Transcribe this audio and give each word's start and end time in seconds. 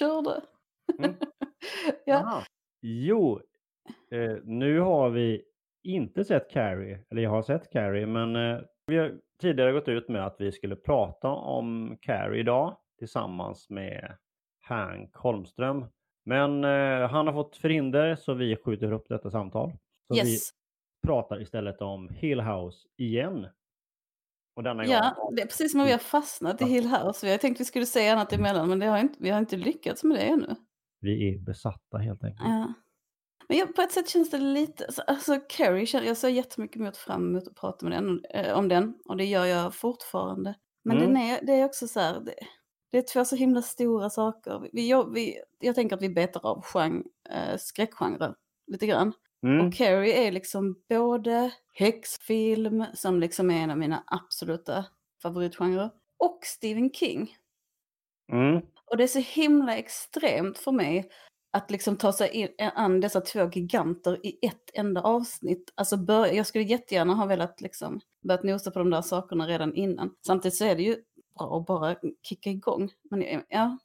vi 0.00 0.06
körde. 0.06 0.40
Mm. 0.98 1.14
ja. 2.06 2.16
Aha. 2.16 2.42
Jo, 2.82 3.40
eh, 4.10 4.36
nu 4.44 4.80
har 4.80 5.10
vi 5.10 5.42
inte 5.82 6.24
sett 6.24 6.50
Carrie, 6.50 6.98
eller 7.10 7.22
jag 7.22 7.30
har 7.30 7.42
sett 7.42 7.70
Carrie, 7.72 8.06
men 8.06 8.36
eh, 8.36 8.60
vi 8.86 8.98
har 8.98 9.20
tidigare 9.40 9.72
gått 9.72 9.88
ut 9.88 10.08
med 10.08 10.26
att 10.26 10.36
vi 10.38 10.52
skulle 10.52 10.76
prata 10.76 11.28
om 11.28 11.98
Carrie 12.00 12.40
idag 12.40 12.76
tillsammans 12.98 13.70
med 13.70 14.16
Hank 14.60 15.14
Holmström. 15.16 15.84
Men 16.24 16.64
eh, 16.64 17.08
han 17.10 17.26
har 17.26 17.32
fått 17.32 17.56
förhinder 17.56 18.16
så 18.16 18.34
vi 18.34 18.56
skjuter 18.56 18.92
upp 18.92 19.08
detta 19.08 19.30
samtal. 19.30 19.72
Så 20.08 20.14
vi 20.14 20.18
Yes. 20.32 20.50
pratar 21.06 21.40
istället 21.42 21.80
om 21.82 22.08
Hill 22.08 22.40
House 22.40 22.88
igen. 22.96 23.46
Och 24.60 24.64
denna 24.64 24.84
Ja, 24.86 25.14
gång 25.16 25.34
det 25.34 25.42
är 25.42 25.46
precis 25.46 25.72
som 25.72 25.80
att 25.80 25.86
vi 25.86 25.92
har 25.92 25.98
fastnat 25.98 26.62
i 26.62 26.64
Hill 26.64 26.86
House. 26.86 27.26
Vi 27.26 27.32
har 27.32 27.38
tänkt 27.38 27.56
att 27.56 27.60
vi 27.60 27.64
skulle 27.64 27.86
säga 27.86 28.12
annat 28.12 28.32
emellan, 28.32 28.68
men 28.68 28.78
det 28.78 28.86
har 28.86 28.98
inte, 28.98 29.16
vi 29.20 29.30
har 29.30 29.38
inte 29.38 29.56
lyckats 29.56 30.04
med 30.04 30.18
det 30.18 30.22
ännu. 30.22 30.56
vi 31.00 31.28
är 31.34 31.38
besatta 31.38 31.98
helt 31.98 32.24
enkelt. 32.24 32.48
Ja. 32.48 32.74
Men 33.48 33.58
jag, 33.58 33.76
på 33.76 33.82
ett 33.82 33.92
sätt 33.92 34.08
känns 34.08 34.30
det 34.30 34.38
lite, 34.38 34.86
alltså, 34.86 35.02
alltså 35.02 35.40
Carrie, 35.48 36.06
jag 36.06 36.16
ser 36.16 36.28
jättemycket 36.28 36.76
emot 36.76 36.96
fram 36.96 37.28
emot 37.30 37.48
att 37.48 37.54
prata 37.54 37.86
med 37.88 38.02
den, 38.02 38.24
eh, 38.34 38.58
om 38.58 38.68
den 38.68 38.94
och 39.04 39.16
det 39.16 39.24
gör 39.24 39.44
jag 39.44 39.74
fortfarande. 39.74 40.54
Men 40.84 40.96
Mm. 40.96 41.08
den 41.08 41.22
är, 41.22 41.40
det 41.46 41.52
är 41.52 41.64
också 41.64 41.88
så 41.88 42.00
här, 42.00 42.20
det, 42.20 42.34
det 42.92 42.98
är 42.98 43.02
två 43.12 43.24
så 43.24 43.36
himla 43.36 43.62
stora 43.62 44.10
saker. 44.10 44.68
Vi, 44.72 44.88
jag, 44.90 45.14
vi, 45.14 45.34
jag 45.60 45.74
tänker 45.74 45.96
att 45.96 46.02
vi 46.02 46.08
betar 46.08 46.46
av 46.46 46.62
genre, 46.62 47.02
eh, 47.30 47.56
skräckgenrer 47.58 48.34
lite 48.66 48.86
grann. 48.86 49.12
Mm. 49.42 49.66
Och 49.66 49.74
Carrie 49.74 50.26
är 50.26 50.32
liksom 50.32 50.82
både 50.88 51.50
häxfilm, 51.74 52.84
som 52.94 53.20
liksom 53.20 53.50
är 53.50 53.62
en 53.62 53.70
av 53.70 53.78
mina 53.78 54.04
absoluta 54.06 54.84
favoritgenrer, 55.22 55.90
och 56.18 56.40
Stephen 56.42 56.90
King. 56.92 57.36
Mm. 58.32 58.60
Och 58.84 58.96
det 58.96 59.02
är 59.02 59.08
så 59.08 59.18
himla 59.18 59.76
extremt 59.76 60.58
för 60.58 60.72
mig 60.72 61.10
att 61.52 61.70
liksom 61.70 61.96
ta 61.96 62.12
sig 62.12 62.30
in, 62.30 62.48
an 62.74 63.00
dessa 63.00 63.20
två 63.20 63.50
giganter 63.52 64.26
i 64.26 64.46
ett 64.46 64.70
enda 64.74 65.02
avsnitt. 65.02 65.72
Alltså 65.74 65.96
börja, 65.96 66.32
jag 66.32 66.46
skulle 66.46 66.64
jättegärna 66.64 67.14
ha 67.14 67.26
velat 67.26 67.60
liksom 67.60 68.00
börjat 68.20 68.42
nosa 68.42 68.70
på 68.70 68.78
de 68.78 68.90
där 68.90 69.02
sakerna 69.02 69.46
redan 69.48 69.74
innan. 69.74 70.14
Samtidigt 70.26 70.56
så 70.56 70.64
är 70.64 70.76
det 70.76 70.82
ju 70.82 70.96
bra 71.38 71.58
att 71.58 71.66
bara 71.66 71.96
kicka 72.22 72.50
igång. 72.50 72.92
Men 73.10 73.22
jag- 73.22 73.44
ja, 73.48 73.78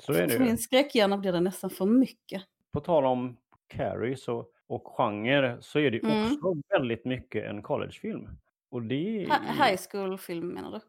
Så 0.00 0.12
är 0.12 0.26
det 0.26 0.32
för 0.32 0.44
min 0.44 0.58
skräckhjärna 0.58 1.18
blir 1.18 1.32
det 1.32 1.40
nästan 1.40 1.70
för 1.70 1.86
mycket. 1.86 2.42
På 2.72 2.80
tal 2.80 3.06
om 3.06 3.36
Carrie 3.68 4.16
så, 4.16 4.46
och 4.70 4.86
genre 4.96 5.56
så 5.62 5.78
är 5.78 5.90
det 5.90 6.02
Mm. 6.02 6.32
också 6.32 6.54
väldigt 6.68 7.04
mycket 7.04 7.44
en 7.44 7.62
collegefilm. 7.62 8.28
Och 8.70 8.82
det 8.82 8.94
är... 8.94 9.26
Hi- 9.26 9.66
High 9.68 9.80
school-film 9.90 10.48
menar 10.48 10.70
du? 10.72 10.80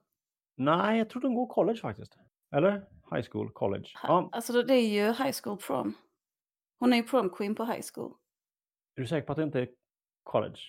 Nej, 0.55 0.97
jag 0.97 1.09
tror 1.09 1.21
den 1.21 1.33
går 1.33 1.47
college 1.47 1.79
faktiskt. 1.79 2.17
Eller? 2.55 2.71
High 3.15 3.25
school, 3.31 3.51
college. 3.51 3.85
Ha- 3.95 4.07
Ja, 4.07 4.29
Alltså 4.31 4.61
det 4.63 4.73
är 4.73 4.87
ju 4.89 5.05
high 5.23 5.31
school 5.43 5.57
prom. 5.57 5.93
Hon 6.79 6.93
är 6.93 6.97
ju 6.97 7.03
prom 7.03 7.29
queen 7.29 7.55
på 7.55 7.65
high 7.65 7.81
school. 7.95 8.13
är 8.95 9.01
du 9.01 9.07
säker 9.07 9.25
på 9.25 9.31
att 9.31 9.37
det 9.37 9.43
inte 9.43 9.59
är 9.59 9.69
college? 10.23 10.59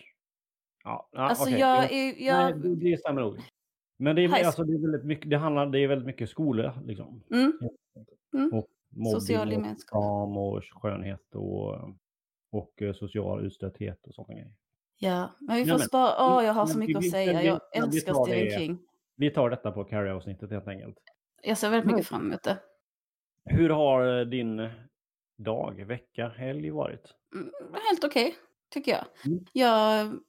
Ja, 0.83 1.09
ja 1.11 1.19
Alltså 1.19 1.43
okej. 1.43 1.59
jag 1.59 1.77
Ja, 1.77 1.83
är, 1.83 1.89
Nej, 1.89 2.25
jag, 2.25 2.61
det, 2.61 2.75
det 2.75 2.97
stämmer 2.99 3.21
nog. 3.21 3.39
Men 3.97 4.15
det 4.15 4.21
är, 4.23 4.45
alltså, 4.45 4.63
det 4.63 4.73
är 4.73 4.81
väldigt 4.81 5.05
mycket, 5.05 5.29
det 5.29 5.37
handlar, 5.37 5.65
det 5.65 5.79
är 5.79 5.87
väldigt 5.87 6.05
mycket 6.05 6.29
skola 6.29 6.79
liksom. 6.85 7.23
mm, 7.31 7.59
Och 8.53 8.67
mobbing 8.89 9.11
Social 9.21 9.47
och 9.47 9.53
gemenskap. 9.53 10.03
och 10.37 10.63
skönhet 10.81 11.35
och, 11.35 11.73
och 12.53 12.81
eh, 12.81 12.93
social 12.93 13.45
utstötthet 13.45 14.07
och 14.07 14.15
sådana 14.15 14.33
grejer. 14.33 14.51
ja, 14.97 15.29
men 15.39 15.55
vi 15.57 15.65
får 15.65 15.77
men- 15.77 15.79
spara, 15.87 16.13
åh 16.37 16.45
jag 16.45 16.53
har 16.53 16.65
så 16.65 16.77
mycket 16.79 16.95
vi- 17.03 17.07
att 17.07 17.11
säga, 17.11 17.39
vi- 17.39 17.47
jag 17.47 17.59
älskar 17.75 18.13
Stephen 18.13 18.45
det- 18.45 18.57
King. 18.57 18.79
Vi 19.15 19.29
tar 19.29 19.49
detta 19.49 19.71
på 19.71 19.83
Carrie-avsnittet 19.83 20.51
helt 20.51 20.67
enkelt. 20.67 20.97
Jag 21.41 21.57
ser 21.57 21.69
väldigt 21.69 21.91
mycket 21.91 22.07
fram 22.07 22.21
emot 22.29 22.43
det. 22.43 22.57
Hur 23.45 23.69
har 23.69 24.19
eh, 24.19 24.25
din 24.25 24.69
dag, 25.37 25.85
vecka, 25.85 26.27
helg 26.37 26.69
varit? 26.69 27.13
Mm, 27.35 27.51
Helt 27.89 28.03
okej, 28.03 28.35
tycker 28.69 28.91
jag. 28.91 29.05
Mm. 29.25 29.45
jag, 29.53 30.19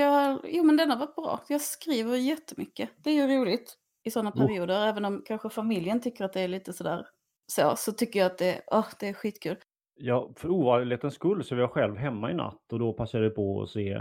jag. 0.00 0.40
Jo 0.44 0.62
men 0.64 0.76
den 0.76 0.90
har 0.90 0.96
varit 0.98 1.14
bra. 1.14 1.40
Jag 1.48 1.60
skriver 1.60 2.16
jättemycket. 2.16 2.90
Det 2.96 3.10
är 3.10 3.14
ju 3.14 3.36
roligt 3.40 3.78
i 4.02 4.10
sådana 4.10 4.30
Oh. 4.30 4.46
perioder. 4.46 4.86
Även 4.86 5.04
om 5.04 5.22
kanske 5.26 5.48
familjen 5.50 6.00
tycker 6.00 6.24
att 6.24 6.32
det 6.32 6.40
är 6.40 6.48
lite 6.48 6.72
sådär 6.72 7.06
så, 7.46 7.76
så 7.76 7.92
tycker 7.92 8.18
jag 8.20 8.26
att 8.26 8.38
det, 8.38 8.60
åh, 8.66 8.86
det 9.00 9.08
är 9.08 9.12
skitkul. 9.12 9.56
Ja, 9.96 10.30
för 10.36 10.50
ovanlighetens 10.50 11.14
skull 11.14 11.44
så 11.44 11.54
var 11.54 11.62
jag 11.62 11.70
själv 11.70 11.96
hemma 11.96 12.30
i 12.30 12.34
natt 12.34 12.72
och 12.72 12.78
då 12.78 12.92
passade 12.92 13.24
jag 13.24 13.34
på 13.34 13.62
att 13.62 13.68
se 13.70 14.00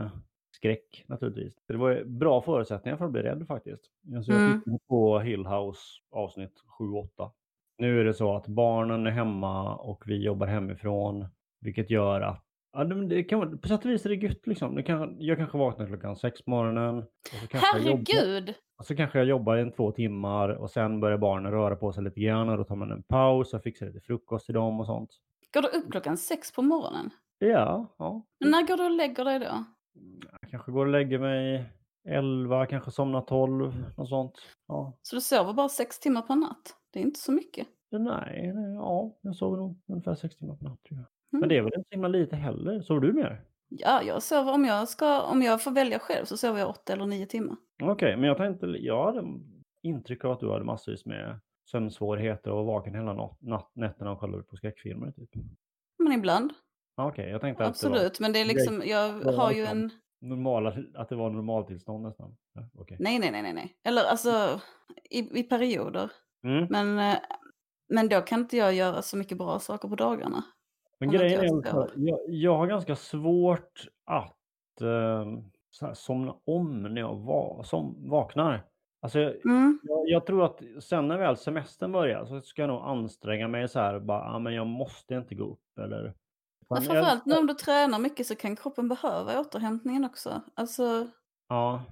skräck 0.56 1.04
naturligtvis. 1.08 1.54
Det 1.68 1.78
var 1.78 2.04
bra 2.04 2.42
förutsättningar 2.42 2.98
för 2.98 3.06
att 3.06 3.12
bli 3.12 3.22
rädd 3.22 3.48
faktiskt. 3.48 3.84
Alltså, 4.16 4.32
jag 4.32 4.42
Mm. 4.42 4.62
tittade 4.62 4.80
på 4.90 5.20
Hill 5.20 5.46
House 5.46 5.82
avsnitt 6.12 6.54
7-8. 6.80 7.32
Nu 7.78 8.00
är 8.00 8.04
det 8.04 8.14
så 8.14 8.36
att 8.36 8.48
barnen 8.48 9.08
är 9.08 9.12
hemma 9.12 9.76
och 9.76 10.04
vi 10.06 10.24
jobbar 10.24 10.48
hemifrån, 10.48 11.26
vilket 11.62 11.90
gör 11.90 12.22
att 12.22 12.44
Ja, 12.76 12.84
det, 12.84 13.24
kan, 13.24 13.58
på 13.58 13.68
sätt 13.68 13.86
och 13.86 13.92
vis 13.92 14.06
är 14.06 14.10
det 14.10 14.16
gött 14.16 14.48
liksom. 14.48 14.76
Det 14.76 14.84
kan, 14.84 15.16
jag 15.20 15.38
kanske 15.38 15.58
vaknar 15.58 15.88
klockan 15.88 16.16
sex 16.16 16.42
på 16.46 16.52
morgonen. 16.52 16.98
Och 16.98 17.06
så 17.42 17.48
kanske 17.48 17.78
jag 17.78 17.84
Herregud! 17.84 18.54
Och 18.80 18.86
så 18.86 18.96
kanske 18.96 19.18
jag 19.20 19.28
jobbar 19.28 19.58
i 19.58 19.72
två 19.72 19.92
timmar 19.92 20.50
och 20.50 20.70
sen 20.72 21.00
börjar 21.00 21.18
barnen 21.18 21.52
röra 21.52 21.76
på 21.76 21.94
sig 21.94 22.04
lite 22.04 22.20
grann 22.20 22.50
och 22.50 22.58
då 22.58 22.64
tar 22.64 22.76
man 22.76 22.92
en 22.92 23.04
paus 23.04 23.54
och 23.54 23.64
fixar 23.64 23.86
lite 23.86 24.00
frukost 24.00 24.46
till 24.46 24.56
dem 24.56 24.80
och 24.80 24.86
sånt. 24.86 25.10
Går 25.54 25.62
du 25.62 25.68
upp 25.68 25.92
klockan 25.92 26.18
sex 26.18 26.52
på 26.52 26.62
morgonen? 26.62 27.10
Ja, 27.40 27.96
ja. 27.98 28.26
Men 28.40 28.52
när 28.52 28.68
går 28.68 28.78
du 28.78 28.84
och 28.84 28.92
lägger 28.92 29.26
dig 29.26 29.40
då? 29.40 29.64
Jag 30.42 30.50
kanske 30.50 30.72
går 30.72 30.86
och 30.86 30.92
lägger 30.92 31.20
mig 31.20 31.66
11, 32.10 32.66
kanske 32.66 32.92
somnar 32.92 33.22
12, 33.22 33.74
något 33.98 34.10
sånt. 34.10 34.42
Ja. 34.68 34.98
Så 35.02 35.16
du 35.16 35.22
sover 35.22 35.54
bara 35.54 35.70
sex 35.70 36.00
timmar 36.00 36.22
per 36.22 36.36
natt? 36.36 36.76
Det 36.94 37.00
är 37.00 37.04
inte 37.04 37.20
så 37.20 37.32
mycket. 37.32 37.68
Nej, 37.92 38.54
nej, 38.54 38.74
ja, 38.74 39.18
jag 39.22 39.36
sover 39.36 39.58
nog 39.58 39.82
ungefär 39.88 40.16
6 40.16 40.36
timmar 40.38 40.56
per 40.56 40.64
natt. 40.64 40.92
Mm. 40.92 41.06
Men 41.32 41.50
det 41.50 41.58
är 41.58 41.62
väl 41.62 41.74
inte 41.76 41.90
så 41.90 41.96
himla 41.96 42.08
lite 42.08 42.36
heller. 42.36 42.82
Sover 42.82 43.02
du 43.02 43.14
mer? 43.14 43.46
Ja, 43.70 44.04
jag 44.04 44.24
sover 44.24 44.54
om 44.54 44.66
jag, 44.66 44.90
ska, 44.90 45.22
om 45.22 45.42
jag 45.42 45.64
får 45.64 45.72
välja 45.72 46.00
själv 46.00 46.26
så 46.26 46.38
sover 46.38 46.60
jag 46.60 46.70
åtta 46.70 46.94
eller 46.94 47.06
nio 47.06 47.26
timmar. 47.26 47.58
Okej, 47.84 48.18
men 48.18 48.28
jag 48.28 48.38
tänkte, 48.38 48.66
jag 48.66 49.06
hade 49.06 49.24
intryck 49.82 50.26
av 50.26 50.32
att 50.32 50.40
du 50.40 50.52
hade 50.52 50.66
massvis 50.66 51.06
med 51.06 51.40
sömnsvårigheter 51.66 52.52
och 52.52 52.66
vaken 52.66 52.96
hela 52.96 53.36
nätterna 53.74 54.12
och 54.12 54.20
kollade 54.20 54.44
på 54.44 54.56
skräckfilmer 54.56 55.12
typ. 55.12 55.30
Men 55.98 56.12
ibland, 56.12 56.54
Ja, 56.96 57.08
Okej, 57.08 57.30
jag 57.30 57.42
tänkte 57.42 57.66
att 57.66 57.82
det 57.82 57.90
var 57.90 57.96
absolut. 57.96 58.20
Men 58.20 58.34
det 58.34 58.40
är 58.40 58.46
liksom, 58.46 58.84
jag 58.86 59.10
har 59.10 59.52
ju 59.52 59.62
liksom- 59.62 59.78
en... 59.78 59.92
normala, 60.30 60.76
att 60.96 61.10
det 61.10 61.16
var 61.16 61.30
normaltillstånd 61.30 62.04
nästan. 62.04 62.38
Ja, 62.54 62.62
okej. 62.74 62.98
Nej, 63.00 63.20
nej, 63.20 63.32
nej, 63.32 63.54
nej. 63.54 63.76
Eller 63.84 64.04
alltså 64.04 64.62
i, 65.10 65.40
i 65.40 65.44
perioder. 65.44 66.12
Mm. 66.44 66.68
Men, 66.70 67.00
eh, 67.12 67.18
men 67.90 68.10
då 68.10 68.22
kan 68.22 68.40
inte 68.40 68.58
jag 68.58 68.74
göra 68.74 69.02
så 69.02 69.18
mycket 69.18 69.38
bra 69.38 69.60
saker 69.60 69.88
på 69.88 69.96
dagarna. 69.96 70.44
Men 71.00 71.12
grejen 71.12 71.44
är 71.44 71.48
sover. 71.48 71.92
jag, 71.96 72.20
jag 72.28 72.58
har 72.58 72.68
ganska 72.68 72.96
svårt 72.96 73.88
att 74.06 74.82
eh, 74.82 75.94
somna 75.94 76.36
om 76.46 76.84
när 76.84 77.02
jag 77.02 77.16
va, 77.16 77.64
som, 77.64 78.10
vaknar. 78.10 78.66
Alltså, 79.04 79.20
jag, 79.20 79.46
Mm. 79.46 79.80
jag, 79.84 80.04
jag 80.10 80.26
tror 80.26 80.46
att 80.46 80.62
sen 80.84 81.08
när 81.08 81.18
väl 81.18 81.38
semestern 81.38 81.92
börjar 81.92 82.26
så 82.26 82.42
ska 82.42 82.62
jag 82.62 82.70
nog 82.70 82.82
anstränga 82.82 83.48
mig 83.48 83.68
så 83.70 83.80
här, 83.80 84.00
bara, 84.00 84.24
ah, 84.36 84.40
men 84.40 84.54
jag 84.54 84.68
måste 84.68 85.14
inte 85.16 85.36
gå 85.36 85.44
upp 85.44 85.78
eller... 85.80 86.04
Jag- 86.04 86.78
framförallt 86.84 87.26
nu 87.26 87.38
om 87.38 87.48
du 87.48 87.54
tränar 87.54 88.00
mycket 88.00 88.28
så 88.28 88.36
kan 88.36 88.56
kroppen 88.56 88.88
behöva 88.90 89.40
återhämtningen 89.40 90.06
också. 90.06 90.42
Alltså, 90.54 91.08
Ja, 91.50 91.84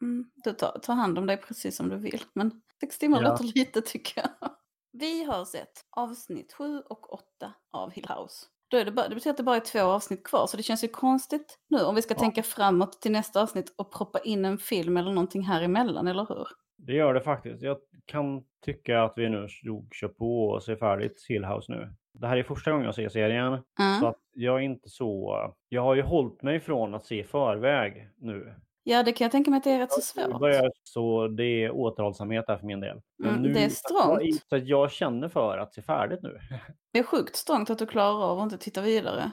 mm, 0.00 0.30
du 0.44 0.52
tar, 0.52 0.78
tar 0.78 0.94
hand 0.94 1.18
om 1.18 1.26
dig 1.26 1.36
precis 1.36 1.76
som 1.76 1.88
du 1.88 1.96
vill. 1.96 2.22
Men 2.32 2.60
sex 2.80 2.98
timmar 2.98 3.22
Ja. 3.22 3.30
låter 3.30 3.44
lite 3.44 3.80
tycker 3.80 4.20
jag. 4.40 4.50
Vi 4.92 5.24
har 5.24 5.44
sett 5.44 5.84
avsnitt 5.90 6.52
sju 6.52 6.80
och 6.80 7.12
åtta 7.12 7.52
av 7.72 7.90
Hill 7.90 8.06
House. 8.08 8.46
Då 8.70 8.76
är 8.76 8.84
det, 8.84 8.90
bara, 8.92 9.08
det 9.08 9.14
betyder 9.14 9.30
att 9.30 9.36
det 9.36 9.42
bara 9.42 9.56
är 9.56 9.60
två 9.60 9.80
avsnitt 9.80 10.24
kvar, 10.26 10.46
så 10.46 10.56
det 10.56 10.62
känns 10.62 10.84
ju 10.84 10.88
konstigt 10.88 11.58
nu 11.70 11.84
om 11.84 11.94
vi 11.94 12.02
ska 12.02 12.14
Ja. 12.14 12.18
tänka 12.18 12.42
framåt 12.42 13.00
till 13.02 13.12
nästa 13.12 13.42
avsnitt 13.42 13.74
och 13.78 13.92
proppa 13.92 14.18
in 14.18 14.44
en 14.44 14.58
film 14.58 14.96
eller 14.96 15.12
någonting 15.12 15.42
här 15.42 15.62
emellan, 15.62 16.08
eller 16.08 16.26
hur? 16.28 16.46
det 16.80 16.92
gör 16.92 17.14
det 17.14 17.20
faktiskt. 17.20 17.62
Jag 17.62 17.76
kan 18.06 18.42
tycka 18.64 19.02
att 19.02 19.12
vi 19.16 19.28
nu 19.28 19.46
nog 19.64 19.94
kör 19.94 20.08
på 20.08 20.48
och 20.48 20.62
ser 20.62 20.76
färdigt 20.76 21.26
Hill 21.28 21.44
House 21.44 21.72
nu. 21.72 21.94
Det 22.14 22.26
här 22.26 22.36
är 22.36 22.42
första 22.42 22.70
gången 22.70 22.86
jag 22.86 22.94
ser 22.94 23.08
serien. 23.08 23.52
Ja. 23.78 23.96
Så 24.00 24.06
att 24.06 24.18
jag 24.34 24.54
är 24.56 24.60
inte 24.60 24.88
så... 24.88 25.36
Jag 25.68 25.82
har 25.82 25.94
ju 25.94 26.02
hållit 26.02 26.42
mig 26.42 26.60
från 26.60 26.94
att 26.94 27.04
se 27.04 27.24
förväg 27.24 28.10
nu. 28.18 28.54
Ja, 28.88 29.02
det 29.02 29.12
kan 29.12 29.24
jag 29.24 29.32
tänka 29.32 29.50
mig 29.50 29.58
att 29.58 29.64
det 29.64 29.70
är 29.70 29.78
rätt 29.78 29.92
så 29.92 30.00
svårt. 30.00 30.40
börjar, 30.40 30.72
så 30.82 31.28
det 31.28 31.64
är 31.64 31.70
återhållsamhet 31.70 32.46
där 32.46 32.56
för 32.56 32.66
min 32.66 32.80
del. 32.80 33.00
Mm, 33.24 33.42
det 33.42 33.64
är 33.64 33.68
strångt. 33.68 34.46
Så 34.48 34.56
jag 34.56 34.90
känner 34.90 35.28
för 35.28 35.58
att 35.58 35.74
se 35.74 35.82
färdigt 35.82 36.22
nu. 36.22 36.38
Det 36.92 36.98
är 36.98 37.02
sjukt 37.02 37.36
strångt 37.36 37.70
att 37.70 37.78
du 37.78 37.86
klarar 37.86 38.24
av 38.24 38.38
att 38.38 38.42
inte 38.42 38.58
titta 38.58 38.80
vidare. 38.80 39.30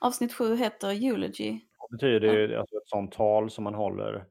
Avsnitt 0.00 0.32
sju 0.32 0.56
heter 0.56 0.88
Eulogy. 0.88 1.50
Det 1.90 1.96
betyder 1.96 2.34
ju 2.34 2.56
alltså 2.56 2.76
ett 2.76 2.88
sånt 2.88 3.12
tal 3.12 3.50
som 3.50 3.64
man 3.64 3.74
håller. 3.74 4.24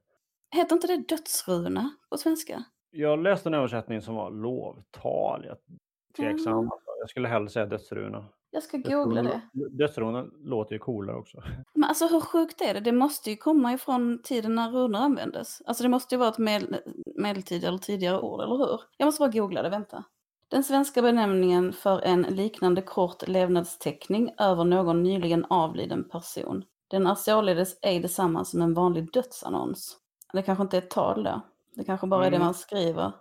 Heter 0.54 0.74
inte 0.74 0.86
det 0.86 0.96
dödsruna 0.96 1.90
på 2.10 2.18
svenska? 2.18 2.64
Jag 2.90 3.22
läste 3.22 3.48
en 3.48 3.54
översättning 3.54 4.02
som 4.02 4.14
var 4.14 4.30
lovtal. 4.30 5.44
Jag 5.46 5.56
tveksam. 6.16 6.52
Mm. 6.52 6.70
Jag 7.00 7.10
skulle 7.10 7.28
hellre 7.28 7.48
säga 7.48 7.66
dödsruna. 7.66 8.24
Jag 8.50 8.62
ska 8.62 8.78
googla 8.78 9.22
det. 9.22 9.40
Dödsruna 9.70 10.24
låter 10.44 10.72
ju 10.72 10.78
coolare 10.78 11.16
också. 11.16 11.42
Men 11.74 11.84
alltså 11.88 12.06
hur 12.06 12.20
sjukt 12.20 12.60
är 12.60 12.74
det? 12.74 12.80
Det 12.80 12.92
måste 12.92 13.30
ju 13.30 13.36
komma 13.36 13.72
ifrån 13.72 14.20
tiden 14.22 14.54
när 14.54 14.70
runor 14.70 14.98
användes. 14.98 15.62
Alltså 15.66 15.82
det 15.82 15.88
måste 15.88 16.14
ju 16.14 16.18
vara 16.18 16.28
ett 16.28 16.38
med, 16.38 16.80
medeltid 17.16 17.64
eller 17.64 17.78
tidigare 17.78 18.20
ord, 18.20 18.40
eller 18.42 18.56
hur? 18.56 18.80
Jag 18.96 19.06
måste 19.06 19.20
bara 19.20 19.30
googla 19.30 19.62
det, 19.62 19.68
vänta. 19.68 20.04
Den 20.50 20.64
svenska 20.64 21.02
benämningen 21.02 21.72
för 21.72 22.00
en 22.00 22.22
liknande 22.22 22.82
kort 22.82 23.28
levnadsteckning 23.28 24.30
över 24.38 24.64
någon 24.64 25.02
nyligen 25.02 25.44
avliden 25.50 26.08
person. 26.08 26.64
Den 26.90 27.06
är 27.06 27.14
således 27.14 27.78
ej 27.82 28.00
detsamma 28.00 28.44
som 28.44 28.62
en 28.62 28.74
vanlig 28.74 29.12
dödsannons. 29.12 29.96
Det 30.32 30.42
kanske 30.42 30.62
inte 30.62 30.76
är 30.76 30.82
ett 30.82 30.90
tal 30.90 31.24
då. 31.24 31.40
Det 31.74 31.84
kanske 31.84 32.06
bara 32.06 32.26
är 32.26 32.30
det 32.30 32.36
Mm. 32.36 32.46
man 32.46 32.54
skriver. 32.54 33.12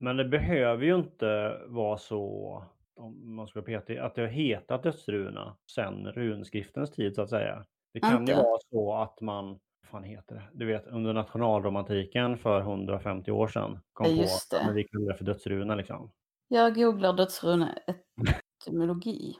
Men 0.00 0.16
det 0.16 0.24
behöver 0.24 0.84
ju 0.84 0.94
inte 0.96 1.52
vara 1.68 1.98
så, 1.98 2.62
om 2.96 3.34
man 3.36 3.46
ska 3.48 3.60
vara 3.60 3.66
petig, 3.66 3.98
att 3.98 4.14
det 4.14 4.20
har 4.20 4.28
hetat 4.28 4.82
dödsruna 4.82 5.56
sen 5.70 6.12
runskriftens 6.12 6.90
tid 6.90 7.14
så 7.14 7.22
att 7.22 7.30
säga. 7.30 7.64
Det 7.92 8.00
kan 8.00 8.20
Inte? 8.20 8.32
ju 8.32 8.38
vara 8.38 8.58
så 8.70 8.94
att 8.94 9.20
man, 9.20 9.48
vad 9.48 9.88
fan 9.90 10.04
heter 10.04 10.34
det? 10.34 10.42
Du 10.52 10.66
vet 10.66 10.86
under 10.86 11.12
nationalromantiken 11.12 12.38
för 12.38 12.60
150 12.60 13.30
år 13.30 13.48
sedan 13.48 13.78
kom 13.92 14.06
Ja, 14.06 14.12
på 14.16 14.20
just 14.22 14.54
att 14.54 14.60
det. 14.60 14.66
men 14.66 14.74
vi 14.74 14.84
kallar 14.84 15.06
det 15.06 15.14
för 15.18 15.24
dödsruna 15.24 15.74
liksom. 15.74 16.10
Jag 16.48 16.74
googlar 16.74 17.12
dödsruna 17.12 17.78
etymologi. 18.66 19.36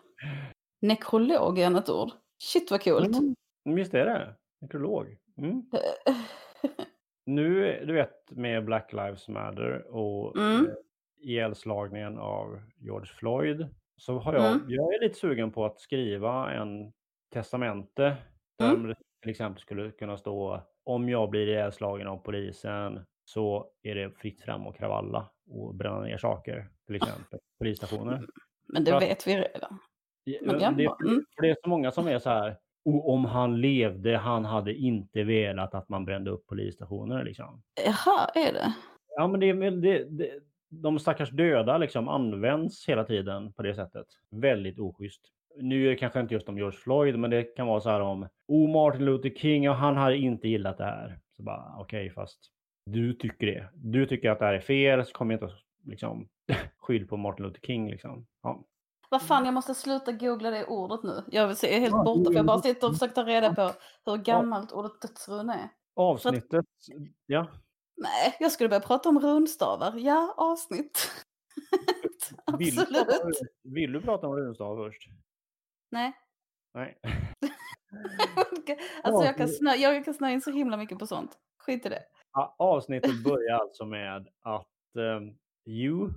Nekrolog 0.81 1.59
är 1.59 1.79
ett 1.79 1.89
ord. 1.91 2.11
Shit 2.43 2.71
vad 2.71 2.85
coolt. 2.85 3.17
Mm. 3.19 3.35
Visst 3.65 3.95
är 3.95 4.05
det? 4.07 4.35
Nekrolog. 4.61 5.17
Mm. 5.39 5.63
Nu, 7.27 7.83
du 7.87 7.93
vet 7.93 8.31
med 8.31 8.65
Black 8.65 8.93
Lives 8.93 9.29
Matter 9.29 9.87
och 9.95 10.37
Mm. 10.37 10.71
Ihjälslagningen 11.25 12.19
av 12.19 12.61
George 12.77 13.07
Floyd 13.19 13.67
så 13.97 14.19
har 14.19 14.35
jag, 14.35 14.47
Mm. 14.53 14.65
jag 14.69 14.95
är 14.95 15.01
lite 15.01 15.15
sugen 15.19 15.51
på 15.53 15.65
att 15.65 15.81
skriva 15.81 16.53
en 16.53 16.93
testamente 17.33 18.17
där 18.59 18.71
Mm. 18.71 18.87
det 18.89 18.95
till 19.23 19.31
exempel 19.31 19.61
skulle 19.63 19.91
kunna 19.91 20.17
stå 20.17 20.61
om 20.85 21.09
jag 21.09 21.31
blir 21.31 21.47
ihjälslagen 21.49 22.07
av 22.07 22.17
polisen 22.17 23.01
så 23.25 23.71
är 23.83 23.95
det 23.95 24.11
fritt 24.11 24.41
fram 24.41 24.67
och 24.67 24.77
kravalla 24.77 25.31
och 25.51 25.75
bränna 25.75 26.01
ner 26.01 26.19
saker 26.19 26.69
till 26.87 26.97
exempel. 26.97 27.39
Polisstationer. 27.59 28.27
Men 28.69 28.85
För 28.85 28.93
det 28.93 28.97
att- 28.97 29.03
vet 29.03 29.27
vi 29.27 29.37
redan. 29.37 29.79
Men 30.43 30.59
det 30.59 30.65
är 30.65 30.73
det. 30.73 30.85
Mm. 31.09 31.25
för 31.35 31.43
det 31.43 31.51
är 31.51 31.57
så 31.63 31.69
många 31.69 31.91
som 31.91 32.07
är 32.09 32.19
så 32.19 32.31
här, 32.31 32.57
"O, 32.85 33.13
om 33.13 33.25
han 33.25 33.61
levde, 33.61 34.17
han 34.17 34.45
hade 34.45 34.75
inte 34.75 35.23
velat 35.25 35.75
att 35.75 35.89
man 35.89 36.05
brände 36.05 36.31
upp 36.31 36.47
polisstationer 36.47 37.25
liksom. 37.25 37.63
Jaha, 37.87 38.29
är 38.35 38.53
det? 38.53 38.75
Ja, 39.17 39.27
men 39.27 39.41
det, 39.41 39.55
men 39.55 39.81
det, 39.81 40.05
det, 40.05 40.31
de 40.83 40.99
stackars 40.99 41.31
döda 41.31 41.79
liksom 41.79 42.09
används 42.09 42.89
hela 42.89 43.05
tiden 43.05 43.53
på 43.53 43.63
det 43.63 43.75
sättet. 43.75 44.07
Väldigt 44.31 44.79
oschysst. 44.79 45.21
Nu 45.57 45.87
är 45.87 45.91
det 45.91 45.97
kanske 45.97 46.21
inte 46.21 46.35
just 46.35 46.49
om 46.49 46.59
George 46.59 46.79
Floyd, 46.79 47.19
men 47.19 47.31
det 47.31 47.43
kan 47.43 47.67
vara 47.67 47.81
så 47.81 47.91
här 47.91 48.01
om 48.01 48.29
oh, 48.47 48.71
Martin 48.71 49.05
Luther 49.05 49.31
King 49.31 49.71
och 49.71 49.77
han 49.77 49.97
hade 49.97 50.17
inte 50.17 50.49
gillat 50.49 50.79
det 50.79 50.85
här. 50.85 51.19
Så 51.37 51.43
bara 51.43 51.75
okej, 51.79 52.11
fast 52.11 52.39
du 52.87 53.13
tycker 53.13 53.47
det. 53.47 53.69
Du 53.75 54.07
tycker 54.07 54.31
att 54.31 54.39
det 54.39 54.45
här 54.45 54.55
är 54.55 54.61
fel, 54.61 55.05
så 55.07 55.13
kommer 55.13 55.35
jag 55.35 55.43
inte 55.43 55.55
att 55.55 55.61
liksom 55.85 56.29
skyll 56.79 57.09
på 57.09 57.17
Martin 57.17 57.47
Luther 57.47 57.61
King 57.61 57.91
liksom. 57.91 58.27
Ja. 58.43 58.65
Vad 59.11 59.23
fan, 59.23 59.45
jag 59.45 59.55
måste 59.55 59.75
sluta 59.75 60.13
googla 60.13 60.51
det 60.51 60.65
ordet 60.67 61.03
nu. 61.03 61.23
Jag 61.31 61.47
vill 61.47 61.57
se- 61.57 61.67
jag 61.67 61.77
är 61.77 61.81
helt 61.81 62.05
borta 62.05 62.31
för 62.31 62.37
jag 62.37 62.47
bara 62.47 62.59
sitter 62.59 62.87
och 62.87 62.93
försöker 62.93 63.15
ta 63.15 63.25
reda 63.25 63.55
på 63.55 63.71
hur 64.11 64.17
gammalt 64.17 64.73
ordet 64.73 65.01
dödsruna 65.01 65.55
är. 65.55 65.69
Avsnittet, 65.97 66.65
ja. 67.27 67.47
Nej, 67.97 68.37
jag 68.41 68.53
skulle 68.53 68.69
börja 68.69 68.81
prata 68.81 69.09
om 69.09 69.21
runstavar. 69.21 69.95
Ja, 69.97 70.35
avsnitt. 70.37 71.11
Vill 72.59 72.75
du, 72.75 72.87
prata 72.87 73.01
Absolut. 73.01 73.39
vill 73.63 73.93
du 73.93 74.01
prata 74.01 74.27
om 74.27 74.37
runstav 74.37 74.77
först? 74.77 75.09
Nej. 75.91 76.13
Nej. 76.75 76.99
alltså 79.03 79.25
jag 79.25 79.37
kan, 79.37 79.49
snö, 79.49 79.75
jag 79.75 80.05
kan 80.05 80.15
snöa 80.15 80.31
in 80.31 80.41
så 80.41 80.51
himla 80.51 80.77
mycket 80.77 80.99
på 80.99 81.07
sånt. 81.07 81.39
Skit 81.59 81.87
i 81.87 81.89
det. 81.89 82.03
Avsnittet 82.59 83.25
börjar 83.25 83.59
alltså 83.59 83.87
med 83.87 84.29
att 84.41 84.69
um, 84.95 85.39
Hugh, 85.67 86.15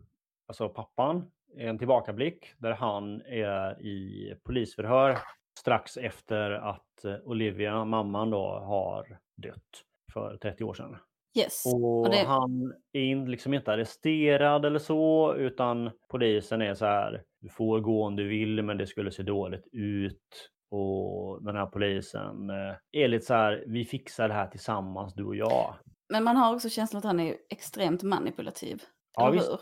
alltså 0.48 0.70
pappan, 0.70 1.32
är 1.56 1.68
en 1.68 1.78
tillbakablick 1.78 2.54
där 2.58 2.72
han 2.72 3.22
är 3.22 3.82
i 3.82 4.36
polisförhör 4.44 5.18
strax 5.60 5.98
efter 5.98 6.52
att 6.52 7.06
eh, 7.06 7.16
Olivia, 7.24 7.86
mamman 7.86 8.30
då, 8.30 8.60
har 8.60 9.20
dött 9.36 9.84
för 10.14 10.38
30 10.38 10.64
år 10.64 10.74
sedan. 10.74 10.98
Yes. 11.38 11.64
Och 11.66 12.00
Och 12.02 12.10
det- 12.10 12.26
han 12.28 12.74
är 12.94 13.28
liksom 13.28 13.54
inte 13.54 13.72
arresterad 13.74 14.66
eller 14.66 14.80
så, 14.80 15.34
utan 15.36 15.92
polisen 16.10 16.62
är 16.62 16.74
så 16.74 16.86
här, 16.86 17.24
du 17.42 17.50
får 17.50 17.80
gå 17.80 18.06
om 18.06 18.16
du 18.16 18.28
vill, 18.28 18.64
men 18.64 18.78
det 18.78 18.88
skulle 18.88 19.12
se 19.12 19.24
dåligt 19.24 19.68
ut. 19.72 20.50
Och 20.72 21.44
den 21.44 21.56
här 21.56 21.66
polisen 21.66 22.50
eh, 22.50 22.76
är 23.04 23.08
lite 23.08 23.26
så 23.26 23.34
här, 23.34 23.64
vi 23.68 23.86
fixar 23.86 24.28
det 24.28 24.34
här 24.34 24.48
tillsammans, 24.48 25.14
du 25.14 25.24
och 25.26 25.36
jag. 25.36 25.76
Men 26.10 26.24
man 26.24 26.36
har 26.38 26.54
också 26.56 26.70
känslan 26.70 26.98
att 26.98 27.06
han 27.06 27.20
är 27.20 27.36
extremt 27.50 28.04
manipulativ. 28.04 28.82
Ja, 29.18 29.30
visst. 29.30 29.50
hur? 29.50 29.58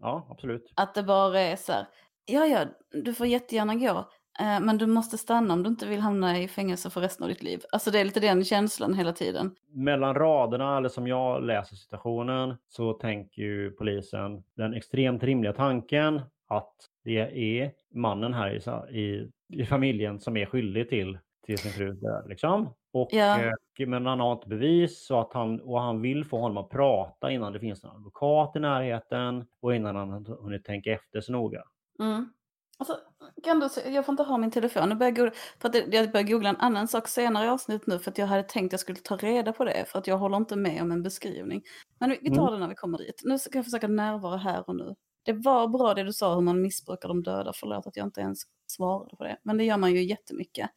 Ja, 0.00 0.26
absolut. 0.30 0.72
Att 0.76 0.94
det 0.94 1.02
bara 1.02 1.40
är 1.40 1.56
så 1.56 1.72
här, 1.72 1.86
ja 2.26 2.46
ja, 2.46 2.64
du 3.04 3.14
får 3.14 3.26
jättegärna 3.26 3.74
gå, 3.74 4.08
men 4.38 4.78
du 4.78 4.86
måste 4.86 5.18
stanna 5.18 5.54
om 5.54 5.62
du 5.62 5.68
inte 5.68 5.86
vill 5.86 6.00
hamna 6.00 6.38
i 6.38 6.48
fängelse 6.48 6.90
för 6.90 7.00
resten 7.00 7.24
av 7.24 7.28
ditt 7.28 7.42
liv. 7.42 7.60
Alltså 7.72 7.90
det 7.90 8.00
är 8.00 8.04
lite 8.04 8.20
den 8.20 8.44
känslan 8.44 8.94
hela 8.94 9.12
tiden. 9.12 9.54
Mellan 9.72 10.14
raderna, 10.14 10.76
eller 10.76 10.88
som 10.88 11.06
jag 11.06 11.42
läser 11.42 11.76
situationen, 11.76 12.54
så 12.68 12.92
tänker 12.92 13.42
ju 13.42 13.70
polisen 13.70 14.42
den 14.56 14.74
extremt 14.74 15.22
rimliga 15.22 15.52
tanken 15.52 16.20
att 16.48 16.74
det 17.04 17.18
är 17.60 17.72
mannen 17.94 18.34
här 18.34 18.50
i, 18.90 19.00
i, 19.00 19.30
i 19.48 19.66
familjen 19.66 20.20
som 20.20 20.36
är 20.36 20.46
skyldig 20.46 20.88
till, 20.88 21.18
till 21.46 21.58
sin 21.58 21.72
frus 21.72 22.00
död. 22.00 22.24
Liksom. 22.28 22.74
Och, 22.92 23.08
Ja. 23.12 23.40
eh, 23.44 23.52
men 23.86 24.06
han 24.06 24.20
har 24.20 24.32
inte 24.32 24.48
bevis 24.48 25.06
så 25.06 25.20
att 25.20 25.32
han, 25.32 25.60
och 25.60 25.80
han 25.80 26.00
vill 26.00 26.24
få 26.24 26.38
honom 26.38 26.56
att 26.56 26.68
prata 26.70 27.30
innan 27.30 27.52
det 27.52 27.60
finns 27.60 27.84
en 27.84 27.90
advokat 27.90 28.56
i 28.56 28.60
närheten 28.60 29.46
och 29.62 29.74
innan 29.74 29.96
han 29.96 30.26
hunnit 30.26 30.64
tänka 30.64 30.92
efter 30.92 31.20
så 31.20 31.32
noga. 31.32 31.62
Mm. 32.00 32.32
Alltså, 32.80 32.98
kan 33.42 33.60
du, 33.60 33.68
jag 33.90 34.06
får 34.06 34.12
inte 34.12 34.22
ha 34.22 34.38
min 34.38 34.50
telefon. 34.50 34.88
Börjar 34.98 35.10
jag, 35.10 35.16
googla, 35.16 35.32
för 35.58 35.68
att 35.68 35.72
det- 35.72 35.94
jag 35.94 36.12
börjar 36.12 36.26
googla 36.26 36.48
en 36.48 36.56
annan 36.56 36.88
sak 36.88 37.08
senare 37.08 37.44
i 37.46 37.48
avsnitt 37.48 37.86
nu 37.86 37.98
för 37.98 38.10
att 38.10 38.18
jag 38.18 38.26
hade 38.26 38.42
tänkt 38.42 38.68
att 38.68 38.72
jag 38.72 38.80
skulle 38.80 38.98
ta 38.98 39.16
reda 39.16 39.52
på 39.52 39.64
det 39.64 39.84
för 39.88 39.98
att 39.98 40.06
jag 40.06 40.18
håller 40.18 40.36
inte 40.36 40.56
med 40.56 40.82
om 40.82 40.92
en 40.92 41.02
beskrivning. 41.02 41.62
Men 42.00 42.10
vi 42.10 42.18
vi 42.22 42.28
tar 42.34 42.42
Mm. 42.48 42.52
det 42.52 42.58
när 42.58 42.68
vi 42.68 42.74
kommer 42.74 42.98
dit. 42.98 43.20
Nu 43.24 43.38
ska 43.38 43.58
jag 43.58 43.64
försöka 43.64 43.88
närvara 43.88 44.36
här 44.36 44.68
och 44.68 44.76
nu. 44.76 44.94
Det 45.24 45.32
var 45.32 45.68
bra 45.68 45.94
det 45.94 46.02
du 46.04 46.12
sa 46.12 46.34
hur 46.34 46.40
man 46.40 46.62
missbrukar 46.62 47.08
de 47.08 47.22
döda. 47.22 47.52
Förlåt 47.54 47.86
att 47.86 47.96
jag 47.96 48.06
inte 48.06 48.20
ens 48.20 48.38
svarade 48.66 49.16
på 49.16 49.24
det. 49.24 49.36
Men 49.42 49.56
det 49.56 49.64
gör 49.64 49.76
man 49.76 49.92
ju 49.94 50.02
jättemycket. 50.04 50.70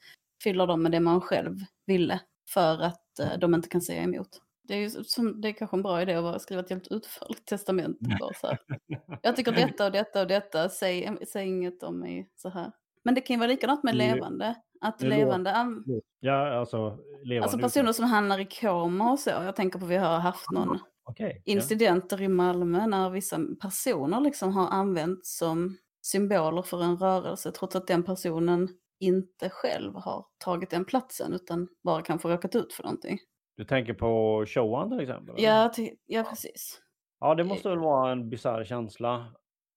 Fyller 0.43 0.67
dem 0.67 0.83
med 0.83 0.91
det 0.91 0.99
man 0.99 1.21
själv 1.21 1.55
ville 1.85 2.19
för 2.53 2.81
att 2.81 3.19
eh, 3.19 3.39
de 3.39 3.53
inte 3.55 3.69
kan 3.69 3.81
säga 3.81 4.03
emot. 4.03 4.27
Det 4.67 4.73
är, 4.73 4.77
ju 4.77 4.89
som, 4.89 5.41
det 5.41 5.47
är 5.47 5.51
kanske 5.53 5.77
en 5.77 5.83
bra 5.83 6.01
idé 6.01 6.15
att 6.15 6.41
skriva 6.41 6.61
ett 6.61 6.69
helt 6.69 6.87
utförligt 6.91 7.45
testament. 7.45 7.97
Bara 8.19 8.33
så 8.33 8.47
här. 8.47 8.57
Jag 9.21 9.35
tycker 9.35 9.51
detta 9.51 9.85
och 9.85 9.91
detta 9.91 10.21
och 10.21 10.27
detta, 10.27 10.69
säg, 10.69 11.17
säg 11.27 11.47
inget 11.47 11.83
om 11.83 11.99
mig 11.99 12.29
så 12.35 12.49
här. 12.49 12.71
Men 13.03 13.15
det 13.15 13.21
kan 13.21 13.33
ju 13.33 13.39
vara 13.39 13.47
likadant 13.47 13.83
med 13.83 13.95
levande. 13.95 14.55
Att 14.81 15.01
levande, 15.01 15.53
an- 15.53 15.83
Ja, 16.19 16.59
alltså 16.59 16.97
levande. 17.23 17.43
alltså 17.43 17.57
personer 17.57 17.91
som 17.91 18.05
hamnar 18.05 18.39
i 18.39 18.45
koma 18.45 19.11
och 19.11 19.19
så. 19.19 19.29
Jag 19.29 19.55
tänker 19.55 19.79
på 19.79 19.85
vi 19.85 19.95
har 19.95 20.19
haft 20.19 20.51
någon 20.51 20.79
ja. 21.17 21.31
incidenter 21.45 22.21
i 22.21 22.27
Malmö 22.27 22.87
när 22.87 23.09
vissa 23.09 23.39
personer 23.61 24.21
liksom 24.21 24.53
har 24.53 24.67
använts 24.67 25.37
som 25.37 25.77
symboler 26.01 26.61
för 26.61 26.83
en 26.83 26.97
rörelse 26.97 27.51
trots 27.51 27.75
att 27.75 27.87
den 27.87 28.03
personen 28.03 28.69
inte 28.99 29.49
själv 29.49 29.95
har 29.95 30.25
tagit 30.37 30.69
den 30.69 30.85
platsen 30.85 31.33
utan 31.33 31.67
bara 31.83 32.01
kanske 32.01 32.27
råkat 32.27 32.55
ut 32.55 32.73
för 32.73 32.83
någonting. 32.83 33.19
Du 33.57 33.63
tänker 33.63 33.93
på 33.93 34.43
showan 34.47 34.89
till 34.89 34.99
exempel? 34.99 35.35
eller? 35.35 35.47
Ja, 35.47 35.71
ja 36.05 36.23
precis. 36.23 36.81
Ja, 37.19 37.35
det 37.35 37.43
måste 37.43 37.69
väl 37.69 37.79
vara 37.79 38.11
en 38.11 38.29
bisarr 38.29 38.63
känsla. 38.63 39.25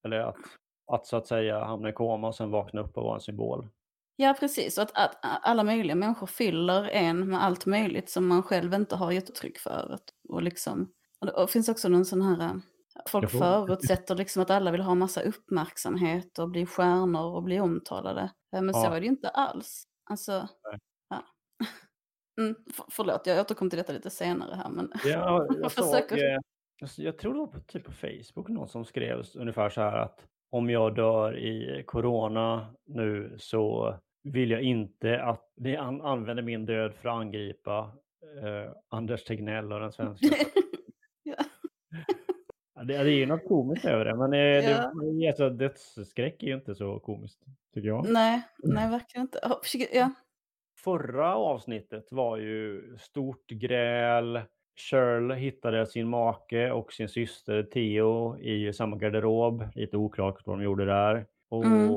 Eller 0.05 0.17
att, 0.21 0.37
att 0.93 1.07
så 1.07 1.17
att 1.17 1.27
säga 1.27 1.65
hamna 1.65 1.89
i 1.89 1.93
koma 1.93 2.29
och 2.29 2.35
sen 2.35 2.51
vakna 2.51 2.81
upp 2.81 2.97
och 2.97 3.05
vara 3.05 3.15
en 3.15 3.21
symbol. 3.21 3.69
Ja, 4.17 4.35
precis. 4.41 4.79
Och 4.79 4.83
att, 4.85 4.91
att 4.95 5.19
alla 5.23 5.65
möjliga 5.65 5.95
människor 5.95 6.27
fyller 6.27 6.89
en 6.89 7.29
med 7.31 7.45
allt 7.45 7.67
möjligt 7.67 8.11
som 8.11 8.27
man 8.27 8.43
själv 8.43 8.75
inte 8.75 8.97
har 8.97 9.13
gett 9.13 9.31
uttryck 9.31 9.59
för. 9.59 9.99
Och, 10.29 10.43
liksom, 10.43 10.93
och 11.21 11.27
det 11.27 11.33
och 11.33 11.51
finns 11.51 11.69
också 11.69 11.89
någon 11.89 12.05
sån 12.05 12.23
här... 12.23 12.41
äh, 12.47 12.53
Folk 13.09 13.31
får- 13.31 13.39
förutsätter 13.39 14.15
liksom 14.15 14.43
att 14.43 14.51
alla 14.51 14.71
vill 14.71 14.81
ha 14.81 14.95
massa 14.95 15.23
uppmärksamhet 15.23 16.39
och 16.39 16.51
bli 16.51 16.67
stjärnor 16.67 17.37
och 17.37 17.43
bli 17.43 17.61
omtalade. 17.61 18.31
Eh, 18.57 18.63
Men 18.63 18.75
så 18.75 18.81
Ja. 18.81 18.97
är 18.97 19.01
det 19.01 19.07
ju 19.07 19.13
inte 19.13 19.29
alls. 19.29 19.85
Alltså, 20.11 20.33
Nej. 20.71 20.79
Mm, 22.47 22.57
för, 22.75 22.85
förlåt, 22.91 23.27
jag 23.27 23.41
återkommer 23.41 23.71
till 23.71 23.79
detta 23.79 23.93
lite 23.93 24.11
senare 24.11 24.55
här. 24.55 24.69
Men... 24.71 24.93
Ja, 25.05 25.47
jag, 25.61 25.73
försöker- 25.73 26.35
eh, 26.35 26.39
jag, 26.97 27.19
tror 27.19 27.33
det 27.33 27.39
var 27.39 27.47
på, 27.47 27.61
typ 27.61 27.85
på 27.85 27.93
Facebook 27.93 28.49
någon 28.49 28.69
som 28.69 28.85
skrev 28.85 29.23
ungefär 29.37 29.71
så 29.71 29.81
här 29.81 29.99
att 29.99 30.27
om 30.51 30.71
jag 30.71 30.95
dör 30.95 31.39
i 31.39 31.83
corona 31.87 32.75
nu 32.87 33.37
så 33.39 33.95
vill 34.23 34.51
jag 34.51 34.63
inte 34.63 35.23
att 35.23 35.53
ni 35.57 35.77
an, 35.77 36.01
använder 36.01 36.43
min 36.43 36.67
död 36.67 36.95
för 36.95 37.09
att 37.09 37.15
angripa 37.15 37.93
eh, 38.43 38.73
Anders 38.89 39.25
Tegnell 39.25 39.73
och 39.73 39.81
den 39.81 39.93
svenska 39.93 40.27
ja. 41.23 41.45
Det, 42.75 42.85
det 42.85 42.97
är 42.97 43.05
ju 43.05 43.27
något 43.27 43.49
komiskt 43.49 43.85
över 43.85 44.05
det, 44.05 44.17
men 44.17 44.33
eh, 44.33 44.71
Ja. 44.71 44.93
det, 45.21 45.29
alltså, 45.29 45.51
dödsskräck 45.51 46.43
är 46.43 46.47
ju 46.47 46.55
inte 46.55 46.75
så 46.75 47.01
komiskt, 47.01 47.41
tycker 47.75 47.89
jag. 47.89 48.07
nej, 48.11 48.43
nej, 48.59 48.91
verkligen 48.91 49.23
inte. 49.27 49.39
Ja, 49.43 49.61
Förra 50.87 51.35
avsnittet 51.37 52.13
var 52.13 52.37
ju 52.37 52.83
stort 52.99 53.47
gräl, 53.47 54.41
Shirl 54.91 55.33
hittade 55.33 55.87
sin 55.87 56.09
make 56.09 56.73
och 56.73 56.93
sin 56.93 57.09
syster 57.09 57.63
Theo 57.63 58.39
i 58.39 58.73
samma 58.73 58.97
garderob. 58.97 59.65
Lite 59.75 59.97
oklart 59.97 60.43
vad 60.45 60.59
de 60.59 60.65
gjorde 60.65 60.85
där. 60.85 61.27
Och 61.51 61.65
Mm. 61.65 61.95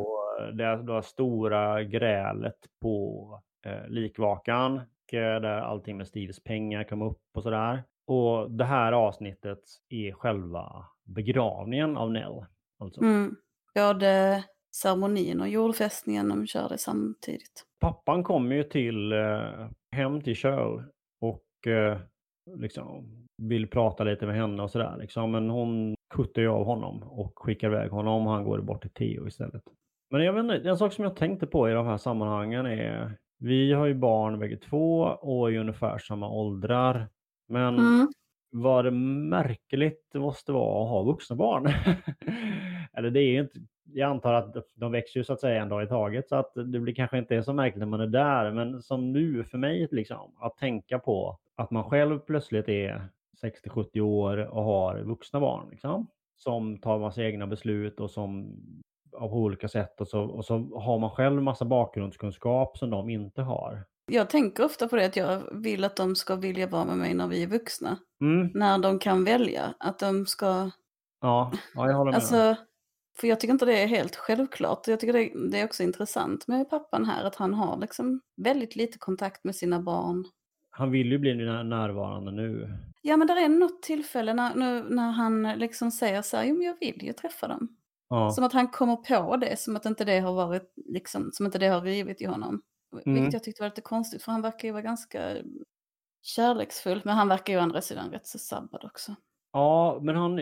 det, 0.58 0.84
det 0.93 1.03
stora 1.03 1.84
grälet 1.84 2.55
på 2.81 3.41
eh, 3.65 3.88
likvakan. 3.88 4.81
Där 5.12 5.43
allting 5.43 5.98
med 5.98 6.08
Steves 6.08 6.43
pengar 6.43 6.84
kom 6.84 7.01
upp 7.01 7.22
och 7.34 7.43
sådär. 7.43 7.84
Och 8.08 8.51
det 8.51 8.65
här 8.65 8.91
avsnittet 8.91 9.60
är 9.89 10.12
själva 10.12 10.86
begravningen 11.03 11.98
av 11.98 12.12
Nell. 12.12 12.46
Alltså. 12.79 13.01
Mm. 13.01 13.36
Både 13.75 14.43
ceremonin 14.76 15.42
och 15.42 15.50
jordfästningen, 15.50 16.30
de 16.30 16.48
kör 16.48 16.70
det 16.70 16.78
samtidigt. 16.78 17.64
Pappan 17.80 18.24
kommer 18.24 18.56
ju 18.56 18.64
till 18.64 19.12
eh, 19.12 19.70
hem 19.96 20.22
till 20.22 20.36
Shirl 20.36 20.82
och 21.22 21.68
eh, 21.68 21.98
liksom 22.58 23.06
vill 23.38 23.68
prata 23.68 24.04
lite 24.04 24.26
med 24.26 24.36
henne 24.36 24.64
och 24.64 24.72
sådär. 24.72 24.98
Liksom. 25.00 25.32
Men 25.32 25.50
hon 25.50 25.96
kuttar 26.16 26.42
ju 26.42 26.48
av 26.48 26.66
honom 26.66 27.04
och 27.04 27.34
skickar 27.40 27.68
iväg 27.68 27.92
honom 27.92 28.28
och 28.28 28.34
han 28.34 28.44
går 28.44 28.60
bort 28.62 28.82
till 28.82 28.92
Theo 28.92 29.28
istället. 29.28 29.64
Men 30.12 30.24
jag 30.24 30.34
vet 30.34 30.44
inte, 30.44 30.70
en 30.70 30.78
sak 30.78 30.94
som 30.94 31.04
jag 31.04 31.16
tänkte 31.16 31.48
på 31.48 31.70
i 31.70 31.74
de 31.74 31.86
här 31.86 31.98
sammanhangen 31.98 32.66
är 32.66 33.12
vi 33.40 33.74
har 33.74 33.86
ju 33.86 33.94
barn 33.94 34.40
bägge 34.40 34.58
två 34.58 35.00
och 35.02 35.52
i 35.52 35.58
ungefär 35.58 35.98
samma 35.98 36.30
åldrar. 36.30 37.08
Men 37.48 37.78
Mm. 37.80 38.08
vad 38.52 38.94
märkligt 38.94 40.08
det 40.14 40.20
måste 40.20 40.52
vara 40.52 40.84
att 40.84 40.90
ha 40.90 41.04
vuxna 41.04 41.36
barn. 41.36 41.66
Eller 42.94 43.12
det 43.12 43.20
är 43.20 43.32
ju 43.32 43.40
inte, 43.42 43.60
jag 43.93 44.10
antar 44.10 44.34
att 44.34 44.55
de 44.75 44.91
växer 44.91 45.19
ju 45.19 45.24
så 45.24 45.34
att 45.34 45.39
säga 45.39 45.62
en 45.62 45.69
dag 45.69 45.84
i 45.84 45.88
taget 45.88 46.29
så 46.29 46.36
att 46.36 46.53
det 46.53 46.79
blir 46.79 46.96
kanske 46.96 47.17
inte 47.17 47.36
är 47.36 47.41
så 47.41 47.53
märkligt 47.53 47.79
när 47.79 47.86
man 47.86 48.01
är 48.01 48.08
där. 48.08 48.51
Men 48.51 48.81
som 48.81 49.12
nu 49.13 49.43
för 49.43 49.58
mig 49.58 49.88
liksom, 49.91 50.31
att 50.39 50.58
tänka 50.58 51.00
på 51.00 51.38
att 51.55 51.72
man 51.72 51.84
själv 51.84 52.19
plötsligt 52.19 52.69
är 52.69 53.10
60-70 53.43 54.00
år 54.00 54.38
och 54.38 54.63
har 54.63 55.00
vuxna 55.00 55.39
barn 55.39 55.67
liksom. 55.72 56.08
Som 56.38 56.77
tar 56.77 57.00
massa 57.00 57.24
egna 57.24 57.48
beslut 57.48 58.00
och 58.00 58.12
som 58.12 58.55
av 59.13 59.34
olika 59.34 59.67
sätt 59.67 60.01
och 60.01 60.08
så, 60.08 60.22
och 60.22 60.46
så 60.46 60.58
har 60.79 61.00
man 61.00 61.10
själv 61.10 61.43
massa 61.43 61.65
bakgrundskunskap 61.65 62.77
som 62.77 62.89
de 62.89 63.10
inte 63.10 63.41
har. 63.41 63.84
Jag 64.12 64.29
tänker 64.29 64.65
ofta 64.65 64.88
på 64.88 64.96
det 64.96 65.05
att 65.05 65.15
jag 65.15 65.41
vill 65.51 65.84
att 65.84 65.96
de 65.96 66.15
ska 66.15 66.36
vilja 66.36 66.67
vara 66.67 66.86
med 66.86 66.98
mig 66.98 67.13
när 67.13 67.27
vi 67.27 67.43
är 67.43 67.48
vuxna. 67.48 67.98
Mm, 68.22 68.51
När 68.53 68.77
de 68.77 69.00
kan 69.00 69.24
välja. 69.24 69.74
Att 69.79 70.00
de 70.00 70.25
ska... 70.25 70.72
ja, 71.22 71.51
ja, 71.75 71.88
jag 71.88 71.93
håller 71.98 72.12
med. 72.12 72.15
Alltså, 72.15 72.55
för 73.20 73.28
jag 73.28 73.40
tycker 73.40 73.54
inte 73.54 73.66
det 73.66 73.82
är 73.84 73.88
helt 73.88 74.16
självklart. 74.16 74.88
Jag 74.88 75.00
tycker 75.00 75.14
det, 75.14 75.50
det 75.50 75.60
är 75.60 75.66
också 75.66 75.84
intressant 75.84 76.48
med 76.48 76.70
pappan 76.70 77.06
här. 77.06 77.24
Att 77.24 77.36
han 77.36 77.54
har 77.54 77.78
liksom 77.78 78.22
väldigt 78.38 78.76
lite 78.76 78.98
kontakt 78.98 79.44
med 79.44 79.56
sina 79.56 79.80
barn. 79.82 80.26
Han 80.70 80.92
vill 80.92 81.12
ju 81.12 81.18
bli 81.18 81.36
när- 81.36 81.64
närvarande 81.64 82.32
nu. 82.32 82.78
Ja 83.02 83.18
men 83.18 83.28
där 83.28 83.44
är 83.46 83.50
något 83.50 83.82
tillfälle 83.82 84.34
när, 84.34 84.56
nu, 84.56 84.84
när 84.90 85.12
han 85.12 85.44
liksom 85.44 85.92
säger 85.92 86.22
så 86.22 86.38
här, 86.38 86.44
jo 86.44 86.56
men 86.56 86.66
jag 86.66 86.80
vill 86.80 87.04
ju 87.04 87.14
träffa 87.14 87.48
dem. 87.48 87.78
Ja. 88.10 88.32
Som 88.32 88.44
att 88.44 88.54
han 88.54 88.68
kommer 88.68 88.96
på 88.96 89.38
det, 89.38 89.60
som 89.60 89.76
att 89.76 89.86
inte 89.86 90.06
det 90.06 90.20
har 90.20 90.34
varit, 90.34 90.74
liksom, 90.76 91.30
som 91.34 91.46
inte 91.46 91.60
det 91.60 91.68
har 91.68 91.82
rivit 91.82 92.22
i 92.22 92.26
honom. 92.26 92.62
Mm. 93.06 93.16
Vilket 93.16 93.34
jag 93.34 93.44
tyckte 93.44 93.62
var 93.64 93.70
lite 93.70 93.82
konstigt, 93.82 94.24
för 94.24 94.32
han 94.32 94.42
verkar 94.42 94.68
ju 94.68 94.72
vara 94.72 94.82
ganska 94.82 95.38
kärleksfull. 96.22 97.02
Men 97.06 97.16
han 97.16 97.28
verkar 97.28 97.54
ju 97.54 97.60
å 97.60 97.62
andra 97.62 97.82
sidan 97.82 98.12
rätt 98.12 98.28
så 98.28 98.40
sabbad 98.40 98.86
också. 98.86 99.16
Ja, 99.52 100.00
men 100.02 100.16
han, 100.16 100.40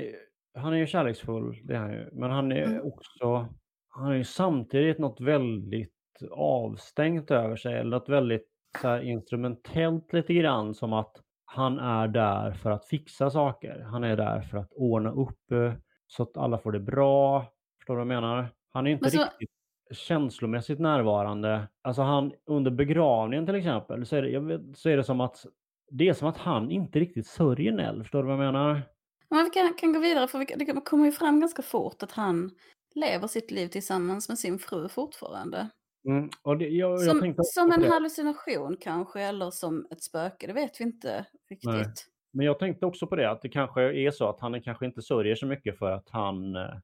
han 0.58 0.74
är 0.74 0.78
ju 0.78 0.88
kärleksfull, 0.88 1.60
det 1.64 1.74
är 1.74 1.80
han 1.80 1.94
ju. 1.94 2.10
Men 2.12 2.32
han 2.32 2.52
är 2.52 2.64
Mm. 2.64 2.82
också, 2.88 3.48
han 3.90 4.12
är 4.12 4.16
ju 4.16 4.24
samtidigt 4.24 4.98
något 5.00 5.22
väldigt 5.22 5.94
avstängt 6.32 7.32
över 7.32 7.56
sig. 7.56 7.74
Eller 7.74 7.90
något 7.90 8.10
väldigt 8.10 8.48
så 8.82 9.00
instrumentellt 9.02 10.14
lite 10.14 10.34
grann 10.34 10.74
som 10.74 10.94
att 10.94 11.12
han 11.46 11.80
är 11.80 12.08
där 12.08 12.52
för 12.52 12.72
att 12.72 12.86
fixa 12.86 13.30
saker. 13.30 13.80
Han 13.80 14.04
är 14.04 14.16
där 14.18 14.42
för 14.42 14.58
att 14.58 14.74
ordna 14.74 15.12
upp 15.12 15.52
eh, 15.52 15.74
så 16.08 16.24
att 16.24 16.38
alla 16.38 16.58
får 16.58 16.72
det 16.72 16.80
bra. 16.80 17.46
Förstår 17.80 17.94
du 17.94 17.98
vad 18.06 18.16
jag 18.16 18.22
menar? 18.22 18.48
Han 18.74 18.88
är 18.88 18.92
inte 18.92 19.10
så- 19.12 19.18
riktigt 19.22 19.50
känslomässigt 19.92 20.80
närvarande. 20.80 21.68
Alltså 21.82 22.02
han, 22.02 22.32
under 22.46 22.72
begravningen 22.72 23.46
till 23.46 23.56
exempel, 23.56 24.06
så 24.06 24.16
är 24.16 24.22
det, 24.22 24.40
vet, 24.40 24.62
så 24.78 24.90
är 24.90 24.98
det 24.98 25.04
som 25.04 25.22
att 25.22 25.46
det 25.92 26.08
är 26.10 26.14
som 26.14 26.28
att 26.28 26.38
han 26.38 26.72
inte 26.72 27.00
riktigt 27.00 27.28
sörjer 27.28 27.72
Nell. 27.72 28.02
Förstår 28.04 28.24
du 28.24 28.28
vad 28.28 28.46
jag 28.46 28.54
menar? 28.54 28.82
Men 29.30 29.44
vi 29.44 29.50
kan, 29.50 29.74
kan 29.74 29.94
gå 29.94 30.00
vidare, 30.00 30.28
för 30.28 30.40
vi, 30.40 30.46
det 30.46 30.82
kommer 30.82 31.06
ju 31.06 31.12
fram 31.12 31.40
ganska 31.40 31.62
fort 31.62 32.04
att 32.04 32.12
han 32.12 32.52
lever 32.96 33.28
sitt 33.28 33.52
liv 33.52 33.68
tillsammans 33.68 34.30
med 34.30 34.40
sin 34.40 34.60
fru 34.60 34.90
fortfarande. 34.90 35.70
Mm. 36.08 36.30
Det, 36.60 36.68
jag, 36.68 36.92
jag 36.92 37.02
Som, 37.02 37.30
också 37.30 37.44
som 37.44 37.72
en 37.72 37.82
det. 37.82 37.90
hallucination 37.90 38.78
kanske, 38.80 39.22
eller 39.22 39.52
som 39.52 39.88
ett 39.92 40.04
spöke, 40.04 40.48
det 40.48 40.54
vet 40.54 40.80
vi 40.80 40.84
inte 40.84 41.26
riktigt. 41.50 41.70
Nej. 41.70 41.86
Men 42.34 42.46
jag 42.46 42.60
tänkte 42.60 42.86
också 42.86 43.08
på 43.08 43.16
det, 43.16 43.32
att 43.32 43.42
det 43.42 43.50
kanske 43.50 43.82
är 43.82 44.12
så 44.12 44.30
att 44.30 44.40
han 44.40 44.62
kanske 44.62 44.86
inte 44.86 45.02
sörjer 45.02 45.36
så 45.36 45.46
mycket 45.46 45.80
för 45.80 45.92
att 45.92 46.10
han 46.10 46.56
eh, 46.56 46.76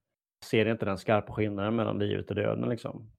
ser 0.46 0.66
inte 0.66 0.86
den 0.86 0.98
skarpa 0.98 1.34
skillnaden 1.34 1.76
mellan 1.76 2.00
livet 2.00 2.30
och 2.30 2.36
döden. 2.36 2.70
Liksom. 2.70 3.12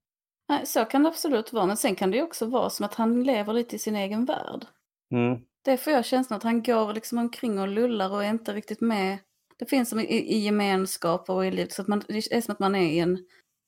Nej, 0.48 0.66
så 0.66 0.84
kan 0.84 1.02
det 1.02 1.08
absolut 1.08 1.52
vara, 1.52 1.66
men 1.66 1.76
sen 1.76 1.94
kan 1.94 2.10
det 2.10 2.16
ju 2.16 2.22
också 2.22 2.46
vara 2.46 2.70
som 2.70 2.86
att 2.86 2.94
han 2.94 3.24
lever 3.24 3.52
lite 3.52 3.76
i 3.76 3.78
sin 3.78 3.96
egen 3.96 4.24
värld. 4.24 4.66
Mm. 5.10 5.40
Det 5.64 5.76
får 5.76 5.92
jag 5.92 6.04
känslan 6.04 6.36
att 6.36 6.42
han 6.42 6.62
går 6.62 6.92
liksom 6.92 7.18
omkring 7.18 7.58
och 7.58 7.68
lullar 7.68 8.10
och 8.10 8.24
är 8.24 8.30
inte 8.30 8.52
riktigt 8.52 8.80
med. 8.80 9.18
Det 9.58 9.66
finns 9.66 9.90
som 9.90 10.00
i, 10.00 10.04
i 10.04 10.38
gemenskap 10.38 11.30
och 11.30 11.46
i 11.46 11.50
livet, 11.50 11.72
så 11.72 11.82
att 11.82 11.88
man, 11.88 12.02
det 12.08 12.32
är 12.32 12.40
som 12.40 12.52
att 12.52 12.58
man 12.58 12.74
är 12.74 12.82
i 12.88 12.98
en, 12.98 13.18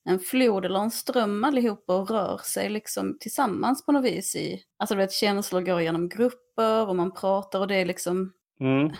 en 0.08 0.18
flod 0.18 0.64
eller 0.64 0.80
en 0.80 0.90
ström 0.90 1.44
allihopa 1.44 1.96
och 1.96 2.10
rör 2.10 2.38
sig 2.38 2.68
liksom 2.70 3.16
tillsammans 3.20 3.86
på 3.86 3.92
något 3.92 4.04
vis 4.04 4.36
i, 4.36 4.62
alltså 4.78 4.94
du 4.94 4.98
vet 4.98 5.12
känslor 5.12 5.60
går 5.60 5.80
genom 5.80 6.08
grupper 6.08 6.88
och 6.88 6.96
man 6.96 7.14
pratar 7.14 7.60
och 7.60 7.68
det 7.68 7.74
är 7.76 7.86
liksom 7.86 8.32
Mm. 8.60 8.92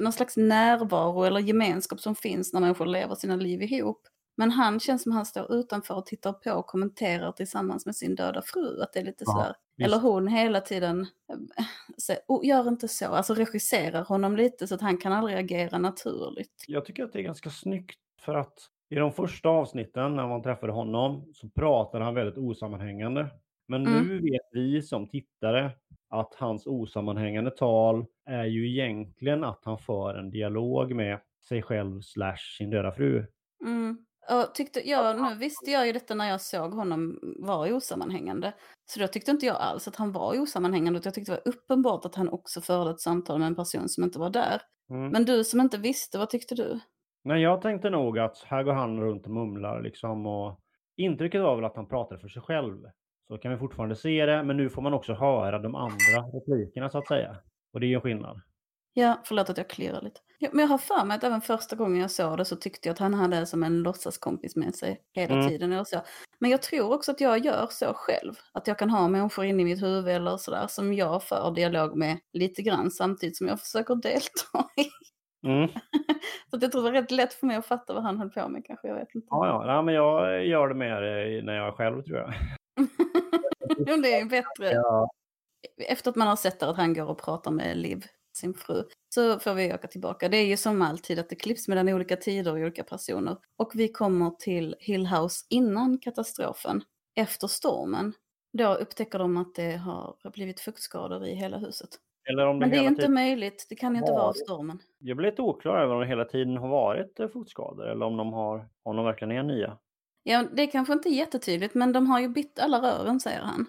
någon 0.00 0.12
slags 0.12 0.36
närvaro 0.36 1.22
eller 1.24 1.40
gemenskap 1.40 2.00
som 2.00 2.14
finns 2.14 2.52
när 2.52 2.60
människor 2.60 2.86
lever 2.86 3.14
sina 3.14 3.36
liv 3.36 3.62
ihop. 3.62 4.02
Men 4.38 4.50
han 4.50 4.80
känns 4.80 5.02
som 5.02 5.12
han 5.12 5.26
står 5.26 5.52
utanför 5.54 5.94
och 5.94 6.06
tittar 6.06 6.32
på 6.32 6.50
och 6.52 6.66
kommenterar 6.66 7.32
tillsammans 7.32 7.86
med 7.86 7.96
sin 7.96 8.14
döda 8.14 8.42
fru. 8.42 8.82
Att 8.82 8.92
det 8.92 9.00
är 9.00 9.04
lite 9.04 9.24
Ja, 9.26 9.32
sådär. 9.32 9.54
Eller 9.86 9.98
hon 9.98 10.28
hela 10.28 10.60
tiden 10.60 11.00
eh, 11.00 11.64
säger, 12.02 12.22
oh, 12.28 12.46
gör 12.46 12.68
inte 12.68 12.88
så. 12.88 13.06
Alltså 13.06 13.34
regisserar 13.34 14.04
honom 14.04 14.36
lite 14.36 14.66
så 14.66 14.74
att 14.74 14.80
han 14.80 14.96
kan 14.98 15.12
aldrig 15.12 15.38
agera 15.38 15.78
naturligt. 15.78 16.64
Jag 16.68 16.84
tycker 16.84 17.04
att 17.04 17.12
det 17.12 17.18
är 17.18 17.22
ganska 17.22 17.50
snyggt 17.50 17.98
för 18.20 18.34
att 18.34 18.58
i 18.90 18.94
de 18.94 19.12
första 19.12 19.48
avsnitten 19.48 20.16
när 20.16 20.28
man 20.28 20.42
träffade 20.42 20.72
honom 20.72 21.30
så 21.34 21.48
pratade 21.48 22.04
han 22.04 22.14
väldigt 22.14 22.38
osammanhängande. 22.38 23.26
Men 23.68 23.86
Mm. 23.86 24.06
nu 24.06 24.18
vet 24.20 24.48
vi 24.52 24.82
som 24.82 25.08
tittare 25.08 25.70
att 26.10 26.34
hans 26.34 26.66
osammanhängande 26.66 27.50
tal 27.50 28.06
är 28.26 28.44
ju 28.44 28.68
egentligen 28.70 29.44
att 29.44 29.60
han 29.64 29.78
för 29.78 30.14
en 30.14 30.30
dialog 30.30 30.94
med 30.94 31.20
sig 31.48 31.62
själv 31.62 32.00
slash 32.00 32.56
sin 32.58 32.70
döda 32.70 32.92
fru. 32.92 33.26
Mm. 33.66 33.98
Och 34.30 34.54
tyckte, 34.54 34.88
ja, 34.88 35.12
nu 35.12 35.34
visste 35.38 35.70
jag 35.70 35.86
ju 35.86 35.92
detta 35.92 36.14
när 36.14 36.28
jag 36.28 36.40
såg 36.40 36.74
honom 36.74 37.18
vara 37.38 37.74
osammanhängande. 37.74 38.52
Så 38.86 39.00
då 39.00 39.06
tyckte 39.06 39.30
inte 39.30 39.46
jag 39.46 39.56
alls 39.56 39.88
att 39.88 39.96
han 39.96 40.12
var 40.12 40.40
osammanhängande. 40.40 40.98
utan 40.98 41.10
Jag 41.10 41.14
tyckte 41.14 41.32
det 41.32 41.40
var 41.44 41.54
uppenbart 41.54 42.04
att 42.04 42.14
han 42.14 42.28
också 42.28 42.60
förde 42.60 42.90
ett 42.90 43.00
samtal 43.00 43.38
med 43.38 43.46
en 43.46 43.56
person 43.56 43.88
som 43.88 44.04
inte 44.04 44.18
var 44.18 44.30
där. 44.30 44.60
Mm. 44.90 45.08
Men 45.08 45.24
du 45.24 45.44
som 45.44 45.60
inte 45.60 45.78
visste, 45.78 46.18
vad 46.18 46.30
tyckte 46.30 46.54
du? 46.54 46.80
Nej, 47.24 47.42
jag 47.42 47.62
tänkte 47.62 47.90
nog 47.90 48.18
att 48.18 48.38
här 48.46 48.62
går 48.62 48.72
han 48.72 49.00
runt 49.00 49.26
och 49.26 49.32
mumlar 49.32 49.82
liksom 49.82 50.26
och 50.26 50.60
intrycket 50.96 51.42
var 51.42 51.56
väl 51.56 51.64
att 51.64 51.76
han 51.76 51.88
pratade 51.88 52.20
för 52.20 52.28
sig 52.28 52.42
själv. 52.42 52.78
Så 53.28 53.38
kan 53.38 53.52
vi 53.52 53.58
fortfarande 53.58 53.96
se 53.96 54.26
det, 54.26 54.42
men 54.42 54.56
nu 54.56 54.70
får 54.70 54.82
man 54.82 54.94
också 54.94 55.14
höra 55.14 55.58
de 55.58 55.74
andra 55.74 56.28
replikerna 56.32 56.90
så 56.90 56.98
att 56.98 57.08
säga. 57.08 57.36
Och 57.72 57.80
det 57.80 57.86
är 57.86 57.88
ju 57.88 57.94
en 57.94 58.00
skillnad. 58.00 58.40
Ja, 58.98 59.20
förlåt 59.24 59.50
att 59.50 59.56
jag 59.58 59.68
klirrar 59.68 60.00
lite. 60.02 60.20
Ja, 60.38 60.48
men 60.52 60.60
jag 60.60 60.68
har 60.68 60.78
för 60.78 61.04
mig 61.04 61.16
att 61.16 61.24
även 61.24 61.40
första 61.40 61.76
gången 61.76 62.00
jag 62.00 62.10
såg 62.10 62.38
det 62.38 62.44
så 62.44 62.56
tyckte 62.56 62.88
jag 62.88 62.92
att 62.92 62.98
han 62.98 63.14
hade 63.14 63.46
som 63.46 63.62
en 63.62 63.82
låtsaskompis 63.82 64.56
med 64.56 64.74
sig 64.74 65.00
hela 65.14 65.34
Mm. 65.34 65.48
tiden. 65.48 65.72
Eller 65.72 65.84
så. 65.84 66.00
Men 66.38 66.50
jag 66.50 66.62
tror 66.62 66.94
också 66.94 67.10
att 67.12 67.20
jag 67.20 67.38
gör 67.44 67.66
så 67.70 67.92
själv. 67.94 68.34
Att 68.52 68.66
jag 68.66 68.78
kan 68.78 68.90
ha 68.90 69.08
människor 69.08 69.44
inne 69.44 69.62
i 69.62 69.64
mitt 69.64 69.82
huvud 69.82 70.08
eller 70.14 70.36
sådär 70.36 70.66
som 70.68 70.94
jag 70.94 71.22
för 71.22 71.50
dialog 71.50 71.96
med 71.96 72.18
lite 72.32 72.62
grann 72.62 72.90
samtidigt 72.90 73.36
som 73.36 73.48
jag 73.48 73.60
försöker 73.60 73.94
delta 73.94 74.68
i. 74.76 74.86
Mm. 75.46 75.68
Så 76.50 76.58
jag 76.60 76.72
tror 76.72 76.82
det 76.82 76.90
var 76.90 76.92
rätt 77.02 77.10
lätt 77.10 77.32
för 77.34 77.46
mig 77.46 77.56
att 77.56 77.66
fatta 77.66 77.94
vad 77.94 78.02
han 78.02 78.18
höll 78.18 78.30
på 78.30 78.48
med 78.48 78.64
kanske, 78.66 78.88
jag 78.88 78.94
vet 78.94 79.14
inte. 79.14 79.26
Ja, 79.30 79.46
ja, 79.46 79.64
nej, 79.74 79.82
men 79.82 79.94
jag 79.94 80.46
gör 80.46 80.68
det 80.68 80.74
mer 80.74 81.02
eh, 81.02 81.44
när 81.44 81.52
jag 81.54 81.66
är 81.68 81.72
själv 81.72 82.02
tror 82.02 82.18
jag. 82.18 82.34
Det 84.02 84.14
är 84.14 84.24
bättre. 84.24 84.70
Ja. 84.72 85.10
Efter 85.88 86.10
att 86.10 86.16
man 86.16 86.28
har 86.28 86.36
sett 86.36 86.62
att 86.62 86.76
han 86.76 86.94
går 86.94 87.06
och 87.06 87.22
pratar 87.22 87.50
med 87.50 87.76
Liv, 87.76 88.04
sin 88.38 88.54
fru, 88.54 88.84
så 89.14 89.38
får 89.38 89.54
vi 89.54 89.70
öka 89.70 89.88
tillbaka. 89.88 90.28
Det 90.28 90.36
är 90.36 90.46
ju 90.46 90.56
som 90.56 90.82
alltid 90.82 91.18
att 91.18 91.28
det 91.28 91.36
klipps 91.36 91.68
mellan 91.68 91.88
olika 91.88 92.16
tider 92.16 92.52
och 92.52 92.58
olika 92.58 92.84
personer. 92.84 93.36
Och 93.56 93.72
vi 93.74 93.88
kommer 93.88 94.30
till 94.30 94.76
Hill 94.78 95.06
House 95.06 95.46
innan 95.50 95.98
katastrofen, 95.98 96.82
efter 97.16 97.46
stormen. 97.46 98.12
Då 98.52 98.74
upptäcker 98.74 99.18
de 99.18 99.36
att 99.36 99.54
det 99.54 99.76
har 99.76 100.30
blivit 100.32 100.60
fuktskador 100.60 101.26
i 101.26 101.34
hela 101.34 101.58
huset. 101.58 101.88
Eller 102.30 102.46
om 102.46 102.58
det 102.58 102.66
Men 102.66 102.70
det 102.70 102.76
är 102.76 102.88
inte 102.88 102.94
tiden... 102.94 103.14
möjligt, 103.14 103.66
det 103.68 103.74
kan 103.74 103.94
ju 103.94 104.00
inte 104.00 104.12
vara 104.12 104.32
stormen. 104.32 104.78
Jag 104.98 105.16
blir 105.16 105.30
lite 105.30 105.42
oklar 105.42 105.76
över 105.76 105.94
om 105.94 106.00
det 106.00 106.06
hela 106.06 106.24
tiden 106.24 106.56
har 106.56 106.68
varit 106.68 107.20
eh, 107.20 107.28
fotskador 107.28 107.86
eller 107.86 108.06
om 108.06 108.16
de, 108.16 108.32
har, 108.32 108.68
om 108.82 108.96
de 108.96 109.04
verkligen 109.04 109.32
är 109.32 109.42
nya. 109.42 109.78
Ja, 110.22 110.44
det 110.52 110.62
är 110.62 110.66
kanske 110.70 110.92
inte 110.92 111.08
jättetydligt, 111.08 111.74
men 111.74 111.92
de 111.92 112.06
har 112.06 112.20
ju 112.20 112.28
bytt 112.28 112.58
alla 112.58 112.78
rören, 112.82 113.20
säger 113.20 113.40
han. 113.40 113.66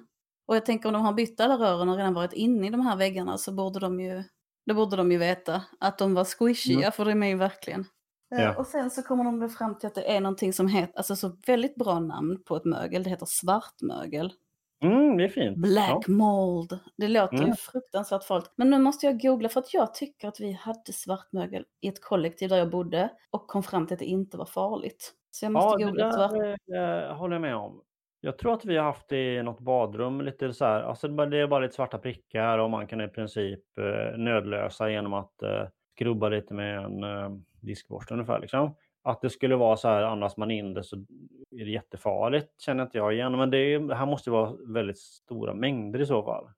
Och 0.47 0.55
jag 0.55 0.65
tänker 0.65 0.89
om 0.89 0.93
de 0.93 1.01
har 1.01 1.13
bytt 1.13 1.39
alla 1.39 1.57
rören 1.57 1.89
och 1.89 1.97
redan 1.97 2.13
varit 2.13 2.33
inne 2.33 2.67
i 2.67 2.69
de 2.69 2.81
här 2.81 2.97
väggarna 2.97 3.37
så 3.37 3.51
borde 3.51 3.79
de 3.79 3.99
ju 3.99 4.23
Det 4.69 4.73
borde 4.75 4.95
de 4.95 5.11
ju 5.11 5.17
veta. 5.17 5.61
Att 5.79 5.97
de 5.97 6.13
var 6.13 6.23
squishiga, 6.25 6.77
Mm. 6.79 6.91
för 6.91 7.05
de 7.05 7.23
är 7.23 7.27
ju 7.27 7.35
verkligen. 7.35 7.85
Eh, 8.35 8.41
Ja. 8.41 8.55
Och 8.55 8.67
sen 8.67 8.89
så 8.91 9.01
kommer 9.03 9.23
de 9.23 9.49
fram 9.49 9.77
till 9.79 9.87
att 9.87 9.95
det 9.95 10.11
är 10.15 10.21
någonting 10.21 10.53
som 10.53 10.67
heter, 10.67 10.97
alltså 10.97 11.15
så 11.15 11.37
väldigt 11.47 11.75
bra 11.75 11.99
namn 11.99 12.43
på 12.45 12.55
ett 12.55 12.65
mögel, 12.65 13.03
det 13.03 13.09
heter 13.09 13.25
svartmögel. 13.29 14.33
Mm, 14.83 15.17
det 15.17 15.23
är 15.23 15.29
fint. 15.29 15.57
Black 15.57 16.07
mold. 16.07 16.79
Det 16.97 17.07
låter 17.07 17.37
ju 17.37 17.43
Mm. 17.43 17.55
fruktansvärt 17.55 18.23
farligt. 18.23 18.51
Men 18.55 18.69
nu 18.69 18.79
måste 18.79 19.05
jag 19.05 19.21
googla 19.21 19.49
för 19.49 19.59
att 19.59 19.73
jag 19.73 19.93
tycker 19.93 20.27
att 20.27 20.39
vi 20.39 20.51
hade 20.51 20.93
svartmögel 20.93 21.65
i 21.81 21.87
ett 21.87 22.01
kollektiv 22.03 22.49
där 22.49 22.57
jag 22.57 22.69
bodde 22.69 23.09
och 23.31 23.47
kom 23.47 23.63
fram 23.63 23.87
till 23.87 23.93
att 23.93 23.99
det 23.99 24.05
inte 24.05 24.37
var 24.37 24.45
farligt. 24.45 25.13
Så 25.31 25.45
jag 25.45 25.51
måste 25.51 25.67
Ja, 25.67 25.77
det 25.77 25.91
googla 25.91 26.11
svart... 26.11 26.31
där 26.31 27.07
eh, 27.09 27.15
håller 27.17 27.35
jag 27.35 27.41
med 27.41 27.55
om. 27.55 27.81
Jag 28.21 28.37
tror 28.37 28.53
att 28.53 28.65
vi 28.65 28.77
har 28.77 28.83
haft 28.83 29.07
det 29.09 29.35
i 29.35 29.43
något 29.43 29.59
badrum 29.59 30.21
lite 30.21 30.53
så 30.53 30.65
här, 30.65 30.81
alltså 30.81 31.07
det 31.07 31.37
är 31.37 31.47
bara- 31.47 31.59
lite 31.59 31.75
svarta 31.75 31.97
prickar 31.97 32.57
och 32.57 32.69
man 32.69 32.87
kan 32.87 33.01
i 33.01 33.07
princip 33.07 33.77
eh, 33.77 34.17
nödlösa 34.17 34.89
genom 34.89 35.13
att 35.13 35.41
eh, 35.41 35.67
skrubba 35.95 36.29
lite 36.29 36.53
med 36.53 36.77
en 36.85 37.03
eh, 37.03 37.29
diskborste 37.61 38.13
ungefär 38.13 38.39
liksom. 38.39 38.75
Att 39.03 39.21
det 39.21 39.29
skulle 39.29 39.55
vara 39.55 39.77
så 39.77 39.87
här, 39.87 40.03
andas 40.03 40.37
man 40.37 40.51
in 40.51 40.73
det 40.73 40.83
så 40.83 40.95
är 41.51 41.65
det 41.65 41.71
jättefarligt 41.71 42.61
känner 42.61 42.83
inte 42.83 42.97
jag 42.97 43.13
igen. 43.13 43.37
Men 43.37 43.49
det, 43.49 43.57
är, 43.57 43.93
här 43.95 44.05
måste 44.05 44.31
vara 44.31 44.53
väldigt 44.67 44.97
stora 44.97 45.53
mängder 45.53 46.01
i 46.01 46.05
så 46.05 46.23
fall. 46.23 46.49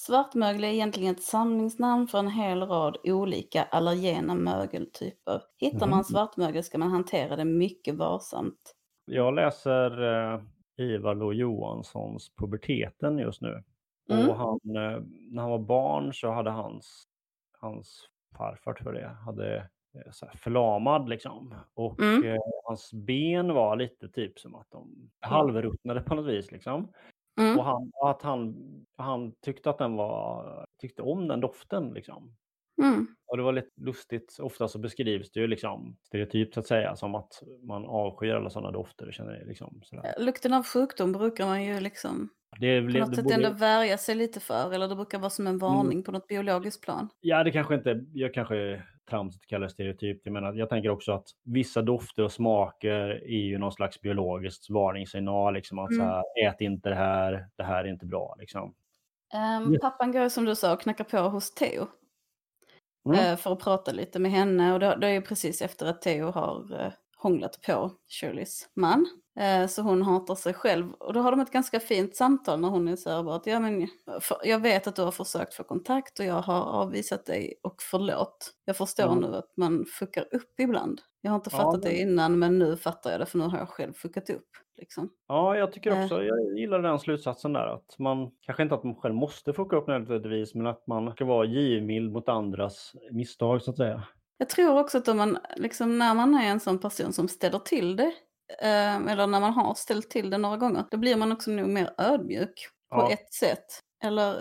Svartmögel 0.00 0.64
är 0.64 0.68
egentligen 0.68 1.10
ett 1.14 1.22
samlingsnamn 1.22 2.06
för 2.06 2.18
en 2.18 2.28
hel 2.28 2.62
rad 2.62 2.96
olika 3.04 3.62
allergena 3.62 4.34
mögeltyper. 4.34 5.42
Hittar 5.58 5.86
man 5.86 5.98
Mhm. 5.98 6.04
svartmögel 6.04 6.62
ska 6.62 6.78
man 6.78 6.90
hantera 6.90 7.36
det 7.36 7.44
mycket 7.44 7.94
varsamt. 7.94 8.74
Jag 9.06 9.34
läser 9.34 9.90
Ivar 10.78 11.14
Lo 11.14 11.32
Johanssons 11.32 12.30
Puberteten 12.36 13.18
just 13.18 13.40
nu. 13.42 13.62
Mm. 14.10 14.28
Och 14.30 14.36
han, 14.36 14.60
eh, 14.76 15.02
när 15.30 15.42
han 15.42 15.50
var 15.50 15.58
barn 15.58 16.14
så 16.14 16.30
hade 16.30 16.50
hans, 16.50 17.04
hans 17.58 18.08
farfar, 18.36 18.74
tror 18.74 18.94
jag 18.94 19.02
det 19.04 19.08
hade 19.08 19.56
eh, 19.94 20.10
så 20.12 20.26
här 20.26 20.36
förlamad 20.36 21.08
liksom. 21.08 21.54
Och 21.74 22.00
Mm. 22.00 22.24
eh, 22.24 22.40
hans 22.64 22.92
ben 22.92 23.54
var 23.54 23.76
lite 23.76 24.08
typ 24.08 24.38
som 24.38 24.54
att 24.54 24.70
de 24.70 25.10
halvruttnade 25.20 26.00
på 26.00 26.14
något 26.14 26.26
vis 26.26 26.52
liksom. 26.52 26.92
Mm. 27.40 27.58
Och 27.58 27.64
han, 27.64 27.92
att 28.04 28.22
han, 28.22 28.56
han 28.96 29.32
tyckte 29.32 29.70
att 29.70 29.78
den 29.78 29.96
var, 29.96 30.66
tyckte 30.80 31.02
om 31.02 31.28
den 31.28 31.40
doften 31.40 31.94
liksom. 31.94 32.36
Mm. 32.82 33.06
Och 33.28 33.36
det 33.36 33.42
var 33.42 33.52
lite 33.52 33.70
lustigt. 33.80 34.36
Ofta 34.40 34.68
så 34.68 34.78
beskrivs 34.78 35.30
det 35.32 35.40
ju 35.40 35.46
liksom 35.46 35.96
stereotypt 36.02 36.54
så 36.54 36.60
att 36.60 36.66
säga 36.66 36.96
som 36.96 37.14
att 37.14 37.42
man 37.62 37.84
avskyr 37.86 38.34
alla 38.34 38.50
sådana 38.50 38.70
dofter. 38.70 39.06
Det 39.06 39.12
känner 39.12 39.34
jag 39.38 39.46
liksom 39.48 39.80
sådär. 39.84 40.14
Lukten 40.18 40.52
av 40.52 40.62
sjukdom 40.66 41.12
brukar 41.12 41.46
man 41.46 41.62
ju 41.64 41.80
liksom 41.80 42.28
Det, 42.60 42.82
på 42.82 42.86
det, 42.88 42.98
något 43.00 43.10
det 43.10 43.16
sätt 43.16 43.24
borde- 43.24 43.34
ändå 43.34 43.50
värja 43.50 43.98
sig 43.98 44.14
lite 44.14 44.40
för. 44.40 44.72
Eller 44.72 44.88
det 44.88 44.96
brukar 44.96 45.18
vara 45.18 45.30
som 45.30 45.46
en 45.46 45.58
varning 45.58 46.02
på 46.02 46.12
något 46.12 46.26
biologiskt 46.26 46.82
plan. 46.84 47.08
Ja, 47.20 47.44
det 47.44 47.50
kanske 47.50 47.74
inte, 47.74 48.04
jag 48.14 48.34
kanske 48.34 48.82
tramsigt 49.10 49.46
kallar 49.46 49.66
det 49.66 49.72
stereotypt. 49.72 50.20
Jag 50.24 50.32
menar, 50.32 50.52
jag 50.52 50.68
tänker 50.68 50.88
också 50.90 51.12
att 51.12 51.26
vissa 51.44 51.82
dofter 51.82 52.22
och 52.24 52.32
smaker 52.32 52.98
är 53.24 53.44
ju 53.46 53.58
någon 53.58 53.72
slags 53.72 54.00
biologisk 54.00 54.66
varningssignal. 54.70 55.54
Liksom 55.54 55.78
att 55.78 55.90
Mm. 55.90 56.00
så 56.00 56.04
här, 56.12 56.22
ät 56.48 56.60
inte 56.60 56.88
det 56.88 56.94
här, 56.94 57.46
det 57.56 57.62
här 57.64 57.84
är 57.84 57.88
inte 57.88 58.06
bra. 58.06 58.36
Liksom. 58.38 58.74
Ja. 59.32 59.62
Pappan 59.80 60.12
går 60.12 60.28
som 60.28 60.44
du 60.44 60.54
sa 60.54 60.72
och 60.72 60.80
knackar 60.80 61.04
på 61.04 61.18
hos 61.18 61.54
Theo. 61.54 61.86
Mm. 63.06 63.18
Eh, 63.20 63.36
för 63.36 63.52
att 63.52 63.58
prata 63.60 63.92
lite 63.92 64.18
med 64.18 64.30
henne. 64.30 64.72
Och 64.72 64.80
det, 64.80 64.98
det 65.00 65.06
är 65.06 65.12
ju 65.12 65.22
precis 65.22 65.62
efter 65.62 65.86
att 65.86 66.02
Theo 66.02 66.30
har 66.30 66.80
eh, 66.80 66.92
hånglat 67.18 67.58
på 67.66 67.90
Shirleys 68.08 68.68
man. 68.76 69.06
Eh, 69.40 69.66
så 69.66 69.82
hon 69.82 70.02
hatar 70.02 70.34
sig 70.34 70.54
själv. 70.54 70.92
Och 70.92 71.12
då 71.12 71.20
har 71.20 71.30
de 71.30 71.40
ett 71.40 71.50
ganska 71.52 71.80
fint 71.80 72.16
samtal 72.16 72.60
när 72.60 72.68
hon 72.68 72.88
här 72.88 73.22
bara 73.22 73.36
att 73.36 73.46
ja, 73.46 73.60
men, 73.60 73.88
jag 74.44 74.58
vet 74.60 74.86
att 74.86 74.96
du 74.96 75.02
har 75.02 75.10
försökt 75.10 75.54
få 75.54 75.62
kontakt 75.62 76.18
och 76.18 76.24
jag 76.24 76.42
har 76.42 76.62
avvisat 76.62 77.26
dig 77.26 77.54
och 77.62 77.82
förlåt. 77.90 78.50
Jag 78.64 78.76
förstår 78.76 79.12
Mm. 79.12 79.18
nu 79.30 79.36
att 79.36 79.56
man 79.56 79.84
fuckar 79.84 80.26
upp 80.34 80.60
ibland. 80.60 81.00
Jag 81.20 81.30
har 81.30 81.36
inte 81.36 81.50
Ja, 81.52 81.56
fattat 81.56 81.72
men- 81.72 81.80
det 81.80 81.98
innan 82.00 82.38
men 82.38 82.58
nu 82.58 82.76
fattar 82.76 83.10
jag 83.10 83.20
det 83.20 83.26
för 83.26 83.38
nu 83.38 83.44
har 83.44 83.58
jag 83.58 83.68
själv 83.68 83.92
fuckat 83.92 84.30
upp. 84.30 84.48
Liksom. 84.76 85.08
Ja, 85.28 85.56
jag 85.56 85.72
tycker 85.72 85.90
Eh. 85.90 86.02
också, 86.04 86.22
jag 86.24 86.58
gillar 86.58 86.78
den 86.82 86.98
slutsatsen 86.98 87.52
där. 87.52 87.66
Att 87.66 87.98
man, 87.98 88.30
kanske 88.40 88.62
inte 88.62 88.74
att 88.74 88.84
man 88.84 88.94
själv 88.94 89.14
måste 89.14 89.52
fucka 89.52 89.76
upp 89.76 89.86
nödvändigtvis, 89.86 90.54
men 90.54 90.66
att 90.66 90.86
man 90.86 91.12
ska 91.12 91.24
vara 91.24 91.46
givmild 91.46 92.12
mot 92.12 92.28
andras 92.28 92.92
misstag 93.10 93.62
så 93.62 93.70
att 93.70 93.76
säga. 93.76 94.02
Jag 94.38 94.48
tror 94.48 94.78
också 94.80 94.98
att 94.98 95.08
om 95.08 95.16
man, 95.16 95.38
liksom, 95.56 95.98
när 95.98 96.14
man 96.14 96.34
är 96.34 96.50
en 96.50 96.60
sån 96.60 96.78
person 96.78 97.12
som 97.12 97.28
ställer 97.28 97.58
till 97.58 97.96
det, 97.96 98.12
eh, 98.62 98.96
eller 98.96 99.26
när 99.26 99.40
man 99.40 99.52
har 99.52 99.74
ställt 99.74 100.10
till 100.10 100.30
det 100.30 100.38
några 100.38 100.56
gånger, 100.56 100.84
då 100.90 100.96
blir 100.96 101.16
man 101.16 101.32
också 101.32 101.50
nog 101.50 101.68
mer 101.68 101.94
ödmjuk 101.98 102.68
på 102.90 102.96
Ja. 103.00 103.10
ett 103.12 103.32
sätt. 103.34 103.80
Eller, 104.04 104.32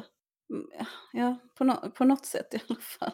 mm, 0.54 0.68
ja, 1.14 1.38
på, 1.58 1.64
no 1.64 1.92
på 1.92 2.06
något 2.06 2.26
sätt 2.26 2.54
i 2.54 2.60
alla 2.70 2.80
fall. 2.80 3.12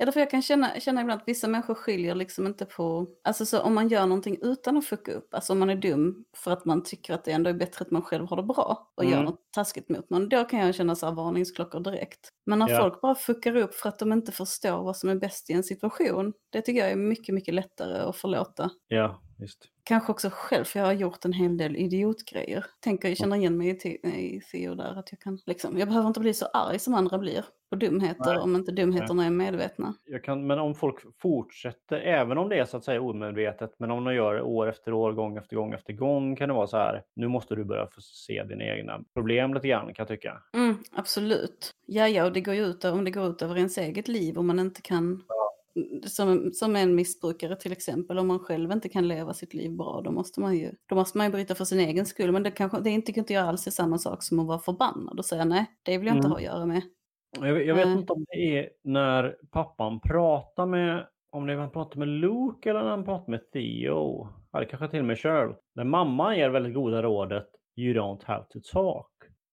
Eller 0.00 0.12
för 0.12 0.20
jag 0.20 0.30
kan 0.30 0.42
känna, 0.42 0.80
känna 0.80 1.00
ibland 1.00 1.20
att 1.20 1.28
vissa 1.28 1.48
människor 1.48 1.74
skiljer 1.74 2.14
liksom 2.14 2.46
inte 2.46 2.64
på, 2.64 3.06
alltså 3.24 3.46
så 3.46 3.60
om 3.62 3.74
man 3.74 3.88
gör 3.88 4.06
någonting 4.06 4.38
utan 4.42 4.76
att 4.76 4.86
fucka 4.86 5.12
upp, 5.12 5.34
alltså 5.34 5.52
om 5.52 5.58
man 5.58 5.70
är 5.70 5.76
dum 5.76 6.24
för 6.36 6.50
att 6.50 6.64
man 6.64 6.82
tycker 6.82 7.14
att 7.14 7.24
det 7.24 7.32
ändå 7.32 7.50
är 7.50 7.54
bättre 7.54 7.82
att 7.84 7.90
man 7.90 8.02
själv 8.02 8.26
har 8.26 8.36
det 8.36 8.42
bra 8.42 8.90
och 8.94 9.04
gör 9.04 9.12
Mm. 9.12 9.24
något 9.24 9.40
taskigt 9.52 9.88
mot 9.88 10.10
någon, 10.10 10.28
då 10.28 10.44
kan 10.44 10.60
jag 10.60 10.74
känna 10.74 10.94
så 10.94 11.06
här 11.06 11.14
varningsklockor 11.14 11.80
direkt. 11.80 12.28
Men 12.46 12.58
när 12.58 12.68
Ja. 12.68 12.80
folk 12.80 13.00
bara 13.00 13.14
fuckar 13.14 13.56
upp 13.56 13.74
för 13.74 13.88
att 13.88 13.98
de 13.98 14.12
inte 14.12 14.32
förstår 14.32 14.82
vad 14.82 14.96
som 14.96 15.10
är 15.10 15.14
bäst 15.16 15.50
i 15.50 15.52
en 15.52 15.64
situation, 15.64 16.32
det 16.50 16.62
tycker 16.62 16.80
jag 16.80 16.90
är 16.90 16.96
mycket, 16.96 17.34
mycket 17.34 17.54
lättare 17.54 17.98
att 17.98 18.16
förlåta. 18.16 18.70
Ja, 18.88 19.22
visst. 19.38 19.68
Kanske 19.88 20.12
också 20.12 20.30
själv, 20.32 20.64
för 20.64 20.78
jag 20.78 20.86
har 20.86 20.92
gjort 20.92 21.24
en 21.24 21.32
hel 21.32 21.56
del 21.56 21.76
idiotgrejer. 21.76 22.64
Tänker, 22.80 23.08
jag 23.08 23.16
känner 23.16 23.36
igen 23.36 23.58
mig 23.58 23.78
i, 24.04 24.40
Theo 24.40 24.74
där, 24.74 24.98
att 24.98 25.12
jag 25.12 25.20
kan 25.20 25.38
liksom, 25.46 25.78
jag 25.78 25.88
behöver 25.88 26.08
inte 26.08 26.20
bli 26.20 26.34
så 26.34 26.46
arg 26.46 26.78
som 26.78 26.94
andra 26.94 27.18
blir 27.18 27.44
på 27.70 27.76
dumheter, 27.76 28.34
Nej. 28.34 28.38
om 28.38 28.56
inte 28.56 28.72
dumheterna 28.72 29.26
är 29.26 29.30
medvetna. 29.30 29.94
Jag 30.04 30.24
kan, 30.24 30.46
men 30.46 30.58
om 30.58 30.74
folk 30.74 30.96
fortsätter, 31.22 32.00
även 32.00 32.38
om 32.38 32.48
det 32.48 32.58
är 32.58 32.64
så 32.64 32.76
att 32.76 32.84
säga 32.84 33.00
omedvetet, 33.00 33.74
men 33.78 33.90
om 33.90 34.04
de 34.04 34.14
gör 34.14 34.34
det 34.34 34.42
år 34.42 34.68
efter 34.68 34.92
år, 34.92 35.12
gång 35.12 35.36
efter 35.36 35.56
gång 35.56 35.72
efter 35.72 35.92
gång, 35.92 36.36
kan 36.36 36.48
det 36.48 36.54
vara 36.54 36.66
så 36.66 36.76
här, 36.76 37.02
nu 37.16 37.28
måste 37.28 37.54
du 37.54 37.64
börja 37.64 37.86
få 37.86 38.00
se 38.00 38.44
dina 38.44 38.64
egna 38.64 39.00
problem 39.14 39.54
lite 39.54 39.68
grann, 39.68 39.86
kan 39.86 39.94
jag 39.98 40.08
tycka. 40.08 40.42
Mm, 40.54 40.76
absolut. 40.92 41.70
Ja, 41.86 42.08
ja, 42.08 42.24
och 42.24 42.32
det 42.32 42.40
går 42.40 42.54
ju 42.54 42.64
ut, 42.66 42.84
om 42.84 43.04
det 43.04 43.10
går 43.10 43.26
ut 43.26 43.42
över 43.42 43.56
ens 43.56 43.78
eget 43.78 44.08
liv, 44.08 44.38
om 44.38 44.46
man 44.46 44.58
inte 44.58 44.82
kan, 44.82 45.22
som, 46.06 46.50
som 46.52 46.76
en 46.76 46.94
missbrukare 46.94 47.56
till 47.56 47.72
exempel, 47.72 48.18
om 48.18 48.26
man 48.26 48.38
själv 48.38 48.72
inte 48.72 48.88
kan 48.88 49.08
leva 49.08 49.34
sitt 49.34 49.54
liv 49.54 49.76
bra, 49.76 50.00
då 50.04 50.10
måste 50.10 50.40
man 50.40 50.56
ju, 50.56 50.72
då 50.86 50.94
måste 50.94 51.18
man 51.18 51.26
ju 51.26 51.32
bryta 51.32 51.54
för 51.54 51.64
sin 51.64 51.80
egen 51.80 52.06
skull. 52.06 52.32
Men 52.32 52.42
det, 52.42 52.50
kanske, 52.50 52.80
det 52.80 52.90
inte, 52.90 53.12
inte 53.18 53.32
jag 53.32 53.48
alls 53.48 53.66
är 53.66 53.70
samma 53.70 53.98
sak 53.98 54.22
som 54.22 54.38
att 54.38 54.46
vara 54.46 54.58
förbannad 54.58 55.18
och 55.18 55.24
säga 55.24 55.44
nej, 55.44 55.66
det 55.82 55.98
vill 55.98 56.06
jag 56.06 56.16
inte 56.16 56.26
Mm. 56.26 56.30
ha 56.30 56.36
att 56.38 56.44
göra 56.44 56.66
med. 56.66 56.82
Jag, 57.40 57.66
jag 57.66 57.74
vet 57.74 57.86
Eh. 57.86 57.92
inte 57.92 58.12
om 58.12 58.24
det 58.28 58.58
är 58.58 58.70
när 58.84 59.36
pappan 59.50 60.00
pratar 60.00 60.66
med, 60.66 61.06
om 61.32 61.46
det 61.46 61.52
är 61.52 61.56
när 61.56 61.62
han 61.62 61.72
pratar 61.72 61.98
med 61.98 62.08
Luke 62.08 62.70
eller 62.70 62.82
när 62.82 62.90
han 62.90 63.04
pratar 63.04 63.30
med 63.30 63.50
Theo, 63.52 64.28
eller 64.56 64.66
kanske 64.68 64.88
till 64.88 64.98
och 65.00 65.04
med 65.04 65.18
Cheryl, 65.18 65.54
där 65.74 65.84
mamma 65.84 66.36
ger 66.36 66.50
väldigt 66.50 66.74
goda 66.74 67.02
rådet 67.02 67.46
You 67.76 67.94
don't 67.94 68.20
have 68.24 68.44
to 68.50 68.58
talk. 68.72 69.06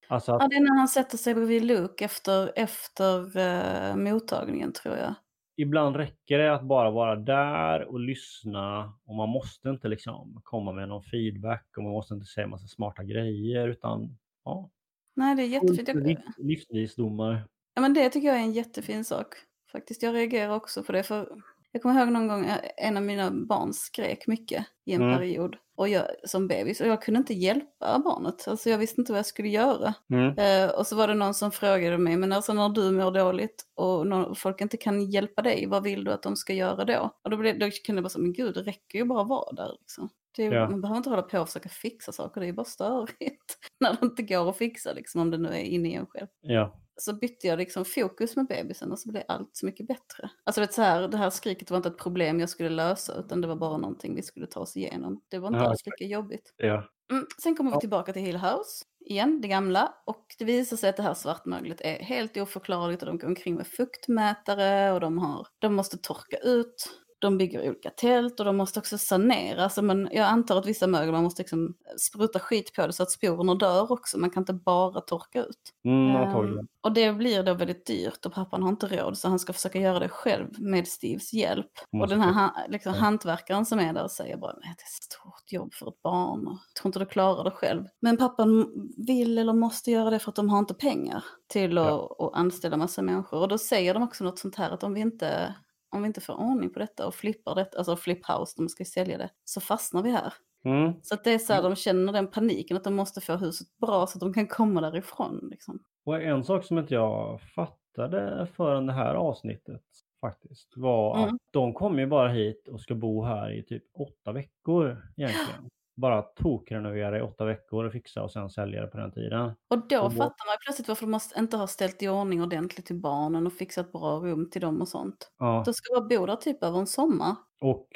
Alltså 0.08 0.32
att, 0.34 0.42
Ja, 0.42 0.48
det 0.48 0.56
är 0.56 0.62
när 0.62 0.78
han 0.78 0.88
sätter 0.88 1.18
sig 1.18 1.36
bredvid 1.36 1.64
Luke 1.66 2.06
efter, 2.06 2.52
efter 2.56 3.38
eh, 3.38 3.96
mottagningen 3.96 4.74
tror 4.74 4.96
jag. 4.98 5.14
Ibland 5.56 5.96
räcker 5.96 6.38
det 6.38 6.54
att 6.54 6.64
bara 6.64 6.92
vara 6.92 7.16
där 7.16 7.84
och 7.86 8.00
lyssna 8.00 8.94
och 9.06 9.16
man 9.16 9.30
måste 9.30 9.70
inte 9.70 9.88
liksom 9.88 10.42
komma 10.44 10.72
med 10.72 10.90
någon 10.90 11.04
feedback 11.04 11.66
och 11.78 11.84
man 11.84 11.92
måste 11.92 12.14
inte 12.14 12.26
säga 12.26 12.48
massa 12.48 12.68
smarta 12.68 13.04
grejer 13.04 13.68
utan 13.68 14.18
ja, 14.44 14.70
Nej, 15.16 15.36
det 15.36 15.42
är 15.44 15.48
jättefint. 15.48 16.06
Liv, 16.06 16.18
livsvisdomar. 16.38 17.48
ja, 17.74 17.82
men 17.82 17.94
det 17.94 18.10
tycker 18.10 18.28
jag 18.28 18.38
är 18.38 18.42
en 18.42 18.54
jättefin 18.54 19.06
sak. 19.06 19.28
Faktiskt, 19.72 20.04
jag 20.04 20.16
reagerar 20.16 20.56
också 20.56 20.84
på 20.84 20.92
det. 20.92 21.04
För 21.04 21.42
jag 21.76 21.82
kommer 21.82 22.00
ihåg 22.02 22.12
någon 22.12 22.28
gång 22.28 22.46
eh, 22.46 22.58
en 22.78 22.98
av 22.98 23.04
mina 23.04 23.32
barn 23.32 23.74
skrek 23.74 24.28
mycket 24.28 24.66
i 24.86 24.94
en 24.94 25.02
Mm. 25.02 25.18
period. 25.18 25.56
Och 25.78 25.90
jag, 25.90 26.06
som 26.24 26.48
bebis. 26.48 26.82
Och 26.82 26.88
jag 26.88 27.02
kunde 27.02 27.18
inte 27.18 27.34
hjälpa 27.34 28.00
barnet. 28.00 28.48
Alltså 28.48 28.70
jag 28.70 28.78
visste 28.78 29.02
inte 29.02 29.12
vad 29.12 29.20
jag 29.20 29.26
skulle 29.26 29.50
göra. 29.50 29.94
Mm. 30.14 30.38
Eh, 30.38 30.76
och 30.76 30.88
så 30.88 30.96
var 30.96 31.08
det 31.08 31.14
någon 31.14 31.34
som 31.34 31.52
frågade 31.52 31.98
mig, 31.98 32.18
men 32.18 32.32
alltså 32.34 32.54
när 32.54 32.70
du 32.70 32.92
mår 32.92 33.12
dåligt 33.12 33.66
och 33.76 34.08
någon, 34.08 34.36
folk 34.36 34.62
inte 34.62 34.78
kan 34.78 35.02
hjälpa 35.12 35.42
dig, 35.42 35.66
vad 35.68 35.84
vill 35.84 36.04
du 36.04 36.12
att 36.12 36.24
de 36.24 36.36
ska 36.36 36.54
göra 36.54 36.86
då? 36.86 37.10
Och 37.24 37.30
då, 37.30 37.38
blev, 37.38 37.60
då 37.60 37.70
kunde 37.86 37.98
jag 38.00 38.04
bara 38.04 38.10
säga, 38.10 38.22
men 38.22 38.34
gud, 38.34 38.54
det 38.54 38.62
räcker 38.62 39.00
ju 39.00 39.06
bara 39.06 39.22
att 39.22 39.28
vara 39.28 39.52
där. 39.52 39.76
Liksom. 39.80 40.10
Är, 40.38 40.52
Ja. 40.54 40.70
Man 40.70 40.82
behöver 40.82 40.98
inte 40.98 41.10
hålla 41.10 41.22
på 41.22 41.40
och 41.40 41.48
försöka 41.48 41.70
fixa 41.70 42.12
saker, 42.12 42.42
det 42.42 42.46
är 42.46 42.48
ju 42.48 42.54
bara 42.54 42.66
störigt. 42.66 43.58
när 43.80 43.92
det 43.94 44.06
inte 44.06 44.24
går 44.24 44.50
att 44.50 44.58
fixa, 44.58 44.94
liksom, 44.94 45.22
om 45.22 45.32
det 45.32 45.38
nu 45.38 45.50
är 45.50 45.54
inne 45.64 45.90
i 45.90 45.94
en 45.94 46.06
själv. 46.06 46.28
Ja, 46.42 46.76
Så 46.98 47.14
bytte 47.14 47.48
jag 47.48 47.58
liksom 47.58 47.86
fokus 47.86 48.36
med 48.36 48.48
bebisen 48.48 48.92
och 48.92 49.00
så 49.00 49.10
blev 49.12 49.24
allt 49.28 49.50
så 49.54 49.66
mycket 49.66 49.88
bättre. 49.88 50.30
Alltså 50.44 50.62
vet, 50.62 50.74
så 50.74 50.82
här, 50.82 51.08
det 51.08 51.18
här 51.18 51.30
skriket 51.30 51.70
var 51.72 51.78
inte 51.78 51.90
ett 51.90 51.98
problem 51.98 52.40
jag 52.40 52.50
skulle 52.50 52.70
lösa, 52.70 53.20
utan 53.20 53.42
det 53.42 53.48
var 53.48 53.56
bara 53.56 53.78
någonting 53.78 54.16
vi 54.16 54.24
skulle 54.24 54.48
ta 54.48 54.60
oss 54.60 54.78
igenom. 54.78 55.22
Det 55.28 55.40
var 55.40 55.48
inte 55.48 55.60
Ja, 55.60 55.70
alls 55.70 55.86
lika 55.86 56.06
jobbigt. 56.06 56.54
ja. 56.58 56.90
Mm, 57.12 57.26
sen 57.42 57.56
kommer 57.56 57.72
vi 57.72 57.80
tillbaka 57.80 58.14
till 58.14 58.22
Hill 58.22 58.38
House 58.38 58.86
igen, 59.06 59.42
det 59.42 59.48
gamla. 59.48 59.94
Och 60.06 60.26
det 60.40 60.46
visar 60.46 60.78
sig 60.78 60.90
att 60.90 60.98
det 60.98 61.04
här 61.04 61.14
svartmöglet 61.14 61.82
är 61.82 62.00
helt 62.04 62.38
oförklarligt 62.38 63.02
och 63.04 63.08
de 63.08 63.18
går 63.18 63.28
omkring 63.28 63.56
med 63.56 63.68
fuktmätare 63.68 64.92
och 64.92 65.00
de, 65.00 65.18
har, 65.18 65.48
de 65.60 65.76
måste 65.76 65.98
torka 65.98 66.38
ut 66.38 66.90
de 67.20 67.38
bygger 67.38 67.70
olika 67.70 67.90
tält 67.90 68.40
och 68.40 68.46
de 68.46 68.58
måste 68.58 68.80
också 68.80 68.98
sanera. 68.98 69.64
Alltså 69.64 69.82
man, 69.82 70.10
jag 70.12 70.26
antar 70.26 70.58
att 70.58 70.66
vissa 70.66 70.88
mögel 70.88 71.12
man 71.12 71.24
måste 71.24 71.42
liksom 71.42 71.74
spruta 72.00 72.40
skit 72.40 72.74
på 72.76 72.88
det 72.88 72.94
så 72.94 73.04
att 73.04 73.12
sporerna 73.12 73.56
dör 73.56 73.92
också. 73.92 74.20
Man 74.20 74.30
kan 74.30 74.42
inte 74.42 74.54
bara 74.54 75.02
torka 75.02 75.44
ut. 75.44 75.74
Mm, 75.86 76.16
antagligen. 76.16 76.68
och 76.82 76.94
det 76.94 77.12
blir 77.14 77.44
då 77.44 77.54
väldigt 77.54 77.86
dyrt 77.86 78.26
och 78.26 78.34
pappan 78.34 78.62
har 78.64 78.70
inte 78.70 78.88
råd 78.88 79.18
så 79.18 79.28
han 79.30 79.40
ska 79.40 79.54
försöka 79.54 79.80
göra 79.80 80.00
det 80.00 80.10
själv 80.10 80.48
med 80.60 80.88
Steves 80.88 81.34
hjälp. 81.34 81.72
Och 81.92 81.98
Måste 81.98 82.16
den 82.16 82.22
här 82.34 82.52
liksom, 82.70 82.94
ja. 82.94 83.00
hantverkaren 83.00 83.66
som 83.66 83.80
är 83.80 83.94
där 83.94 84.08
säger 84.08 84.38
bara 84.38 84.52
att 84.52 84.62
det 84.62 84.68
är 84.68 84.72
ett 84.72 84.80
stort 85.04 85.52
jobb 85.52 85.74
för 85.74 85.88
ett 85.88 86.02
barn 86.02 86.48
och 86.48 86.54
jag 86.54 86.76
tror 86.82 86.90
inte 86.90 87.00
du 87.00 87.06
klarar 87.06 87.44
det 87.44 87.52
själv. 87.52 87.84
Men 88.00 88.18
pappan 88.18 88.68
vill 89.08 89.38
eller 89.38 89.54
måste 89.54 89.92
göra 89.92 90.10
det 90.10 90.20
för 90.20 90.30
att 90.30 90.36
de 90.36 90.50
har 90.50 90.60
inte 90.60 90.74
pengar 90.74 91.24
till 91.48 91.78
att, 91.78 91.88
Ja. 91.88 92.32
anställa 92.34 92.78
massa 92.78 93.02
människor. 93.02 93.40
Och 93.42 93.48
då 93.48 93.58
säger 93.58 93.94
de 93.94 94.04
också 94.04 94.24
något 94.24 94.40
sånt 94.40 94.56
här 94.56 94.72
att 94.72 94.84
om 94.84 94.94
vi 94.94 95.02
inte 95.02 95.56
om 95.90 96.02
vi 96.02 96.08
inte 96.08 96.22
får 96.22 96.34
ordning 96.34 96.70
på 96.70 96.80
detta 96.80 97.08
och 97.08 97.16
flippar 97.16 97.56
det, 97.56 97.70
alltså 97.78 97.96
flip 97.96 98.20
house, 98.30 98.54
de 98.58 98.70
ska 98.70 98.86
sälja 98.86 99.18
det, 99.18 99.30
så 99.44 99.62
fastnar 99.62 100.04
vi 100.04 100.12
här. 100.12 100.34
Mm. 100.66 100.94
Så 101.04 101.14
att 101.14 101.24
det 101.24 101.34
är 101.34 101.40
så 101.40 101.54
här, 101.54 101.64
de 101.64 101.76
känner 101.76 102.14
den 102.14 102.28
paniken 102.28 102.78
att 102.78 102.84
de 102.84 102.96
måste 102.96 103.22
få 103.22 103.36
huset 103.36 103.68
bra 103.78 104.08
så 104.08 104.18
att 104.18 104.20
de 104.20 104.34
kan 104.34 104.48
komma 104.48 104.82
därifrån. 104.82 105.48
Liksom. 105.52 105.80
Och 106.06 106.22
en 106.22 106.44
sak 106.44 106.66
som 106.66 106.78
inte 106.78 106.94
jag 106.94 107.42
fattade 107.42 108.48
förrän 108.56 108.86
det 108.86 108.94
här 108.94 109.16
avsnittet 109.16 109.82
faktiskt 110.22 110.74
var 110.76 111.18
Mm. 111.18 111.30
att 111.30 111.42
de 111.52 111.74
kommer 111.74 112.00
ju 112.00 112.08
bara 112.08 112.30
hit 112.30 112.68
och 112.68 112.82
ska 112.82 112.96
bo 112.96 113.24
här 113.24 113.52
i 113.52 113.64
typ 113.64 113.84
åtta 113.94 114.32
veckor 114.32 115.02
egentligen. 115.18 115.70
Bara 115.96 116.22
tokrenovera 116.22 117.18
i 117.18 117.22
åtta 117.22 117.46
veckor 117.46 117.86
och 117.86 117.92
fixa 117.92 118.24
och 118.24 118.32
sen 118.32 118.50
sälja 118.50 118.82
det 118.82 118.88
på 118.88 118.98
den 118.98 119.12
tiden. 119.12 119.52
Och 119.70 119.88
då 119.88 120.02
Och 120.02 120.14
fattar 120.14 120.46
man 120.48 120.54
ju 120.54 120.58
plötsligt 120.66 120.88
varför 120.88 121.06
de 121.06 121.20
inte 121.42 121.58
ha 121.58 121.68
ställt 121.68 122.04
i 122.04 122.10
ordning 122.10 122.44
ordentligt 122.44 122.86
till 122.86 123.02
barnen 123.02 123.48
och 123.48 123.54
fixat 123.54 123.92
bra 123.92 124.20
rum 124.20 124.50
till 124.50 124.62
dem 124.62 124.82
och 124.82 124.88
sånt. 124.88 125.32
Ja. 125.40 125.62
De 125.66 125.74
ska 125.74 126.00
bara 126.00 126.08
bo 126.08 126.26
där 126.26 126.36
typ 126.36 126.64
över 126.64 126.80
en 126.80 126.88
sommar. 126.88 127.36
Och 127.62 127.88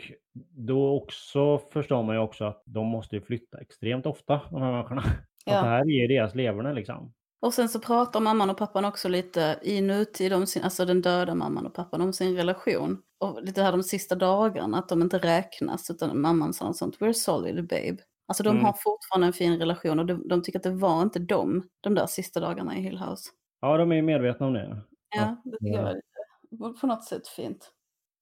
då 0.52 0.98
också 0.98 1.58
förstår 1.58 2.04
man 2.04 2.16
ju 2.16 2.22
också 2.22 2.46
att 2.46 2.64
de 2.66 2.88
måste 2.88 3.16
ju 3.16 3.22
flytta 3.22 3.62
extremt 3.62 4.06
ofta, 4.06 4.42
de 4.52 4.62
här 4.62 4.72
människorna. 4.72 5.04
Ja. 5.46 5.58
Att 5.58 5.64
det 5.64 5.70
här 5.70 5.92
är 5.92 6.08
deras 6.08 6.36
leverne 6.36 6.74
liksom. 6.74 7.14
Och 7.42 7.54
sen 7.54 7.70
så 7.70 7.80
pratar 7.80 8.20
mamman 8.20 8.50
och 8.50 8.58
pappan 8.58 8.86
också 8.86 9.10
lite 9.10 9.60
i 9.62 9.82
nutid 9.82 10.34
om 10.34 10.48
sin, 10.48 10.64
alltså 10.64 10.86
den 10.86 11.02
döda 11.02 11.36
mamman 11.36 11.66
och 11.66 11.74
pappan 11.74 12.02
om 12.02 12.14
sin 12.14 12.36
relation. 12.36 13.02
Och 13.20 13.44
lite 13.44 13.62
här 13.62 13.72
de 13.72 13.84
sista 13.84 14.16
dagarna, 14.16 14.78
att 14.78 14.90
de 14.90 15.02
inte 15.02 15.18
räknas 15.18 15.90
utan 15.90 16.22
mamman 16.22 16.54
sa 16.54 16.66
något 16.66 16.78
sånt, 16.78 17.00
we're 17.00 17.14
solid 17.14 17.68
babe. 17.68 17.98
Alltså 18.28 18.44
de 18.44 18.50
Mm. 18.50 18.66
har 18.66 18.74
fortfarande 18.74 19.28
en 19.28 19.34
fin 19.34 19.60
relation 19.60 20.00
och 20.00 20.06
de, 20.06 20.28
de 20.28 20.42
tycker 20.44 20.60
att 20.60 20.64
det 20.64 20.72
var 20.72 21.02
inte 21.02 21.20
dem, 21.20 21.70
de 21.82 21.96
där 21.96 22.08
sista 22.08 22.40
dagarna 22.40 22.78
i 22.78 22.82
Hill 22.82 22.98
House. 22.98 23.30
Ja, 23.62 23.78
de 23.78 23.92
är 23.92 23.96
ju 23.96 24.02
medvetna 24.02 24.46
om 24.48 24.54
det. 24.54 24.82
Ja, 25.16 25.42
det 25.44 25.52
tycker 25.52 25.68
jag 25.68 25.80
ja. 25.80 25.84
var 25.84 25.94
lite, 25.94 26.80
på 26.82 26.88
något 26.88 27.04
sätt 27.06 27.28
fint. 27.28 27.72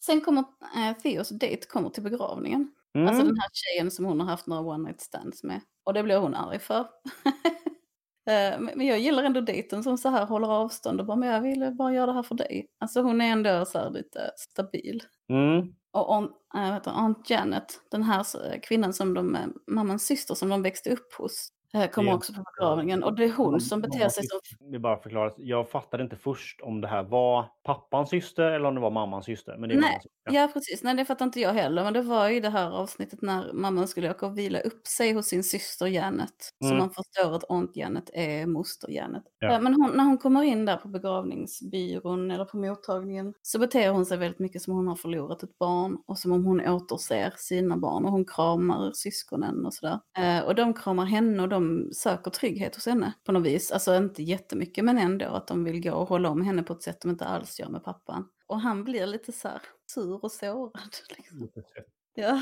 Sen 0.06 0.22
kommer 0.22 0.44
äh, 0.76 0.94
Theos 1.04 1.30
dejt 1.30 1.68
kommer 1.68 1.90
till 1.90 2.04
begravningen. 2.04 2.72
Mm. 2.96 3.08
Alltså 3.08 3.24
den 3.24 3.38
här 3.38 3.50
tjejen 3.54 3.92
som 3.92 4.06
hon 4.06 4.20
har 4.20 4.28
haft 4.28 4.48
några 4.48 4.62
one 4.62 4.84
night 4.88 5.02
stands 5.02 5.44
med. 5.44 5.62
Och 5.84 5.94
det 5.94 6.04
blir 6.04 6.18
hon 6.18 6.36
arg 6.36 6.60
för. 6.60 6.88
Eh, 8.28 8.60
men 8.60 8.88
jag 8.88 9.00
gillar 9.00 9.24
ändå 9.24 9.42
dejten 9.42 9.84
som 9.84 9.98
så 9.98 10.10
här 10.10 10.26
håller 10.26 10.48
avstånd 10.48 11.00
och 11.00 11.06
bara, 11.06 11.18
men 11.18 11.30
jag 11.30 11.42
ville 11.42 11.72
bara 11.72 11.94
göra 11.94 12.06
det 12.06 12.14
här 12.14 12.24
för 12.24 12.36
dig. 12.36 12.68
Alltså 12.80 13.02
hon 13.02 13.22
är 13.22 13.32
ändå 13.32 13.66
så 13.66 13.80
här 13.80 13.90
lite 13.90 14.32
stabil. 14.36 15.04
Mm. 15.30 15.74
Och 15.92 16.18
on, 16.18 16.24
äh, 16.56 16.80
Aunt 16.86 17.30
Janet, 17.30 17.82
den 17.92 18.04
här 18.04 18.20
eh, 18.20 18.60
kvinnan 18.60 18.94
som 18.94 19.14
de, 19.14 19.36
eh, 19.36 19.48
mammans 19.68 20.06
syster 20.06 20.36
som 20.36 20.50
de 20.50 20.62
växte 20.62 20.90
upp 20.90 21.14
hos, 21.18 21.50
eh, 21.50 21.57
kommer 21.92 22.12
Det- 22.12 22.16
också 22.16 22.34
på 22.34 22.44
begravningen. 22.56 23.04
Och 23.04 23.16
det 23.16 23.24
är 23.24 23.34
hon 23.34 23.62
som 23.62 23.82
beter 23.82 24.10
sig 24.10 24.24
som 24.28 24.40
Vi 24.72 24.80
bara 24.80 24.98
förklarar. 24.98 25.34
Jag 25.38 25.70
fattade 25.70 26.04
inte 26.04 26.16
först 26.16 26.62
om 26.62 26.82
det 26.82 26.88
här 26.88 27.04
var 27.04 27.46
pappans 27.64 28.10
syster 28.10 28.44
eller 28.44 28.66
om 28.66 28.76
det 28.76 28.82
var 28.82 28.92
mammans 28.92 29.26
syster. 29.26 29.58
Men 29.58 29.70
det 29.70 29.76
är 29.76 29.80
Nej. 29.82 30.00
Ja, 30.32 30.50
precis. 30.54 30.84
Nej, 30.84 30.96
det 30.96 31.06
fattar 31.06 31.26
inte 31.26 31.40
jag 31.40 31.54
heller. 31.54 31.84
Men 31.84 31.94
det 31.94 32.02
var 32.02 32.30
i 32.30 32.40
det 32.40 32.50
här 32.50 32.72
avsnittet 32.72 33.22
när 33.22 33.54
mamman 33.54 33.88
skulle 33.88 34.12
åka 34.12 34.26
och 34.26 34.38
vila 34.38 34.60
upp 34.60 34.88
sig 34.88 35.14
hos 35.14 35.26
sin 35.28 35.44
syster 35.44 35.86
Janet. 35.88 36.54
Så 36.60 36.66
Mm. 36.66 36.78
man 36.78 36.90
förstår 36.90 37.36
att 37.36 37.52
Aunt 37.52 37.76
Janet 37.78 38.10
är 38.14 38.46
moster 38.46 38.90
Janet. 38.92 39.24
Ja. 39.40 39.54
Eh, 39.54 39.62
Men 39.62 39.74
hon, 39.74 39.92
när 39.98 40.04
hon 40.04 40.18
kommer 40.18 40.44
in 40.44 40.66
där 40.66 40.78
på 40.78 40.88
begravningsbyrån 40.88 42.32
eller 42.32 42.46
på 42.46 42.58
mottagningen 42.58 43.34
så 43.42 43.60
beter 43.60 43.90
hon 43.90 44.06
sig 44.06 44.18
väldigt 44.18 44.40
mycket 44.40 44.62
som 44.62 44.74
om 44.74 44.78
hon 44.78 44.88
har 44.88 44.96
förlorat 44.96 45.44
ett 45.44 45.58
barn 45.58 45.98
och 46.08 46.18
som 46.20 46.32
om 46.32 46.46
hon 46.46 46.62
återser 46.68 47.34
sina 47.38 47.78
barn 47.78 48.06
och 48.06 48.12
hon 48.12 48.26
kramar 48.26 48.92
syskonen 48.94 49.66
och 49.66 49.74
sådär. 49.74 50.00
Eh, 50.18 50.40
och 50.46 50.56
de 50.56 50.74
kramar 50.74 51.06
henne 51.06 51.44
och 51.44 51.50
de 51.50 51.57
söker 51.94 52.32
trygghet 52.32 52.76
hos 52.76 52.86
henne 52.86 53.14
på 53.24 53.32
något 53.32 53.46
vis. 53.46 53.72
Alltså 53.72 53.96
inte 53.96 54.24
jättemycket 54.24 54.86
men 54.86 54.98
ändå 54.98 55.26
att 55.26 55.48
de 55.48 55.64
vill 55.64 55.84
gå 55.84 55.94
och 55.94 56.10
hålla 56.10 56.30
om 56.30 56.42
henne 56.42 56.64
på 56.64 56.74
ett 56.74 56.82
sätt 56.82 57.02
de 57.02 57.10
inte 57.10 57.26
alls 57.26 57.60
gör 57.60 57.70
med 57.70 57.84
pappan. 57.84 58.30
Och 58.48 58.62
han 58.62 58.84
blir 58.84 59.08
lite 59.08 59.32
så 59.32 59.48
här 59.48 59.62
sur 59.94 60.24
och 60.24 60.32
sårad. 60.32 60.96
Liksom. 61.18 61.50
Ja, 62.20 62.42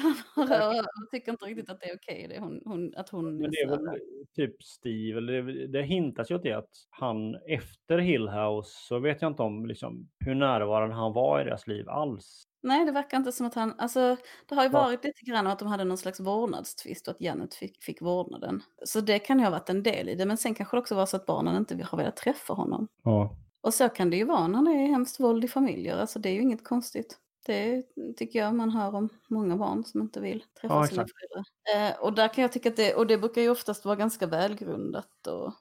han 0.96 1.08
tycker 1.12 1.32
inte 1.32 1.46
riktigt 1.46 1.70
att 1.70 1.80
det 1.80 1.90
är 1.90 1.96
okej 1.96 2.28
det 2.30 2.40
hon, 2.40 2.62
hon, 2.66 2.94
att 2.96 3.10
hon 3.10 3.38
Men 3.38 3.52
det 3.52 3.58
är 3.58 3.70
väl 3.70 4.00
typ 4.36 4.64
Steve, 4.64 5.18
eller 5.18 5.42
det, 5.42 5.68
det 5.68 5.84
hintas 5.84 6.32
ju 6.32 6.36
åt 6.36 6.44
det 6.44 6.54
att 6.54 6.70
han 6.90 7.36
efter 7.36 7.98
Hill 7.98 8.30
House 8.30 8.70
så 8.88 9.00
vet 9.00 9.22
jag 9.22 9.32
inte 9.32 9.44
om 9.44 9.66
liksom, 9.66 10.10
hur 10.20 10.36
närvarande 10.36 10.96
han 10.96 11.14
var 11.14 11.42
i 11.42 11.44
deras 11.44 11.68
liv 11.68 11.90
alls. 11.90 12.44
Nej, 12.66 12.86
det 12.86 12.92
verkar 12.92 13.18
inte 13.18 13.32
som 13.32 13.46
att 13.46 13.56
han... 13.56 13.74
Alltså, 13.78 14.18
det 14.50 14.56
har 14.56 14.64
ju 14.64 14.70
Ja. 14.74 14.80
varit 14.84 15.04
lite 15.04 15.22
grann 15.26 15.48
att 15.48 15.60
de 15.60 15.68
hade 15.68 15.84
någon 15.84 15.98
slags 15.98 16.20
vårdnadstvist 16.20 17.08
och 17.08 17.12
att 17.12 17.22
Janet 17.22 17.56
fick, 17.56 17.84
fick 17.84 18.02
vårdnaden. 18.02 18.64
Så 18.86 19.02
det 19.02 19.20
kan 19.20 19.40
ju 19.40 19.44
ha 19.46 19.52
varit 19.52 19.70
en 19.70 19.84
del 19.84 20.10
i 20.10 20.16
det. 20.16 20.26
Men 20.26 20.38
sen 20.38 20.56
kanske 20.56 20.78
det 20.78 20.82
också 20.82 20.96
var 20.96 21.06
så 21.06 21.18
att 21.18 21.26
barnen 21.26 21.56
inte 21.58 21.84
har 21.84 21.98
velat 21.98 22.16
träffa 22.18 22.54
honom. 22.54 22.88
Ja. 23.04 23.36
Och 23.62 23.74
så 23.74 23.90
kan 23.90 24.10
det 24.10 24.18
ju 24.18 24.24
vara 24.26 24.48
när 24.48 24.64
det 24.64 24.72
är 24.84 24.88
hemskt 24.88 25.20
våld 25.20 25.46
i 25.46 25.48
familjer. 25.48 25.98
Alltså 25.98 26.20
det 26.20 26.30
är 26.30 26.34
ju 26.34 26.42
inget 26.42 26.64
konstigt. 26.64 27.18
Det 27.46 27.84
tycker 28.18 28.40
jag 28.40 28.56
man 28.56 28.70
hör 28.70 28.96
om 28.96 29.10
många 29.30 29.58
barn 29.58 29.84
som 29.84 30.02
inte 30.02 30.20
vill 30.22 30.44
träffa 30.62 30.74
Ja, 30.74 30.88
sina 30.88 31.06
föräldrar. 31.08 31.46
Eh, 31.76 32.00
och 32.04 32.14
där 32.14 32.28
kan 32.28 32.42
jag 32.42 32.52
tycka 32.52 32.70
att 32.70 32.76
det, 32.76 32.96
och 32.96 33.08
det 33.08 33.18
brukar 33.18 33.42
ju 33.42 33.50
oftast 33.50 33.86
vara 33.86 33.96
ganska 33.96 34.28
välgrundat 34.28 35.28
och 35.28 35.54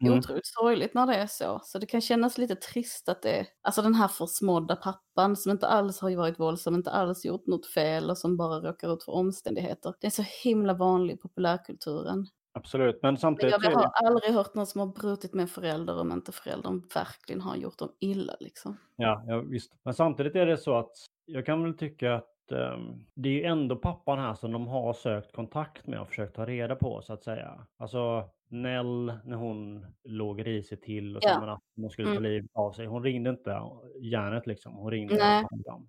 Mm. 0.00 0.18
otroligt 0.18 0.46
sorgligt 0.46 0.94
när 0.94 1.06
det 1.06 1.14
är 1.14 1.26
så. 1.26 1.60
Så 1.64 1.78
det 1.78 1.86
kan 1.86 2.00
kännas 2.00 2.38
lite 2.38 2.54
trist 2.56 3.08
att 3.08 3.22
det 3.22 3.46
alltså 3.62 3.82
den 3.82 3.94
här 3.94 4.08
försmådda 4.08 4.76
pappan 4.76 5.36
som 5.36 5.52
inte 5.52 5.66
alls 5.66 6.00
har 6.00 6.16
varit 6.16 6.40
våldsam, 6.40 6.74
inte 6.74 6.90
alls 6.90 7.24
gjort 7.24 7.46
något 7.46 7.66
fel 7.66 8.10
och 8.10 8.18
som 8.18 8.36
bara 8.36 8.60
råkar 8.70 8.94
ut 8.94 9.04
för 9.04 9.12
omständigheter. 9.12 9.94
Det 10.00 10.06
är 10.06 10.10
så 10.10 10.24
himla 10.44 10.74
vanligt 10.74 11.18
i 11.18 11.22
populärkulturen. 11.22 12.26
Absolut, 12.54 12.98
men 13.02 13.16
samtidigt 13.16 13.54
jag 13.62 13.70
har 13.70 13.90
aldrig 14.06 14.34
hört 14.34 14.54
någon 14.54 14.66
som 14.66 14.80
har 14.80 14.86
brutit 14.86 15.34
med 15.34 15.50
förälder 15.50 16.00
om 16.00 16.12
inte 16.12 16.32
föräldern 16.32 16.82
verkligen 16.94 17.40
har 17.40 17.56
gjort 17.56 17.78
dem 17.78 17.92
illa 18.00 18.36
liksom. 18.40 18.76
ja, 18.96 19.24
ja, 19.26 19.40
visst. 19.40 19.72
Men 19.84 19.94
samtidigt 19.94 20.34
är 20.36 20.46
det 20.46 20.58
så 20.58 20.74
att 20.78 20.90
jag 21.26 21.46
kan 21.46 21.62
väl 21.62 21.74
tycka 21.78 22.14
att 22.14 22.52
ehm, 22.52 23.04
det 23.14 23.28
är 23.28 23.32
ju 23.32 23.44
ändå 23.44 23.76
pappan 23.76 24.18
här 24.18 24.34
som 24.34 24.52
de 24.52 24.66
har 24.66 24.92
sökt 24.92 25.32
kontakt 25.32 25.86
med 25.86 26.00
och 26.00 26.08
försökt 26.08 26.34
ta 26.36 26.46
reda 26.46 26.76
på 26.76 27.02
så 27.02 27.12
att 27.12 27.24
säga. 27.24 27.66
Alltså 27.78 28.24
Nell 28.48 29.12
när 29.24 29.36
hon 29.36 29.86
låg 30.04 30.46
risigt 30.46 30.82
till 30.82 31.16
och 31.16 31.22
Ja. 31.24 31.52
att 31.52 31.60
hon 31.76 31.90
skulle 31.90 32.08
ta 32.08 32.12
Mm. 32.12 32.22
livet 32.22 32.50
av 32.54 32.72
sig. 32.72 32.86
Hon 32.86 33.02
ringde 33.02 33.30
inte 33.30 33.60
järnet 34.00 34.46
liksom. 34.46 34.74
Hon 34.74 34.90
ringde 34.90 35.14
Nej. 35.14 35.44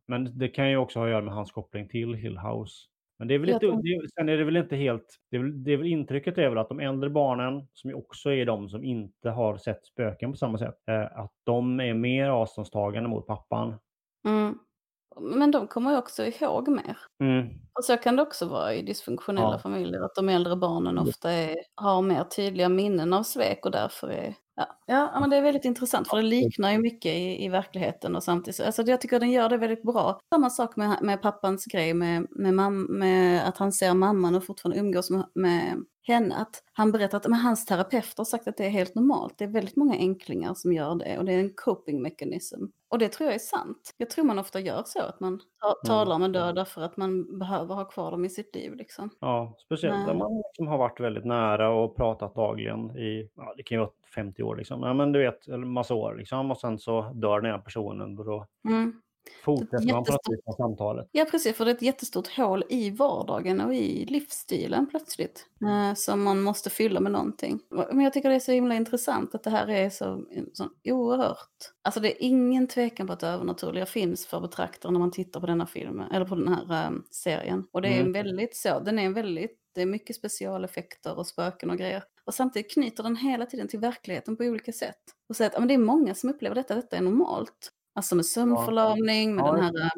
Men 0.07 0.37
det 0.39 0.47
kan 0.47 0.69
ju 0.69 0.77
också 0.77 0.99
ha 0.99 1.05
att 1.05 1.11
göra 1.11 1.21
med 1.21 1.33
hans 1.33 1.51
koppling 1.51 1.87
till 1.89 2.13
Hill 2.13 2.37
House. 2.37 2.73
Men 3.19 3.27
det 3.27 3.33
är 3.33 3.39
väl 3.39 3.59
tror- 3.59 3.81
det, 4.01 4.09
sen 4.09 4.29
är 4.29 4.37
det 4.37 4.43
väl 4.43 4.57
inte 4.57 4.75
helt, 4.75 5.17
det 5.31 5.37
är 5.37 5.41
väl, 5.41 5.63
det 5.63 5.71
är 5.73 5.77
väl 5.77 5.87
intrycket 5.87 6.37
är 6.37 6.49
väl 6.49 6.57
att 6.57 6.69
de 6.69 6.79
äldre 6.79 7.09
barnen, 7.09 7.67
som 7.73 7.89
ju 7.89 7.95
också 7.95 8.31
är 8.31 8.45
de 8.45 8.69
som 8.69 8.83
inte 8.83 9.29
har 9.29 9.57
sett 9.57 9.85
spöken 9.85 10.31
på 10.31 10.37
samma 10.37 10.57
sätt, 10.57 10.75
eh, 10.87 11.19
att 11.19 11.31
de 11.43 11.79
är 11.79 11.93
mer 11.93 12.29
avståndstagande 12.29 13.09
mot 13.09 13.27
pappan. 13.27 13.75
Mm. 14.27 14.57
Men 15.21 15.51
de 15.51 15.67
kommer 15.67 15.91
ju 15.91 15.97
också 15.97 16.25
ihåg 16.25 16.67
mer. 16.67 16.97
Mm. 17.23 17.47
Och 17.77 17.85
så 17.85 17.97
kan 17.97 18.15
det 18.15 18.21
också 18.21 18.45
vara 18.45 18.73
i 18.73 18.81
dysfunktionella 18.81 19.51
Ja. 19.51 19.59
familjer, 19.59 20.01
att 20.01 20.15
de 20.15 20.29
äldre 20.29 20.55
barnen 20.55 20.97
ofta 20.97 21.31
är, 21.31 21.55
har 21.75 22.01
mer 22.01 22.23
tydliga 22.23 22.69
minnen 22.69 23.13
av 23.13 23.23
svek 23.23 23.65
och 23.65 23.71
därför 23.71 24.07
är... 24.07 24.35
Ja, 24.55 24.65
ja 24.87 25.19
men 25.19 25.29
det 25.29 25.37
är 25.37 25.41
väldigt 25.41 25.65
intressant 25.65 26.07
för 26.07 26.17
det 26.17 26.23
liknar 26.23 26.71
ju 26.71 26.77
mycket 26.77 27.11
i, 27.13 27.45
i 27.45 27.49
verkligheten 27.49 28.15
och 28.15 28.23
samtidigt, 28.23 28.55
så- 28.55 28.63
alltså 28.65 28.81
jag 28.81 29.01
tycker 29.01 29.19
den 29.19 29.31
gör 29.31 29.49
det 29.49 29.57
väldigt 29.57 29.83
bra. 29.83 30.19
Samma 30.33 30.49
sak 30.49 30.75
med, 30.75 30.97
med 31.01 31.21
pappans 31.21 31.65
grej 31.65 31.93
med, 31.93 32.27
med, 32.29 32.53
mam, 32.53 32.83
med 32.83 33.47
att 33.47 33.57
han 33.57 33.71
ser 33.71 33.93
mamman 33.93 34.35
och 34.35 34.45
fortfarande 34.45 34.79
umgås 34.79 35.09
med, 35.09 35.25
med 35.35 35.83
henne, 36.07 36.35
att 36.35 36.63
han 36.73 36.91
berättar 36.91 37.17
att 37.17 37.27
men 37.27 37.39
hans 37.39 37.65
terapeut 37.65 38.17
har 38.17 38.25
sagt 38.25 38.47
att 38.47 38.57
det 38.57 38.65
är 38.65 38.69
helt 38.69 38.95
normalt. 38.95 39.33
Det 39.37 39.43
är 39.43 39.49
väldigt 39.49 39.75
många 39.75 39.95
enklingar 39.95 40.53
som 40.53 40.73
gör 40.73 40.95
det 40.95 41.17
och 41.17 41.25
det 41.25 41.33
är 41.33 41.39
en 41.39 41.53
coping 41.55 42.01
mechanism. 42.01 42.63
Och 42.93 42.99
det 42.99 43.09
tror 43.09 43.27
jag 43.27 43.35
är 43.35 43.39
sant. 43.39 43.93
Jag 43.97 44.09
tror 44.09 44.25
man 44.25 44.39
ofta 44.39 44.59
gör 44.59 44.83
så, 44.85 45.01
att 45.01 45.19
man 45.19 45.39
ta, 45.61 45.75
talar 45.87 46.19
med 46.19 46.31
döda 46.31 46.65
för 46.65 46.81
att 46.81 46.97
man 46.97 47.39
behöver 47.39 47.75
ha 47.75 47.85
kvar 47.85 48.11
dem 48.11 48.25
i 48.25 48.29
sitt 48.29 48.55
liv. 48.55 48.75
Liksom. 48.75 49.09
Ja, 49.19 49.55
speciellt 49.65 50.07
när 50.07 50.13
man 50.13 50.37
liksom 50.37 50.67
har 50.67 50.77
varit 50.77 50.99
väldigt 50.99 51.25
nära 51.25 51.69
och 51.69 51.95
pratat 51.95 52.35
dagligen 52.35 52.97
i, 52.97 53.29
ja, 53.35 53.53
det 53.57 53.63
kan 53.63 53.75
ju 53.75 53.79
vara 53.79 53.91
50 54.15 54.43
år 54.43 54.55
liksom. 54.55 54.83
Ja, 54.83 54.93
men 54.93 55.11
du 55.11 55.19
vet, 55.19 55.47
eller 55.47 55.65
massa 55.65 55.93
år 55.93 56.15
liksom. 56.15 56.51
Och 56.51 56.57
sen 56.57 56.79
så 56.79 57.01
dör 57.01 57.41
den 57.41 57.51
här 57.51 57.59
personen 57.59 58.19
och 58.19 58.25
då, 58.25 58.47
Mm. 58.67 59.01
Fortsätter 59.45 59.93
man 59.93 60.03
på 60.03 60.11
något 60.11 60.21
vis 60.29 60.55
samtalet. 60.57 61.07
Ja, 61.11 61.25
precis, 61.31 61.55
för 61.57 61.65
det 61.65 61.71
är 61.71 61.75
ett 61.75 61.81
jättestort 61.81 62.27
hål 62.27 62.63
i 62.69 62.89
vardagen 62.89 63.61
och 63.61 63.73
i 63.73 64.05
livsstilen 64.05 64.87
plötsligt. 64.87 65.45
Eh, 65.61 65.93
som 65.95 66.23
man 66.23 66.41
måste 66.41 66.69
fylla 66.69 66.99
med 66.99 67.11
någonting. 67.11 67.59
Men 67.69 67.99
jag 68.01 68.13
tycker 68.13 68.29
det 68.29 68.35
är 68.35 68.39
så 68.39 68.51
himla 68.51 68.75
intressant 68.75 69.35
att 69.35 69.43
det 69.43 69.49
här 69.49 69.69
är 69.69 69.89
så, 69.89 70.25
så 70.53 70.69
oerhört. 70.83 71.71
Alltså 71.81 71.99
det 71.99 72.11
är 72.11 72.27
ingen 72.27 72.67
tvekan 72.67 73.07
på 73.07 73.13
att 73.13 73.19
det 73.19 73.27
övernaturliga 73.27 73.85
finns 73.85 74.25
för 74.25 74.39
betraktaren 74.39 74.93
när 74.93 74.99
man 74.99 75.11
tittar 75.11 75.39
på 75.39 75.45
denna 75.47 75.65
filmen, 75.67 76.11
eller 76.11 76.25
på 76.25 76.35
den 76.35 76.47
här 76.47 76.85
eh, 76.85 76.91
serien. 77.11 77.67
Och 77.71 77.81
det 77.81 77.87
är 77.87 77.93
en 77.93 77.99
Mm. 77.99 78.13
väldigt 78.13 78.55
så, 78.55 78.79
den 78.79 78.99
är 78.99 79.03
en 79.03 79.13
väldigt, 79.13 79.59
det 79.75 79.81
är 79.81 79.85
mycket 79.85 80.15
specialeffekter 80.15 81.17
och 81.17 81.27
spöken 81.27 81.69
och 81.69 81.77
grejer. 81.77 82.03
Och 82.25 82.33
samtidigt 82.33 82.73
knyter 82.73 83.03
den 83.03 83.15
hela 83.15 83.45
tiden 83.45 83.67
till 83.67 83.79
verkligheten 83.79 84.37
på 84.37 84.43
olika 84.43 84.71
sätt. 84.71 84.99
Och 85.29 85.35
säger 85.35 85.49
att 85.49 85.53
ja, 85.53 85.59
men 85.59 85.67
det 85.67 85.73
är 85.73 85.77
många 85.77 86.15
som 86.15 86.29
upplever 86.29 86.55
detta, 86.55 86.75
detta 86.75 86.97
är 86.97 87.01
normalt. 87.01 87.71
Alltså 87.95 88.15
med 88.15 88.25
sömnförlamning, 88.25 89.35
med 89.35 89.45
den 89.45 89.63
här, 89.63 89.91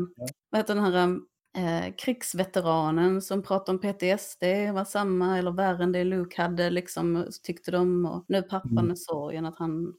vad 0.50 0.60
heter 0.60 0.76
den 0.76 0.84
här 0.84 1.20
eh, 1.58 1.94
krigsveteranen 1.96 3.22
som 3.22 3.44
pratar 3.44 3.74
om 3.74 3.80
PTSD 3.80 4.44
var 4.74 4.86
samma 4.86 5.38
eller 5.38 5.52
värre 5.52 5.84
än 5.84 5.92
det 5.92 6.04
Luke 6.04 6.42
hade 6.42 6.70
liksom 6.70 7.26
tyckte 7.44 7.72
de 7.72 8.06
och 8.06 8.26
nu 8.28 8.42
pappan 8.42 8.72
Mm. 8.72 8.86
med 8.86 9.00
sorgen 9.00 9.46
att 9.46 9.58
han 9.60 9.94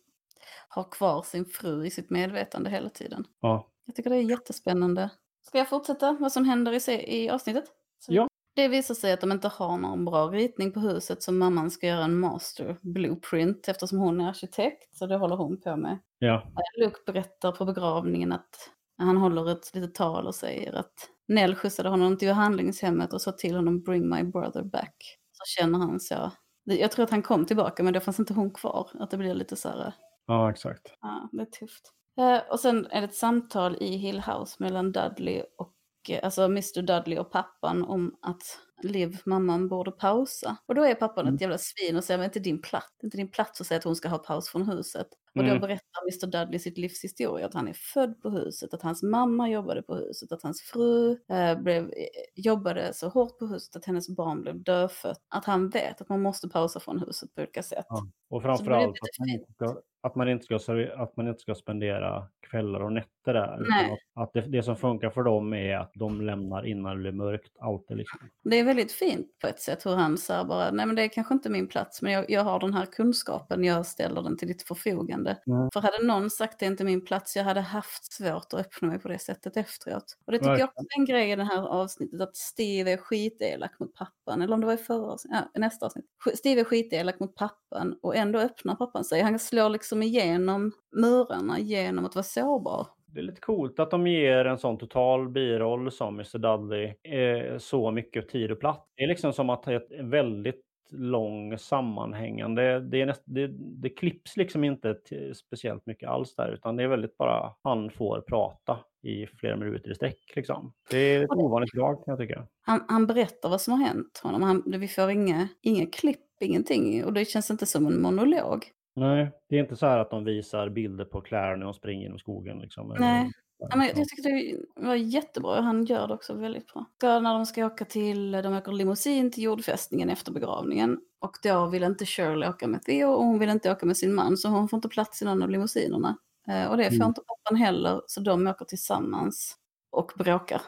har 0.68 0.90
kvar 0.90 1.22
sin 1.22 1.44
fru 1.44 1.86
i 1.86 1.90
sitt 1.90 2.10
medvetande 2.10 2.70
hela 2.70 2.88
tiden. 2.90 3.24
Ja. 3.40 3.68
Jag 3.86 3.94
tycker 3.94 4.10
det 4.10 4.16
är 4.16 4.22
jättespännande. 4.30 5.10
Ska 5.46 5.58
jag 5.58 5.68
fortsätta 5.68 6.16
vad 6.20 6.32
som 6.32 6.44
händer 6.44 6.90
i, 6.90 7.22
i 7.22 7.30
avsnittet? 7.30 7.64
Så 7.98 8.14
Ja. 8.14 8.28
Det 8.56 8.68
visar 8.68 8.94
sig 8.94 9.12
att 9.12 9.20
de 9.20 9.32
inte 9.32 9.48
har 9.48 9.78
någon 9.78 10.04
bra 10.04 10.26
ritning 10.26 10.72
på 10.72 10.80
huset 10.80 11.22
så 11.22 11.32
mamman 11.32 11.70
ska 11.70 11.86
göra 11.86 12.04
en 12.04 12.18
master 12.18 12.76
blueprint 12.82 13.68
eftersom 13.68 13.98
hon 13.98 14.20
är 14.20 14.28
arkitekt. 14.28 14.96
Så 14.96 15.06
det 15.06 15.16
håller 15.16 15.36
hon 15.36 15.60
på 15.60 15.76
med. 15.76 15.98
Ja. 16.18 16.52
Luke 16.80 16.96
berättar 17.06 17.52
på 17.52 17.64
begravningen 17.64 18.32
att 18.32 18.70
han 18.98 19.16
håller 19.16 19.50
ett 19.52 19.74
litet 19.74 19.94
tal 19.94 20.26
och 20.26 20.34
säger 20.34 20.72
att 20.72 21.10
Nell 21.28 21.54
skjutsade 21.54 21.88
honom 21.88 22.18
till 22.18 22.28
behandlingshemmet 22.28 23.12
och 23.12 23.20
sa 23.20 23.32
till 23.32 23.56
honom 23.56 23.82
bring 23.82 24.08
my 24.08 24.22
brother 24.22 24.62
back. 24.62 25.18
Så 25.32 25.60
känner 25.60 25.78
han 25.78 26.00
så. 26.00 26.32
Jag 26.64 26.90
tror 26.90 27.04
att 27.04 27.10
han 27.10 27.22
kom 27.22 27.46
tillbaka 27.46 27.82
men 27.82 27.92
då 27.92 28.00
fanns 28.00 28.18
inte 28.18 28.34
hon 28.34 28.50
kvar. 28.50 28.90
Att 28.94 29.10
det 29.10 29.16
blir 29.16 29.34
lite 29.34 29.56
så 29.56 29.68
här, 29.68 29.92
ja, 30.26 30.50
exakt. 30.50 30.94
ja 31.00 31.28
det 31.32 31.42
är 31.42 31.46
tufft. 31.46 31.92
Eh, 32.18 32.52
och 32.52 32.60
sen 32.60 32.86
är 32.90 33.00
det 33.00 33.06
ett 33.06 33.14
samtal 33.14 33.76
i 33.80 33.96
Hill 33.96 34.20
House 34.20 34.56
mellan 34.58 34.92
Dudley 34.92 35.42
och, 35.58 35.72
eh, 36.10 36.20
alltså 36.22 36.42
Mr 36.42 36.82
Dudley 36.82 37.18
och 37.18 37.32
pappan 37.32 37.82
om 37.84 38.16
att 38.22 38.42
Liv, 38.82 39.18
mamman, 39.26 39.68
borde 39.68 39.90
pausa. 39.90 40.56
Och 40.66 40.74
då 40.74 40.82
är 40.84 40.94
pappan 40.94 41.24
Mm. 41.24 41.34
ett 41.34 41.40
jävla 41.40 41.58
svin 41.58 41.96
och 41.96 42.04
säger, 42.04 42.18
men 42.18 42.24
inte 42.24 42.40
din 42.40 42.62
plats, 42.62 42.86
inte 43.02 43.16
din 43.16 43.30
plats 43.30 43.60
att 43.60 43.66
säga 43.66 43.78
att 43.78 43.84
hon 43.84 43.96
ska 43.96 44.08
ha 44.08 44.18
paus 44.18 44.48
från 44.48 44.68
huset. 44.68 45.06
Och 45.34 45.42
då 45.44 45.48
Mm. 45.50 45.60
berättar 45.60 46.02
Mr 46.02 46.26
Dudley 46.26 46.58
sitt 46.58 46.78
livs 46.78 47.04
historia, 47.04 47.46
att 47.46 47.54
han 47.54 47.68
är 47.68 47.72
född 47.72 48.22
på 48.22 48.30
huset, 48.30 48.74
att 48.74 48.82
hans 48.82 49.02
mamma 49.02 49.48
jobbade 49.50 49.82
på 49.82 49.94
huset, 49.94 50.32
att 50.32 50.42
hans 50.42 50.62
fru 50.62 51.10
eh, 51.30 51.58
blev, 51.62 51.84
eh, 51.84 51.90
jobbade 52.34 52.94
så 52.94 53.08
hårt 53.08 53.38
på 53.38 53.46
huset 53.46 53.76
att 53.76 53.84
hennes 53.84 54.16
barn 54.16 54.42
blev 54.42 54.62
dödfött. 54.62 55.18
Att 55.28 55.44
han 55.44 55.68
vet 55.68 56.00
att 56.00 56.08
man 56.08 56.22
måste 56.22 56.48
pausa 56.48 56.80
från 56.80 56.98
huset 56.98 57.34
på 57.34 57.40
olika 57.40 57.62
sätt. 57.62 57.86
Ja. 57.88 58.06
Och 58.30 58.42
framförallt 58.42 58.88
att 58.88 59.18
man, 59.18 59.28
inte 59.28 59.52
ska, 59.52 59.80
att, 60.06 60.14
man 60.14 60.28
inte 60.28 60.44
ska, 60.44 60.86
att 60.96 61.16
man 61.16 61.28
inte 61.28 61.40
ska 61.40 61.54
spendera 61.54 62.26
kvällar 62.50 62.80
och 62.80 62.92
nätter 62.92 63.34
där. 63.34 63.66
Att, 63.92 64.22
att 64.22 64.32
det, 64.32 64.40
det 64.40 64.62
som 64.62 64.76
funkar 64.76 65.10
för 65.10 65.22
dem 65.22 65.54
är 65.54 65.76
att 65.76 65.92
de 65.94 66.20
lämnar 66.20 66.66
innan 66.66 66.96
det 66.96 67.02
blir 67.02 67.12
mörkt. 67.12 67.56
Alltid 67.60 67.96
liksom. 67.96 68.20
Det 68.44 68.58
är 68.58 68.64
väldigt 68.64 68.92
fint 68.92 69.38
på 69.40 69.46
ett 69.46 69.60
sätt 69.60 69.86
hur 69.86 69.94
han 69.94 70.18
säger 70.18 70.44
bara, 70.44 70.70
nej 70.70 70.86
men 70.86 70.96
det 70.96 71.02
är 71.02 71.08
kanske 71.08 71.34
inte 71.34 71.50
min 71.50 71.68
plats, 71.68 72.02
men 72.02 72.12
jag, 72.12 72.30
jag 72.30 72.44
har 72.44 72.60
den 72.60 72.74
här 72.74 72.86
kunskapen, 72.86 73.64
jag 73.64 73.86
ställer 73.86 74.22
den 74.22 74.36
till 74.36 74.48
ditt 74.48 74.62
förfogande. 74.62 75.38
Mm. 75.46 75.68
För 75.72 75.80
hade 75.80 76.06
någon 76.06 76.30
sagt 76.30 76.58
det 76.58 76.66
är 76.66 76.70
inte 76.70 76.84
min 76.84 77.04
plats, 77.04 77.36
jag 77.36 77.44
hade 77.44 77.60
haft 77.60 78.12
svårt 78.12 78.52
att 78.52 78.60
öppna 78.60 78.88
mig 78.88 78.98
på 78.98 79.08
det 79.08 79.18
sättet 79.18 79.56
efteråt. 79.56 80.18
Och 80.26 80.32
det 80.32 80.38
tycker 80.38 80.58
jag 80.58 80.68
också 80.68 80.80
är 80.80 80.98
en 80.98 81.04
grej 81.04 81.30
i 81.30 81.36
det 81.36 81.44
här 81.44 81.66
avsnittet, 81.68 82.20
att 82.20 82.36
Steve 82.36 82.92
är 82.92 82.96
skitelak 82.96 83.78
mot 83.80 83.94
pappan, 83.94 84.42
eller 84.42 84.54
om 84.54 84.60
det 84.60 84.66
var 84.66 84.74
i 84.74 84.76
förra 84.76 85.12
avsnittet, 85.12 85.44
ja, 85.54 85.60
nästa 85.60 85.86
avsnitt. 85.86 86.06
Steve 86.34 86.60
är 86.60 86.64
skitelak 86.64 87.20
mot 87.20 87.34
pappan 87.34 87.98
och 88.02 88.16
ändå 88.16 88.38
öppnar 88.38 88.74
pappan 88.74 89.04
sig. 89.04 89.22
Han 89.22 89.38
slår 89.38 89.68
liksom 89.68 89.95
igenom 90.02 90.72
murarna 90.96 91.58
genom 91.58 92.04
att 92.04 92.14
vara 92.14 92.22
sårbar. 92.22 92.86
Det 93.06 93.20
är 93.20 93.24
lite 93.24 93.40
coolt 93.40 93.80
att 93.80 93.90
de 93.90 94.06
ger 94.06 94.44
en 94.44 94.58
sån 94.58 94.78
total 94.78 95.28
biroll 95.28 95.92
som 95.92 96.14
Mr 96.14 96.38
Dudley 96.38 96.94
eh, 97.18 97.58
så 97.58 97.90
mycket 97.90 98.28
tid 98.28 98.52
och 98.52 98.60
plats. 98.60 98.92
Det 98.96 99.02
är 99.02 99.08
liksom 99.08 99.32
som 99.32 99.50
att 99.50 99.64
ha 99.64 99.72
ett 99.72 99.88
väldigt 100.00 100.62
lång 100.90 101.58
sammanhängande. 101.58 102.80
Det, 102.80 103.00
är 103.00 103.06
näst, 103.06 103.22
det, 103.24 103.46
det 103.82 103.88
klipps 103.88 104.36
liksom 104.36 104.64
inte 104.64 104.96
speciellt 105.34 105.86
mycket 105.86 106.08
alls 106.08 106.34
där 106.34 106.52
utan 106.54 106.76
det 106.76 106.82
är 106.82 106.88
väldigt 106.88 107.16
bara 107.16 107.54
han 107.62 107.90
får 107.90 108.20
prata 108.20 108.78
i 109.02 109.26
flera 109.26 109.56
minuter 109.56 109.90
i 109.90 109.94
sträck. 109.94 110.32
Liksom. 110.36 110.72
Det 110.90 110.98
är 110.98 111.24
ett 111.24 111.30
ovanligt 111.30 111.72
drag 111.74 112.04
kan 112.04 112.12
jag 112.12 112.18
tycka. 112.18 112.46
Han, 112.60 112.84
han 112.88 113.06
berättar 113.06 113.48
vad 113.48 113.60
som 113.60 113.72
har 113.72 113.86
hänt 113.86 114.20
honom. 114.22 114.42
Han, 114.42 114.62
vi 114.66 114.88
får 114.88 115.10
inga, 115.10 115.48
inga 115.62 115.86
klipp, 115.86 116.20
ingenting. 116.40 117.04
Och 117.04 117.12
det 117.12 117.24
känns 117.24 117.50
inte 117.50 117.66
som 117.66 117.86
en 117.86 118.02
monolog. 118.02 118.64
Nej, 118.96 119.30
det 119.48 119.56
är 119.56 119.60
inte 119.60 119.76
så 119.76 119.86
här 119.86 119.98
att 119.98 120.10
de 120.10 120.24
visar 120.24 120.68
bilder 120.68 121.04
på 121.04 121.20
Claire 121.20 121.56
när 121.56 121.64
de 121.64 121.74
springer 121.74 122.02
genom 122.02 122.18
skogen. 122.18 122.58
Liksom, 122.58 122.94
Nej. 122.98 123.30
Ja, 123.58 123.76
men 123.76 123.86
jag 123.86 124.08
tyckte 124.08 124.28
det 124.28 124.56
var 124.76 124.94
jättebra. 124.94 125.60
Han 125.60 125.84
gör 125.84 126.08
det 126.08 126.14
också 126.14 126.34
väldigt 126.34 126.66
bra. 126.72 126.84
Ska, 126.98 127.20
när 127.20 127.34
de 127.34 127.46
ska 127.46 127.66
åka 127.66 127.84
till, 127.84 128.32
de 128.32 128.54
åker 128.56 128.72
limousin 128.72 129.30
till 129.30 129.42
jordfästningen 129.42 130.10
efter 130.10 130.32
begravningen. 130.32 131.00
Och 131.20 131.32
då 131.42 131.66
vill 131.66 131.82
inte 131.82 132.06
Shirley 132.06 132.48
åka 132.48 132.66
med 132.66 132.82
Theo 132.82 133.06
och 133.08 133.24
hon 133.24 133.38
vill 133.38 133.48
inte 133.48 133.72
åka 133.72 133.86
med 133.86 133.96
sin 133.96 134.14
man. 134.14 134.36
Så 134.36 134.48
hon 134.48 134.68
får 134.68 134.76
inte 134.76 134.88
plats 134.88 135.22
i 135.22 135.24
någon 135.24 135.42
av 135.42 135.50
limousinerna. 135.50 136.16
Eh, 136.48 136.70
och 136.70 136.76
det 136.76 136.84
får 136.84 136.94
Mm. 136.94 137.08
inte 137.08 137.20
pappan 137.26 137.56
heller. 137.56 138.02
Så 138.06 138.20
de 138.20 138.46
åker 138.46 138.64
tillsammans 138.64 139.56
och 139.90 140.12
bråkar. 140.18 140.60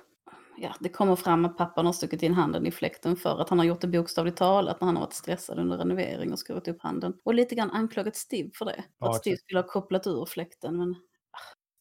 Ja, 0.61 0.75
det 0.81 0.89
kommer 0.89 1.17
fram 1.17 1.45
att 1.45 1.57
pappan 1.57 1.87
har 1.87 1.93
stuckit 1.93 2.23
in 2.23 2.35
handen 2.35 2.67
i 2.67 2.71
fläkten 2.71 3.17
för 3.17 3.41
att 3.41 3.49
han 3.49 3.59
har 3.59 3.67
gjort 3.67 3.81
det 3.81 3.87
bokstavligt 3.89 4.37
talat 4.39 4.81
när 4.81 4.87
han 4.87 4.97
har 4.97 5.03
varit 5.03 5.13
stressad 5.13 5.59
under 5.59 5.79
renovering 5.79 6.33
och 6.33 6.39
skurit 6.39 6.69
upp 6.69 6.83
handen. 6.83 7.15
Och 7.25 7.35
lite 7.35 7.55
grann 7.55 7.71
anklagat 7.71 8.17
Steve 8.17 8.51
för 8.59 8.65
det. 8.65 8.85
Ja, 8.99 9.11
att 9.11 9.17
Steve 9.17 9.35
exakt. 9.35 9.45
skulle 9.45 9.61
ha 9.61 9.67
kopplat 9.69 10.07
ur 10.07 10.25
fläkten. 10.27 10.77
Men 10.77 10.95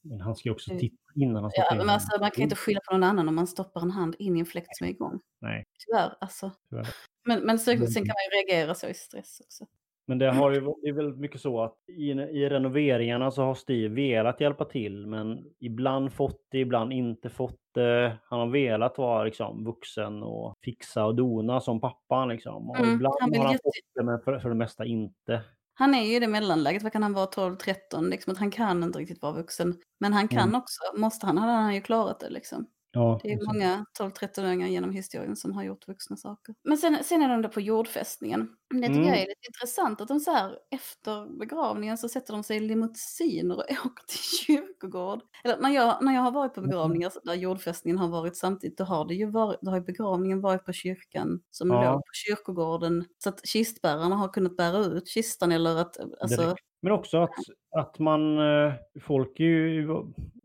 Men 0.01 0.21
han 0.21 0.35
ska 0.35 0.49
ju 0.49 0.53
också 0.53 0.71
Mm. 0.71 0.79
titta 0.81 0.95
innan 1.15 1.43
han 1.43 1.51
Ja, 1.55 1.63
stoppar 1.63 1.75
in 1.75 1.77
men 1.85 1.89
alltså, 1.89 2.19
man 2.19 2.31
kan 2.31 2.43
inte 2.43 2.55
skylla 2.55 2.79
på 2.87 2.93
någon 2.93 3.03
annan 3.03 3.27
om 3.29 3.35
man 3.35 3.47
stoppar 3.47 3.81
en 3.81 3.91
hand 3.91 4.15
in 4.19 4.37
i 4.37 4.39
en 4.39 4.45
fläkt 4.45 4.77
som 4.77 4.87
är 4.87 4.91
igång. 4.91 5.19
Nej. 5.41 5.63
Tyvärr, 5.85 6.17
alltså. 6.21 6.51
Tyvärr. 6.69 6.87
Men, 7.25 7.39
men 7.45 7.59
så, 7.59 7.65
sen 7.65 7.77
kan 7.77 8.15
man 8.15 8.23
ju 8.31 8.37
reagera 8.37 8.75
så 8.75 8.87
i 8.87 8.93
stress 8.93 9.41
också. 9.45 9.65
Men 10.09 10.17
det, 10.17 10.31
har 10.31 10.51
ju, 10.51 10.61
det 10.81 10.87
är 10.89 10.93
väldigt 10.93 11.19
mycket 11.19 11.41
så 11.41 11.63
att 11.63 11.75
i, 11.89 12.11
i 12.11 12.49
renoveringarna 12.49 13.31
så 13.31 13.41
har 13.43 13.55
Steve 13.55 13.95
velat 13.95 14.41
hjälpa 14.41 14.65
till 14.65 15.07
men 15.07 15.45
ibland 15.59 16.13
fått 16.13 16.41
det, 16.51 16.59
ibland 16.59 16.93
inte 16.93 17.29
fått 17.29 17.59
det. 17.73 18.17
Han 18.25 18.39
har 18.39 18.47
velat 18.47 18.97
vara 18.97 19.23
liksom, 19.23 19.63
vuxen 19.65 20.23
och 20.23 20.55
fixa 20.63 21.05
och 21.05 21.15
dona 21.15 21.61
som 21.61 21.81
pappan. 21.81 22.29
Liksom. 22.29 22.69
Och 22.69 22.77
Mm, 22.79 22.93
ibland 22.95 23.15
han 23.19 23.35
har 23.37 23.45
han 23.45 23.53
fått 23.53 23.73
det 23.95 24.03
men 24.03 24.19
för, 24.19 24.39
för 24.39 24.49
det 24.49 24.55
mesta 24.55 24.85
inte. 24.85 25.41
Han 25.73 25.93
är 25.95 26.03
ju 26.03 26.15
i 26.15 26.19
det 26.19 26.27
mellanläget, 26.27 26.83
vad 26.83 26.91
kan 26.91 27.03
han 27.03 27.13
vara, 27.13 27.25
12-13, 27.25 28.09
liksom 28.09 28.31
att 28.31 28.39
han 28.39 28.51
kan 28.51 28.83
inte 28.83 28.99
riktigt 28.99 29.21
vara 29.21 29.33
vuxen. 29.33 29.75
Men 29.99 30.13
han 30.13 30.27
kan 30.27 30.49
Mm. 30.49 30.55
också, 30.55 30.81
måste 30.97 31.25
han, 31.25 31.37
hade 31.37 31.53
han 31.53 31.75
ju 31.75 31.81
klarat 31.81 32.19
det 32.19 32.29
liksom. 32.29 32.65
Ja, 32.91 33.19
Det 33.23 33.31
är 33.31 33.45
många 33.53 33.85
12-13-åringar 33.99 34.67
genom 34.67 34.91
historien 34.91 35.35
som 35.35 35.53
har 35.53 35.63
gjort 35.63 35.87
vuxna 35.87 36.17
saker. 36.17 36.55
Men 36.63 36.77
sen, 36.77 36.97
sen 37.03 37.21
är 37.21 37.29
de 37.29 37.41
där 37.41 37.49
på 37.49 37.61
jordfästningen. 37.61 38.49
Det 38.69 38.75
tycker 38.81 38.91
Mm. 38.91 39.05
jag 39.07 39.17
är 39.17 39.27
lite 39.27 39.47
intressant 39.47 40.01
att 40.01 40.07
de 40.07 40.19
så 40.19 40.31
här 40.31 40.57
efter 40.71 41.39
begravningen 41.39 41.97
så 41.97 42.09
sätter 42.09 42.33
de 42.33 42.43
sig 42.43 42.57
i 42.57 42.59
limousiner 42.59 43.55
och 43.55 43.63
åker 43.85 44.03
till 44.07 44.19
kyrkogård. 44.45 45.21
Eller 45.43 45.57
när 45.57 45.69
jag, 45.69 46.03
när 46.03 46.13
jag 46.15 46.21
har 46.21 46.31
varit 46.31 46.53
på 46.53 46.59
Mm. 46.59 46.69
begravningar 46.69 47.11
där 47.23 47.33
jordfästningen 47.33 47.97
har 47.97 48.07
varit 48.07 48.37
samtidigt, 48.37 48.77
då 48.77 48.83
har 48.83 49.05
det 49.07 49.13
ju 49.15 49.31
varit, 49.31 49.59
då 49.61 49.71
har 49.71 49.79
begravningen 49.79 50.41
varit 50.41 50.65
på 50.65 50.73
kyrkan 50.73 51.39
som 51.51 51.69
Ja. 51.69 51.83
låg 51.91 51.99
på 51.99 52.11
kyrkogården. 52.13 53.05
Så 53.23 53.29
att 53.29 53.45
kistbärarna 53.47 54.15
har 54.15 54.27
kunnat 54.33 54.57
bära 54.57 54.77
ut 54.85 55.07
kistan 55.07 55.51
eller 55.51 55.75
att, 55.75 55.97
alltså, 56.21 56.41
Direkt. 56.41 56.66
Men 56.81 56.91
också 56.91 57.17
att, 57.17 57.33
att 57.75 57.99
man, 57.99 58.37
eh, 58.39 58.73
folk 59.01 59.39
är 59.39 59.43
ju, 59.43 59.87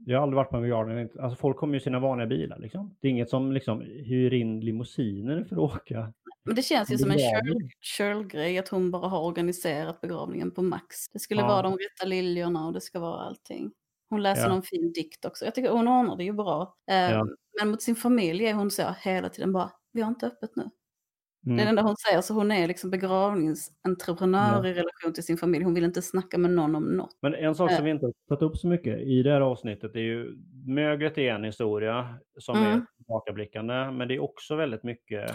jag 0.06 0.18
har 0.18 0.22
aldrig 0.22 0.36
varit 0.36 0.50
på 0.50 0.56
en 0.56 0.62
begravning, 0.62 1.08
alltså 1.20 1.36
folk 1.36 1.56
kommer 1.56 1.74
ju 1.74 1.80
i 1.80 1.82
sina 1.82 1.98
vanliga 2.00 2.26
bilar 2.26 2.58
liksom. 2.58 2.94
Det 3.00 3.08
är 3.08 3.10
inget 3.10 3.30
som 3.30 3.52
liksom 3.52 3.80
hyr 3.80 4.32
in 4.32 4.60
limousiner 4.60 5.44
för 5.44 5.56
att 5.56 5.62
åka. 5.74 6.12
Men 6.44 6.54
det 6.54 6.62
känns 6.62 6.90
ju 6.92 6.98
som 6.98 7.10
en 7.10 7.18
Shirl-grej 7.80 8.58
att 8.58 8.68
hon 8.68 8.90
bara 8.90 9.08
har 9.08 9.22
organiserat 9.22 10.00
begravningen 10.00 10.50
på 10.50 10.62
max. 10.62 11.08
Det 11.12 11.18
skulle 11.18 11.40
Ja. 11.40 11.46
vara 11.48 11.62
de 11.62 11.72
rätta 11.72 12.06
liljorna 12.08 12.66
och 12.66 12.72
det 12.72 12.80
ska 12.80 13.00
vara 13.00 13.20
allting. 13.20 13.70
Hon 14.10 14.22
läser 14.22 14.42
Ja. 14.42 14.48
någon 14.48 14.62
fin 14.62 14.92
dikt 14.92 15.24
också. 15.24 15.44
Jag 15.44 15.54
tycker 15.54 15.70
hon 15.70 15.88
ordnar 15.88 16.16
det 16.16 16.24
ju 16.24 16.32
bra. 16.32 16.74
Eh, 16.90 16.96
Ja. 17.10 17.26
Men 17.60 17.70
mot 17.70 17.82
sin 17.82 17.96
familj 17.96 18.44
är 18.46 18.54
hon 18.54 18.70
så 18.70 18.82
hela 19.04 19.28
tiden 19.28 19.52
bara, 19.52 19.70
vi 19.92 20.00
har 20.00 20.08
inte 20.08 20.26
öppet 20.26 20.56
nu. 20.56 20.70
Det 21.44 21.50
är 21.50 21.56
det 21.56 21.62
Mm. 21.62 21.68
enda 21.68 21.82
hon 21.82 21.96
säger, 21.96 22.20
så 22.20 22.34
hon 22.34 22.50
är 22.50 22.68
liksom 22.68 22.90
begravningsentreprenör 22.90 24.64
Ja. 24.64 24.68
i 24.68 24.72
relation 24.72 25.12
till 25.14 25.22
sin 25.22 25.36
familj. 25.36 25.64
Hon 25.64 25.74
vill 25.74 25.84
inte 25.84 26.02
snacka 26.02 26.38
med 26.38 26.50
någon 26.50 26.74
om 26.74 26.84
något. 26.84 27.18
Men 27.22 27.34
en 27.34 27.54
sak 27.54 27.70
Eh. 27.70 27.76
som 27.76 27.84
vi 27.84 27.90
inte 27.90 28.06
har 28.06 28.12
tagit 28.28 28.42
upp 28.42 28.56
så 28.56 28.68
mycket 28.68 28.98
i 29.00 29.22
det 29.22 29.30
här 29.32 29.40
avsnittet 29.40 29.94
är 29.96 30.00
ju 30.00 30.36
möglet 30.66 31.18
är 31.18 31.32
en 31.34 31.44
historia 31.44 32.14
som 32.38 32.56
är 32.56 32.66
Mm. 32.72 32.86
tillbakablickande, 32.96 33.90
men 33.90 34.08
det 34.08 34.14
är 34.14 34.20
också 34.22 34.56
väldigt 34.56 34.82
mycket 34.82 35.30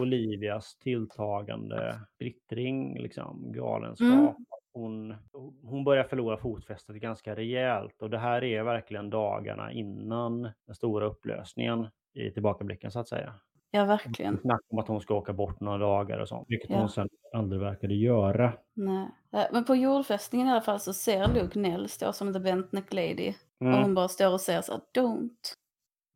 Olivias 0.00 0.76
tilltagande 0.78 2.00
splittring, 2.14 2.98
liksom, 3.02 3.52
galenskap. 3.52 4.08
Mm. 4.10 4.34
hon, 4.72 5.14
hon 5.62 5.84
börjar 5.84 6.04
förlora 6.04 6.36
fotfästet 6.36 6.96
ganska 6.96 7.36
rejält 7.36 8.02
och 8.02 8.10
det 8.10 8.18
här 8.18 8.44
är 8.44 8.62
verkligen 8.62 9.10
dagarna 9.10 9.72
innan 9.72 10.42
den 10.42 10.74
stora 10.74 11.06
upplösningen 11.06 11.86
i 12.14 12.30
tillbakablicken 12.30 12.90
så 12.90 12.98
att 12.98 13.08
säga. 13.08 13.34
Ja, 13.76 13.84
verkligen. 13.84 14.38
Snack 14.40 14.60
om 14.68 14.78
att 14.78 14.88
hon 14.88 15.00
ska 15.00 15.14
åka 15.14 15.32
bort 15.32 15.60
några 15.60 15.78
dagar 15.78 16.18
och 16.18 16.28
sånt, 16.28 16.44
vilket 16.48 16.70
Ja. 16.70 16.78
hon 16.78 16.88
sen 16.88 17.08
aldrig 17.34 17.60
verkade 17.60 17.94
göra. 17.94 18.52
Nej. 18.74 19.08
Men 19.52 19.64
på 19.64 19.76
jordfästningen 19.76 20.48
i 20.48 20.50
alla 20.50 20.60
fall 20.60 20.80
så 20.80 20.92
ser 20.92 21.28
Luke 21.34 21.58
Nell 21.58 21.88
stå 21.88 22.12
som 22.12 22.32
the 22.32 22.40
bent 22.40 22.72
neck 22.72 22.92
lady. 22.92 23.34
Och 23.60 23.66
Mm. 23.66 23.82
hon 23.82 23.94
bara 23.94 24.08
står 24.08 24.32
och 24.32 24.40
säger 24.40 24.62
så 24.62 24.72
här, 24.72 24.80
don't. 24.94 25.36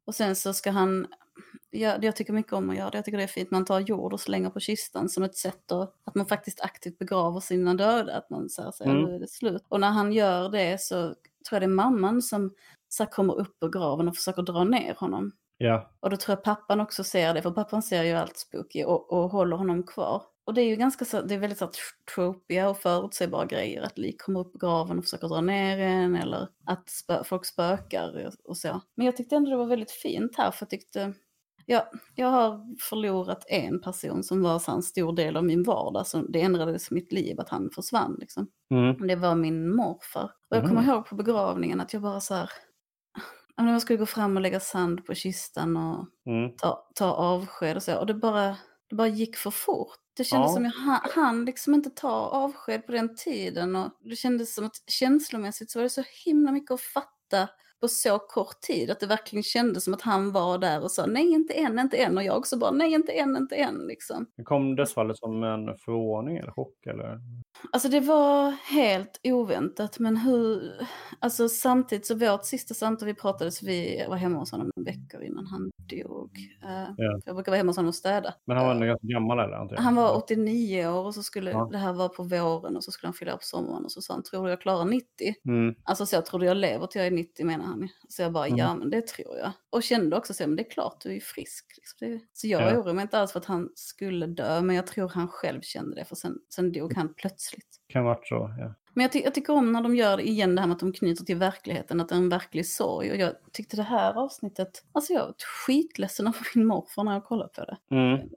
Och 0.06 0.14
sen 0.14 0.36
så 0.36 0.52
ska 0.52 0.70
han, 0.70 1.06
ja, 1.70 1.96
jag 2.02 2.16
tycker 2.16 2.32
mycket 2.32 2.52
om 2.52 2.70
att 2.70 2.76
göra 2.76 2.90
det, 2.90 2.98
jag 2.98 3.04
tycker 3.04 3.18
det 3.18 3.24
är 3.24 3.28
fint, 3.28 3.50
man 3.50 3.64
tar 3.64 3.80
jord 3.80 4.12
och 4.12 4.20
slänger 4.20 4.50
på 4.50 4.60
kistan 4.60 5.08
som 5.08 5.22
ett 5.24 5.36
sätt 5.36 5.72
att, 5.72 5.94
att 6.04 6.14
man 6.14 6.26
faktiskt 6.26 6.60
aktivt 6.60 6.98
begraver 6.98 7.40
sina 7.40 7.74
döda, 7.74 8.16
att 8.16 8.30
man 8.30 8.48
säger 8.48 8.70
så 8.70 8.84
här, 8.84 8.90
Mm. 8.90 9.04
nu 9.04 9.14
är 9.14 9.18
det 9.18 9.28
slut. 9.28 9.64
Och 9.68 9.80
när 9.80 9.90
han 9.90 10.12
gör 10.12 10.48
det 10.48 10.80
så 10.80 10.94
tror 11.02 11.14
jag 11.50 11.60
det 11.62 11.66
är 11.66 11.68
mamman 11.68 12.22
som 12.22 12.54
så 12.88 13.02
här, 13.04 13.10
kommer 13.10 13.34
upp 13.38 13.56
ur 13.60 13.68
graven 13.68 14.08
och 14.08 14.16
försöker 14.16 14.42
dra 14.42 14.64
ner 14.64 14.94
honom. 14.98 15.32
Ja, 15.62 15.90
Och 16.00 16.10
då 16.10 16.16
tror 16.16 16.36
jag 16.36 16.44
pappan 16.44 16.80
också 16.80 17.04
ser 17.04 17.34
det, 17.34 17.42
för 17.42 17.50
pappan 17.50 17.82
ser 17.82 18.02
ju 18.02 18.12
allt 18.12 18.36
spooky 18.36 18.84
och, 18.84 19.12
och 19.12 19.30
håller 19.30 19.56
honom 19.56 19.82
kvar. 19.82 20.22
Och 20.44 20.54
det 20.54 20.62
är 20.62 20.66
ju 20.68 20.76
ganska 20.76 21.04
så, 21.04 21.22
det 21.22 21.34
är 21.34 21.38
väldigt 21.38 21.58
så 21.58 21.70
tropiga 22.14 22.68
och 22.70 22.78
förutsägbara 22.78 23.46
grejer, 23.46 23.82
att 23.82 23.98
lik 23.98 24.20
kommer 24.22 24.40
upp 24.40 24.54
i 24.54 24.58
graven 24.58 24.98
och 24.98 25.04
försöker 25.04 25.28
dra 25.28 25.40
ner 25.40 25.78
en, 25.78 26.16
eller 26.16 26.48
att 26.66 26.88
spö, 26.90 27.24
folk 27.24 27.44
spökar 27.46 28.30
och 28.44 28.56
så. 28.56 28.80
Men 28.94 29.06
jag 29.06 29.16
tyckte 29.16 29.36
ändå 29.36 29.50
det 29.50 29.56
var 29.56 29.66
väldigt 29.66 29.90
fint 29.90 30.36
här, 30.36 30.50
för 30.50 30.62
jag 30.64 30.70
tyckte, 30.70 31.12
ja, 31.66 31.90
jag 32.14 32.28
har 32.28 32.76
förlorat 32.80 33.44
en 33.48 33.80
person 33.80 34.22
som 34.24 34.42
var 34.42 34.58
så 34.58 34.72
en 34.72 34.82
stor 34.82 35.12
del 35.12 35.36
av 35.36 35.44
min 35.44 35.62
vardag, 35.62 36.06
så 36.06 36.18
det 36.22 36.40
ändrades 36.40 36.90
mitt 36.90 37.12
liv 37.12 37.40
att 37.40 37.48
han 37.48 37.70
försvann 37.74 38.16
liksom. 38.20 38.46
mm. 38.70 39.06
Det 39.08 39.16
var 39.16 39.34
min 39.34 39.74
morfar. 39.76 40.30
Och 40.50 40.56
jag 40.56 40.68
kommer 40.68 40.80
Mhm. 40.82 40.90
ihåg 40.90 41.06
på 41.06 41.14
begravningen 41.14 41.80
att 41.80 41.92
jag 41.92 42.02
bara 42.02 42.20
så 42.20 42.34
här, 42.34 42.50
men 43.62 43.72
jag 43.72 43.82
skulle 43.82 43.96
gå 43.98 44.06
fram 44.06 44.36
och 44.36 44.42
lägga 44.42 44.60
sand 44.60 45.06
på 45.06 45.14
kistan 45.14 45.76
och 45.76 46.06
Mm. 46.26 46.56
ta, 46.56 46.88
ta 46.94 47.06
avsked 47.12 47.76
och 47.76 47.82
så. 47.82 47.98
Och 47.98 48.06
det 48.06 48.14
bara, 48.14 48.56
det 48.88 48.94
bara 48.96 49.08
gick 49.08 49.36
för 49.36 49.50
fort. 49.50 49.96
Det 50.16 50.24
kändes 50.24 50.50
Ja. 50.50 50.54
som 50.54 50.64
jag 50.64 50.72
ha- 50.72 51.10
hann 51.14 51.44
liksom 51.44 51.74
inte 51.74 51.90
ta 51.90 52.10
avsked 52.10 52.86
på 52.86 52.92
den 52.92 53.16
tiden. 53.16 53.76
Och 53.76 53.90
det 54.00 54.16
kändes 54.16 54.54
som 54.54 54.66
att 54.66 54.76
känslomässigt 54.86 55.70
så 55.70 55.78
var 55.78 55.82
det 55.82 55.90
så 55.90 56.02
himla 56.24 56.52
mycket 56.52 56.70
att 56.70 56.80
fatta 56.80 57.48
på 57.80 57.88
så 57.88 58.18
kort 58.18 58.60
tid. 58.60 58.90
Att 58.90 59.00
det 59.00 59.06
verkligen 59.06 59.42
kändes 59.42 59.84
som 59.84 59.94
att 59.94 60.02
han 60.02 60.32
var 60.32 60.58
där 60.58 60.82
och 60.82 60.90
sa 60.90 61.06
nej 61.06 61.30
inte 61.32 61.52
än, 61.54 61.78
inte 61.78 61.96
än. 61.96 62.16
Och 62.18 62.24
jag 62.24 62.36
också 62.38 62.58
bara 62.58 62.70
nej 62.70 62.92
inte 62.92 63.12
än, 63.12 63.36
inte 63.36 63.54
än 63.56 63.78
liksom. 63.88 64.26
Kom 64.44 64.76
dödsfallet 64.76 65.18
som 65.18 65.42
en 65.44 65.78
förvåning 65.84 66.36
eller 66.36 66.52
chock 66.52 66.86
eller? 66.86 67.18
Alltså 67.72 67.88
det 67.88 68.00
var 68.00 68.50
helt 68.50 69.20
oväntat 69.24 69.98
men 69.98 70.16
hur, 70.16 70.72
alltså 71.18 71.48
samtidigt 71.48 72.06
så 72.06 72.14
vårt 72.14 72.44
sista 72.44 72.74
samtal 72.74 73.06
vi 73.06 73.14
pratade 73.14 73.50
så 73.52 73.66
vi 73.66 74.04
var 74.08 74.16
hemma 74.16 74.38
hos 74.38 74.50
honom 74.52 74.70
några 74.76 74.90
veckor 74.90 75.22
innan 75.22 75.46
han 75.46 75.70
dog. 75.90 76.30
Eh, 76.64 76.90
Ja. 76.96 77.20
Jag 77.24 77.34
brukar 77.34 77.52
vara 77.52 77.56
hemma 77.56 77.70
hos 77.70 77.76
honom 77.76 77.88
och 77.88 77.94
städa. 77.94 78.34
Men 78.46 78.56
han 78.56 78.66
var 78.66 78.74
ändå 78.74 78.86
ganska 78.86 79.06
gammal 79.06 79.38
eller? 79.38 79.56
Antar 79.56 79.76
jag. 79.76 79.82
Han 79.82 79.94
var 79.94 80.16
89 80.16 80.86
år 80.86 81.04
och 81.06 81.14
så 81.14 81.22
skulle 81.22 81.50
Ja. 81.50 81.68
det 81.72 81.78
här 81.78 81.92
vara 81.92 82.08
på 82.08 82.22
våren 82.22 82.76
och 82.76 82.84
så 82.84 82.90
skulle 82.90 83.08
han 83.08 83.14
fylla 83.14 83.32
på 83.32 83.42
sommaren 83.42 83.84
och 83.84 83.92
så 83.92 84.00
sa 84.00 84.14
han, 84.14 84.22
tror 84.22 84.44
du 84.44 84.50
jag 84.50 84.60
klarar 84.60 84.84
90? 84.84 85.06
Mm. 85.48 85.74
Alltså 85.84 86.06
så 86.06 86.22
tror 86.22 86.40
du 86.40 86.46
jag 86.46 86.56
lever 86.56 86.86
till 86.86 86.98
jag 86.98 87.06
är 87.06 87.10
90 87.10 87.46
menar 87.46 87.64
han. 87.70 87.88
Så 88.08 88.22
jag 88.22 88.32
bara, 88.32 88.46
Mm. 88.46 88.58
ja 88.58 88.74
men 88.74 88.90
det 88.90 89.06
tror 89.06 89.36
jag. 89.38 89.52
Och 89.70 89.82
kände 89.82 90.16
också 90.16 90.34
så, 90.34 90.46
men 90.46 90.56
det 90.56 90.62
är 90.62 90.70
klart 90.70 91.00
du 91.00 91.08
är 91.08 91.14
ju 91.14 91.20
frisk. 91.20 91.64
Liksom. 91.76 92.20
Så 92.32 92.46
jag 92.46 92.62
Ja. 92.62 92.76
oroar 92.78 92.92
mig 92.94 93.02
inte 93.02 93.18
alls 93.18 93.32
för 93.32 93.38
att 93.40 93.44
han 93.46 93.68
skulle 93.74 94.26
dö, 94.26 94.60
men 94.62 94.76
jag 94.76 94.86
tror 94.86 95.08
han 95.08 95.28
själv 95.28 95.60
kände 95.60 95.96
det 95.96 96.04
för 96.04 96.16
sen, 96.16 96.38
sen 96.54 96.72
dog 96.72 96.94
han 96.94 97.14
plötsligt. 97.14 97.76
Kan 97.88 98.04
varit 98.04 98.26
så, 98.26 98.54
ja. 98.58 98.74
Men 98.94 99.02
jag, 99.02 99.12
ty 99.12 99.20
jag 99.20 99.34
tycker 99.34 99.52
om 99.52 99.72
när 99.72 99.82
de 99.82 99.96
gör 99.96 100.20
igen 100.20 100.54
det 100.54 100.60
här 100.60 100.68
med 100.68 100.74
att 100.74 100.80
de 100.80 100.92
knyter 100.92 101.24
till 101.24 101.36
verkligheten, 101.36 102.00
att 102.00 102.08
det 102.08 102.14
är 102.14 102.16
en 102.16 102.28
verklig 102.28 102.66
sorg. 102.66 103.10
Och 103.10 103.16
jag 103.16 103.32
tyckte 103.52 103.76
det 103.76 103.82
här 103.82 104.14
avsnittet, 104.14 104.84
alltså 104.92 105.12
jag 105.12 105.20
var 105.26 105.34
skitledsen 105.66 106.26
av 106.26 106.36
min 106.54 106.66
morfar 106.66 107.04
när 107.04 107.12
jag 107.12 107.24
kollade 107.24 107.50
på 107.54 107.64
det. 107.64 107.76
Mm. 107.96 108.28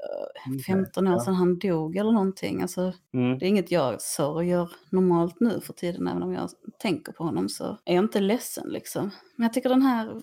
15 0.68 1.08
år 1.08 1.14
Ja. 1.14 1.20
sedan 1.20 1.34
han 1.36 1.60
dog 1.60 1.96
eller 1.98 2.12
någonting. 2.12 2.62
Alltså, 2.62 2.94
Mm. 3.14 3.38
det 3.40 3.46
är 3.46 3.48
inget 3.50 3.72
jag 3.72 4.02
sörjer 4.02 4.70
normalt 4.90 5.40
nu 5.40 5.60
för 5.62 5.74
tiden, 5.74 6.08
även 6.08 6.24
om 6.24 6.34
jag 6.34 6.50
tänker 6.80 7.12
på 7.12 7.24
honom 7.24 7.50
så 7.50 7.78
är 7.86 7.96
jag 7.96 8.04
inte 8.04 8.20
ledsen 8.20 8.70
liksom. 8.70 9.12
Men 9.36 9.44
jag 9.44 9.54
tycker 9.54 9.70
den 9.70 9.82
här, 9.82 10.22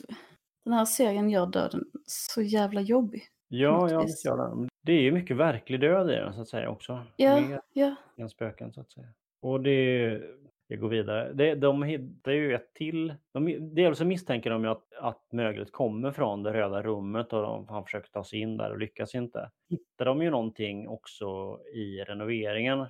den 0.64 0.72
här 0.74 0.84
serien 0.84 1.30
gör 1.30 1.46
döden 1.46 1.84
så 2.06 2.42
jävla 2.42 2.80
jobbig. 2.80 3.22
Ja, 3.48 3.90
ja, 3.90 4.04
det. 4.36 4.68
Det 4.82 4.92
är 4.92 5.00
ju 5.00 5.12
mycket 5.12 5.36
verklig 5.36 5.80
död 5.80 6.10
i 6.10 6.14
den 6.14 6.34
så 6.34 6.40
att 6.40 6.48
säga 6.48 6.70
också. 6.70 7.04
Ja, 7.16 7.40
Mer 7.40 7.60
ja. 7.72 7.94
än 8.18 8.28
spöken 8.28 8.72
så 8.72 8.80
att 8.80 8.90
säga. 8.92 9.06
Och 9.42 9.60
det, 9.60 10.20
jag 10.66 10.80
går 10.80 10.88
vidare. 10.88 11.32
Det, 11.32 11.54
de 11.54 11.82
hittar 11.82 12.32
ju 12.32 12.54
ett 12.54 12.74
till. 12.74 13.14
De, 13.32 13.74
dels 13.74 13.98
så 13.98 14.04
misstänker 14.04 14.50
de 14.50 14.64
ju 14.64 14.70
att, 14.70 14.92
att 15.00 15.32
möglet 15.32 15.72
kommer 15.72 16.12
från 16.12 16.42
det 16.42 16.52
röda 16.52 16.82
rummet 16.82 17.32
och 17.32 17.42
de, 17.42 17.68
han 17.68 17.84
försöker 17.84 18.10
ta 18.10 18.24
sig 18.24 18.38
in 18.38 18.56
där 18.56 18.70
och 18.70 18.78
lyckas 18.78 19.14
inte. 19.14 19.50
Hittar 19.68 20.04
de 20.04 20.22
ju 20.22 20.30
någonting 20.30 20.88
också 20.88 21.58
i 21.74 22.04
renoveringen. 22.04 22.86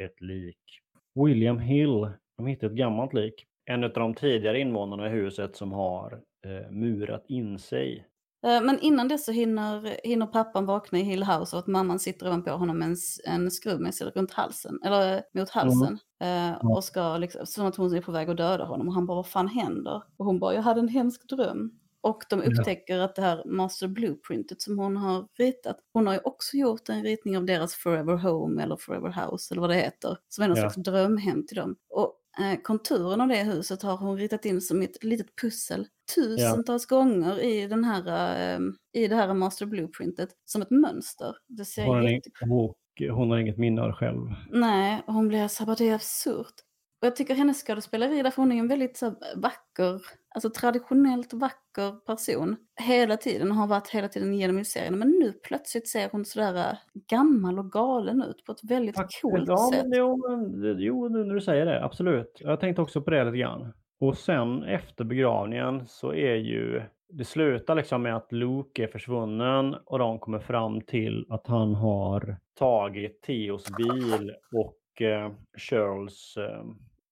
Ett 0.00 0.20
lik. 0.20 0.80
William 1.14 1.58
Hill. 1.58 2.08
De 2.36 2.46
hittar 2.46 2.66
ett 2.66 2.72
gammalt 2.72 3.14
lik. 3.14 3.46
En 3.64 3.84
av 3.84 3.90
de 3.90 4.14
tidigare 4.14 4.60
invånarna 4.60 5.06
i 5.06 5.10
huset 5.10 5.56
som 5.56 5.72
har 5.72 6.20
eh, 6.46 6.70
murat 6.70 7.24
in 7.28 7.58
sig. 7.58 8.06
Eh, 8.44 8.62
Men 8.62 8.80
innan 8.80 9.08
dess 9.08 9.24
så 9.24 9.32
hinner, 9.32 10.00
hinner 10.06 10.26
pappan 10.26 10.66
vakna 10.66 10.98
i 10.98 11.02
Hill 11.02 11.24
House 11.24 11.56
och 11.56 11.60
att 11.60 11.66
mamman 11.66 11.98
sitter 11.98 12.26
ovanpå 12.28 12.50
honom 12.50 12.78
med 12.78 12.88
en, 12.88 12.96
en 13.26 13.50
skruvmejsel 13.50 14.10
runt 14.10 14.32
halsen, 14.32 14.78
eller 14.84 15.16
eh, 15.16 15.22
mot 15.34 15.50
halsen. 15.50 15.98
eh, 16.20 16.52
Och 16.76 16.84
ska 16.84 17.16
liksom, 17.18 17.46
som 17.46 17.66
att 17.66 17.76
hon 17.76 17.94
är 17.94 18.00
på 18.00 18.12
väg 18.12 18.30
att 18.30 18.36
döda 18.36 18.64
honom 18.64 18.88
och 18.88 18.94
han 18.94 19.06
bara 19.06 19.14
vad 19.16 19.26
fan 19.26 19.48
händer? 19.48 20.02
Och 20.16 20.26
hon 20.26 20.38
bara 20.38 20.54
jag 20.54 20.62
hade 20.62 20.80
en 20.80 20.88
hemsk 20.88 21.28
dröm. 21.28 21.72
Och 22.00 22.22
de 22.30 22.42
Ja. 22.42 22.46
upptäcker 22.46 22.98
att 22.98 23.14
det 23.16 23.22
här 23.22 23.42
master 23.46 23.88
blueprintet 23.88 24.62
som 24.62 24.78
hon 24.78 24.96
har 24.96 25.26
ritat, 25.38 25.76
hon 25.92 26.06
har 26.06 26.14
ju 26.14 26.20
också 26.24 26.56
gjort 26.56 26.88
en 26.88 27.02
ritning 27.02 27.36
av 27.36 27.44
deras 27.44 27.74
forever 27.74 28.16
home 28.16 28.62
eller 28.62 28.76
forever 28.76 29.08
house 29.30 29.54
eller 29.54 29.60
vad 29.60 29.70
det 29.70 29.76
heter. 29.76 30.16
Som 30.28 30.44
är 30.44 30.48
någon 30.48 30.56
Ja. 30.56 30.62
slags 30.70 30.74
drömhem 30.76 31.46
till 31.46 31.56
dem. 31.56 31.76
Och 31.90 32.14
konturen 32.62 33.20
av 33.20 33.28
det 33.28 33.42
huset 33.44 33.82
har 33.82 33.96
hon 33.96 34.18
ritat 34.18 34.44
in 34.44 34.60
som 34.60 34.82
ett 34.82 35.04
litet 35.04 35.36
pussel 35.40 35.86
tusentals 36.14 36.86
gånger 36.86 37.40
i, 37.40 37.66
den 37.66 37.84
här, 37.84 38.06
eh, 38.54 38.60
i 38.92 39.06
det 39.08 39.16
här 39.16 39.34
master 39.34 39.66
blueprintet 39.66 40.28
som 40.44 40.62
ett 40.62 40.70
mönster. 40.70 41.34
Det 41.48 41.64
ser 41.64 41.84
Hon 41.84 41.96
har, 41.96 42.02
jätte... 42.02 42.30
ing- 42.30 42.50
och 42.50 42.76
hon 43.16 43.30
har 43.30 43.38
inget 43.38 43.58
minne 43.58 43.82
av 43.82 43.88
det 43.88 43.94
själv. 43.94 44.20
Nej, 44.50 45.02
och 45.06 45.14
hon 45.14 45.28
blir 45.28 45.48
så 45.48 45.64
här, 45.64 45.76
det 45.76 45.88
är 45.88 45.94
absurt. 45.94 46.54
Och 47.00 47.06
jag 47.06 47.16
tycker 47.16 47.34
hennes 47.34 47.62
skådespeleri, 47.66 48.22
därför 48.22 48.42
hon 48.42 48.52
är 48.52 48.56
en 48.56 48.68
väldigt 48.68 48.96
så 48.96 49.06
här, 49.06 49.16
vacker, 49.36 50.00
alltså 50.34 50.50
traditionellt 50.50 51.32
vacker 51.32 52.06
person. 52.06 52.56
Hela 52.80 53.16
tiden, 53.16 53.50
och 53.50 53.56
har 53.56 53.66
varit 53.66 53.88
hela 53.88 54.08
tiden 54.08 54.34
genom 54.34 54.64
serien. 54.64 54.98
Men 54.98 55.08
nu 55.08 55.32
plötsligt 55.32 55.88
ser 55.88 56.08
hon 56.12 56.24
sådär 56.24 56.54
äh, 56.54 56.76
gammal 57.08 57.58
och 57.58 57.72
galen 57.72 58.22
ut 58.22 58.44
på 58.44 58.52
ett 58.52 58.64
väldigt 58.64 58.96
coolt 59.22 59.48
ja, 59.48 59.70
sätt. 59.72 59.86
Jo, 59.86 60.18
jo, 60.78 61.08
nu 61.08 61.24
när 61.24 61.34
du 61.34 61.40
säger 61.40 61.66
det, 61.66 61.84
absolut. 61.84 62.38
Jag 62.40 62.60
tänkte 62.60 62.82
också 62.82 63.02
på 63.02 63.10
det 63.10 63.24
lite 63.24 63.36
grann. 63.36 63.72
Och 64.00 64.16
sen 64.16 64.62
efter 64.62 65.04
begravningen 65.04 65.86
så 65.86 66.12
är 66.12 66.34
ju, 66.34 66.82
det 67.08 67.24
slutar 67.24 67.74
liksom 67.74 68.02
med 68.02 68.16
att 68.16 68.32
Luke 68.32 68.82
är 68.84 68.86
försvunnen 68.86 69.74
och 69.86 69.98
de 69.98 70.18
kommer 70.18 70.38
fram 70.38 70.80
till 70.80 71.26
att 71.28 71.46
han 71.46 71.74
har 71.74 72.36
tagit 72.58 73.22
Theos 73.22 73.66
bil 73.76 74.32
och 74.52 75.02
eh, 75.02 75.32
Charles 75.58 76.36
eh, 76.36 76.64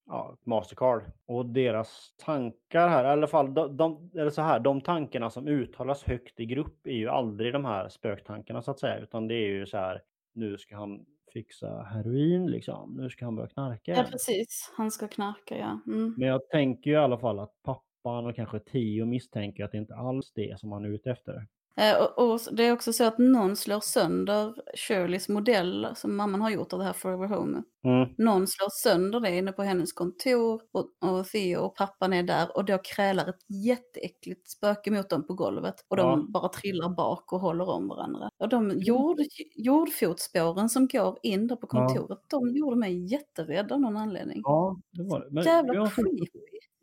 ja, 0.06 0.36
Mastercard. 0.44 1.02
Och 1.26 1.46
deras 1.46 2.14
tankar 2.16 2.88
här, 2.88 3.04
i 3.04 3.08
alla 3.08 3.26
fall 3.26 3.54
de, 3.54 3.76
de, 3.76 4.10
eller 4.14 4.30
så 4.30 4.42
här, 4.42 4.60
de 4.60 4.80
tankarna 4.80 5.30
som 5.30 5.48
uttalas 5.48 6.02
högt 6.02 6.40
i 6.40 6.46
grupp 6.46 6.86
är 6.86 6.96
ju 6.96 7.08
aldrig 7.08 7.52
de 7.52 7.64
här 7.64 7.88
spöktankarna 7.88 8.62
så 8.62 8.70
att 8.70 8.78
säga, 8.78 8.98
utan 8.98 9.28
det 9.28 9.34
är 9.34 9.48
ju 9.48 9.66
så 9.66 9.76
här, 9.76 10.02
nu 10.34 10.58
ska 10.58 10.76
han 10.76 11.04
fixa 11.32 11.82
heroin 11.82 12.46
liksom, 12.46 12.96
nu 12.96 13.10
ska 13.10 13.24
han 13.24 13.36
börja 13.36 13.48
knarka 13.48 13.92
Ja, 13.92 14.04
precis. 14.10 14.72
Han 14.76 14.90
ska 14.90 15.08
knarka, 15.08 15.58
ja. 15.58 15.80
Mm. 15.86 16.14
Men 16.18 16.28
jag 16.28 16.48
tänker 16.48 16.90
ju 16.90 16.96
i 16.96 17.00
alla 17.00 17.18
fall 17.18 17.38
att 17.38 17.62
pappan 17.62 18.26
och 18.26 18.36
kanske 18.36 18.58
Tio 18.58 19.04
misstänker 19.04 19.64
att 19.64 19.72
det 19.72 19.78
inte 19.78 19.94
alls 19.94 20.32
det 20.32 20.60
som 20.60 20.72
han 20.72 20.84
är 20.84 20.88
ute 20.88 21.10
efter. 21.10 21.46
Eh, 21.76 21.96
och, 22.02 22.32
och 22.32 22.40
det 22.52 22.64
är 22.64 22.72
också 22.72 22.92
så 22.92 23.04
att 23.04 23.18
någon 23.18 23.56
slår 23.56 23.80
sönder 23.80 24.54
Shirleys 24.76 25.28
modell 25.28 25.86
som 25.94 26.16
mamman 26.16 26.40
har 26.40 26.50
gjort 26.50 26.72
av 26.72 26.78
det 26.78 26.84
här 26.84 26.92
Forever 26.92 27.26
Home. 27.26 27.62
Mm. 27.84 28.08
Någon 28.18 28.46
slår 28.46 28.68
sönder 28.82 29.20
det 29.20 29.36
inne 29.36 29.52
på 29.52 29.62
hennes 29.62 29.92
kontor 29.92 30.60
och, 30.72 30.86
och 31.10 31.26
Theo 31.26 31.58
och 31.60 31.76
pappan 31.76 32.12
är 32.12 32.22
där 32.22 32.56
och 32.56 32.64
då 32.64 32.78
krälar 32.78 33.28
ett 33.28 33.50
jätteäckligt 33.66 34.50
spöke 34.50 34.90
mot 34.90 35.08
dem 35.10 35.26
på 35.26 35.34
golvet 35.34 35.74
och 35.88 35.96
de 35.96 36.20
Ja. 36.20 36.26
bara 36.28 36.48
trillar 36.48 36.88
bak 36.88 37.32
och 37.32 37.40
håller 37.40 37.68
om 37.68 37.88
varandra. 37.88 38.30
Och 38.38 38.48
de 38.48 38.70
jord, 38.78 39.18
jordfotspåren 39.56 40.68
som 40.68 40.86
går 40.88 41.18
in 41.22 41.46
där 41.46 41.56
på 41.56 41.68
Ja. 41.70 41.86
kontoret, 41.86 42.18
de 42.30 42.56
gjorde 42.56 42.76
mig 42.76 43.12
jätterädd 43.12 43.72
av 43.72 43.80
någon 43.80 43.96
anledning. 43.96 44.40
Ja, 44.44 44.76
det 44.90 45.02
var 45.02 45.20
det. 45.20 45.26
Men 45.30 45.44
Jävla 45.44 45.74
jag 45.74 45.92
creepy. 45.94 46.26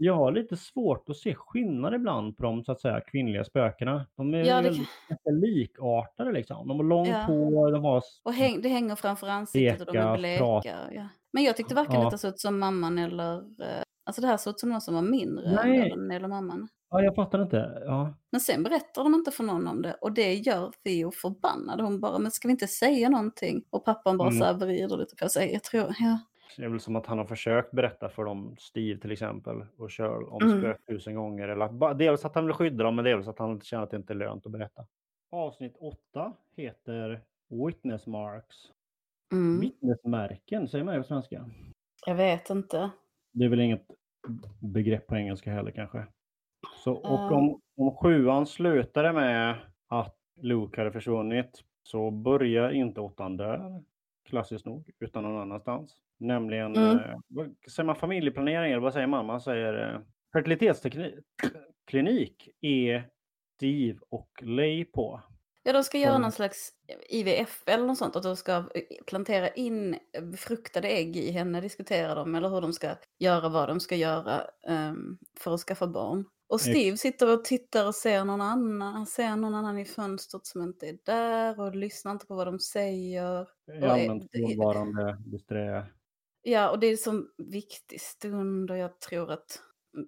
Jag 0.02 0.16
har 0.16 0.32
lite 0.32 0.58
svårt 0.58 1.10
att 1.10 1.18
se 1.18 1.36
skillnad 1.36 1.94
ibland 1.94 2.38
på 2.38 2.44
de 2.44 2.64
så 2.64 2.72
att 2.72 2.82
säga 2.82 3.02
kvinnliga 3.02 3.44
spökena. 3.44 4.06
De 4.18 4.34
är 4.34 4.38
Ja, 4.38 4.56
det 4.56 4.62
väldigt 4.70 4.88
ganska 5.10 5.30
likartade 5.30 6.32
liksom. 6.32 6.68
De 6.68 6.78
har 6.78 6.84
långt 6.84 7.10
Ja. 7.10 7.18
hår, 7.22 7.72
de 7.72 7.84
har 7.84 8.04
Och 8.24 8.34
häng, 8.34 8.62
det 8.62 8.70
hänger 8.70 8.96
framför 8.96 9.28
ansiktet 9.28 9.88
och 9.88 9.94
de 9.94 10.00
är 10.00 10.18
bleka. 10.18 10.78
Ja. 10.92 11.08
Men 11.34 11.44
jag 11.44 11.58
tyckte 11.58 11.76
varken 11.76 11.96
Ja. 11.96 12.04
detta 12.04 12.18
såg 12.18 12.30
ut 12.30 12.40
som 12.40 12.60
mamman 12.60 12.98
eller... 12.98 13.36
eh, 13.38 13.82
Alltså 14.06 14.22
det 14.22 14.28
här 14.28 14.38
såg 14.38 14.52
ut 14.52 14.60
som 14.60 14.70
någon 14.70 14.82
som 14.82 14.96
var 14.96 15.02
mindre 15.02 15.52
Nej. 15.64 15.92
än 15.92 16.12
eller 16.12 16.28
mamman. 16.28 16.68
Ja, 16.90 17.02
jag 17.02 17.16
fattar 17.16 17.42
inte. 17.42 17.82
Ja. 17.86 18.14
Men 18.32 18.42
sen 18.42 18.64
berättar 18.64 19.04
de 19.04 19.14
inte 19.16 19.32
för 19.32 19.44
någon 19.44 19.68
om 19.68 19.82
det 19.82 19.94
och 20.02 20.12
det 20.12 20.34
gör 20.34 20.72
Theo 20.84 21.12
förbannad. 21.12 21.82
Hon 21.82 22.00
bara, 22.00 22.20
men 22.20 22.32
ska 22.32 22.48
vi 22.48 22.52
inte 22.52 22.68
säga 22.68 23.10
någonting? 23.10 23.64
Och 23.70 23.86
pappan 23.86 24.18
bara 24.18 24.28
Mm. 24.30 24.40
så 24.40 24.46
här 24.46 24.54
vrider 24.54 24.98
lite 24.98 25.16
på 25.16 25.30
sig. 25.30 25.54
Jag 25.54 25.64
tror, 25.64 25.96
ja. 26.00 26.20
Det 26.60 26.66
är 26.66 26.70
väl 26.70 26.80
som 26.80 26.96
att 26.96 27.06
han 27.06 27.18
har 27.18 27.26
försökt 27.26 27.72
berätta 27.72 28.10
för 28.10 28.26
dem, 28.26 28.56
Steve 28.60 29.00
till 29.00 29.12
exempel, 29.12 29.66
och 29.78 29.92
kör 29.92 30.34
om 30.34 30.42
Mm. 30.44 30.60
spök 30.60 30.86
tusen 30.88 31.16
gånger. 31.16 31.48
Eller 31.48 31.66
att, 31.90 31.98
dels 32.00 32.26
att 32.26 32.36
han 32.36 32.46
vill 32.46 32.54
skydda 32.54 32.84
dem, 32.84 32.96
men 32.96 33.06
dels 33.06 33.28
att 33.28 33.40
han 33.40 33.62
känner 33.62 33.84
att 33.84 33.92
det 33.92 33.98
inte 33.98 34.14
är 34.14 34.16
lönt 34.16 34.46
att 34.46 34.52
berätta. 34.52 34.86
Avsnitt 35.32 35.76
8 35.80 36.34
heter 36.56 37.22
Witness 37.66 38.08
Marks. 38.08 38.56
Mm. 39.32 39.60
Vittnesmärken, 39.62 40.68
säger 40.68 40.86
man 40.86 40.94
det 40.94 41.02
på 41.02 41.08
svenska? 41.08 41.50
Jag 42.06 42.16
vet 42.16 42.50
inte. 42.50 42.90
Det 43.32 43.46
är 43.46 43.50
väl 43.50 43.60
inget 43.60 43.86
begrepp 44.62 45.08
på 45.08 45.16
engelska 45.16 45.52
heller 45.52 45.72
kanske. 45.72 46.06
Så, 46.84 46.94
och 46.94 47.04
Ja. 47.04 47.36
om, 47.36 47.62
om 47.78 47.96
sjuan 47.96 48.46
slutade 48.46 49.14
med 49.14 49.56
att 49.88 50.16
Luke 50.42 50.82
hade 50.82 50.92
försvunnit 50.92 51.64
så 51.84 52.12
börjar 52.12 52.70
inte 52.72 53.02
åttan 53.02 53.38
där, 53.38 53.84
klassiskt 54.30 54.66
nog, 54.66 54.90
utan 55.00 55.24
någon 55.24 55.42
annanstans. 55.42 55.96
Nämligen, 56.20 56.76
Mm. 56.76 56.98
eh, 57.00 57.20
vad 57.28 57.56
säger 57.72 57.86
man 57.86 57.96
familjeplanering 57.96 58.72
eller 58.72 58.82
vad 58.82 58.94
säger 58.94 59.08
man? 59.08 59.26
Man 59.26 59.42
säger 59.42 59.94
eh, 59.94 60.00
fertilitetsklinik 60.34 62.50
är 62.62 63.10
Steve 63.56 64.00
och 64.10 64.30
Lay 64.42 64.86
på. 64.86 65.22
Ja, 65.64 65.74
de 65.74 65.84
ska 65.84 65.98
göra 65.98 66.10
Mm. 66.10 66.22
någon 66.22 66.32
slags 66.32 66.70
IVF 67.10 67.64
eller 67.66 67.88
något 67.88 67.98
sånt. 67.98 68.16
Att 68.16 68.24
de 68.24 68.36
ska 68.36 68.64
plantera 69.08 69.50
in 69.50 70.00
befruktade 70.22 70.88
ägg 70.88 71.18
i 71.18 71.32
henne, 71.32 71.62
diskutera 71.62 72.16
dem. 72.16 72.36
Eller 72.36 72.50
hur 72.50 72.62
de 72.62 72.74
ska 72.74 72.96
göra, 73.20 73.50
vad 73.50 73.70
de 73.70 73.80
ska 73.80 73.96
göra 73.96 74.42
ehm, 74.68 75.18
för 75.40 75.54
att 75.54 75.60
skaffa 75.60 75.88
barn. 75.88 76.26
Och 76.50 76.62
Steve 76.62 76.98
sitter 76.98 77.34
och 77.34 77.44
tittar 77.46 77.88
och 77.88 77.96
ser 77.96 78.26
någon 78.26 78.42
annan. 78.42 78.94
Han 78.94 79.06
ser 79.06 79.36
någon 79.36 79.56
annan 79.56 79.80
i 79.80 79.86
fönstret 79.86 80.46
som 80.46 80.62
inte 80.62 80.88
är 80.90 80.98
där 81.06 81.60
och 81.60 81.76
lyssnar 81.76 82.12
inte 82.12 82.26
på 82.26 82.36
vad 82.36 82.48
de 82.48 82.60
säger. 82.60 83.48
Allmänt 83.84 84.32
det- 84.32 84.40
frånvarande, 84.40 85.18
disträ. 85.26 85.86
Ja, 86.42 86.70
och 86.70 86.80
det 86.80 86.88
är 86.88 86.92
en 86.92 86.98
sån 86.98 87.28
viktig 87.38 88.02
stund 88.02 88.72
och 88.72 88.78
jag 88.78 89.00
tror 89.00 89.32
att 89.32 89.62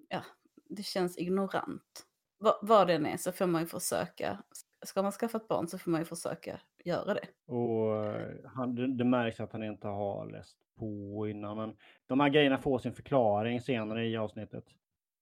ja, 0.08 0.22
det 0.68 0.82
känns 0.82 1.18
ignorant. 1.18 2.06
Va, 2.40 2.58
vad 2.62 2.86
det 2.86 2.94
än 2.94 3.06
är 3.06 3.16
så 3.16 3.32
får 3.32 3.46
man 3.46 3.62
ju 3.62 3.66
försöka. 3.68 4.42
Ska 4.84 5.02
man 5.02 5.12
skaffa 5.12 5.38
ett 5.38 5.48
barn 5.48 5.68
så 5.68 5.78
får 5.78 5.90
man 5.90 6.00
ju 6.00 6.04
försöka 6.04 6.60
göra 6.84 7.14
det. 7.14 7.52
Och 7.52 8.04
eh, 8.06 8.36
han, 8.44 8.74
det, 8.74 8.96
det 8.96 9.04
märks 9.04 9.40
att 9.40 9.52
han 9.52 9.64
inte 9.64 9.88
har 9.88 10.30
läst 10.30 10.58
på 10.78 11.28
innan. 11.28 11.56
Men 11.56 11.76
de 12.06 12.20
här 12.20 12.28
grejerna 12.28 12.58
får 12.58 12.78
sin 12.78 12.94
förklaring 12.94 13.60
senare 13.60 14.06
i 14.06 14.16
avsnittet. 14.16 14.64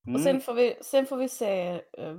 Mm. 0.06 0.14
Och 0.14 0.20
sen 0.20 0.40
får 0.40 0.54
vi, 0.54 0.74
sen 0.80 1.06
får 1.06 1.16
vi 1.16 1.28
se 1.28 1.68
eh, 1.98 2.16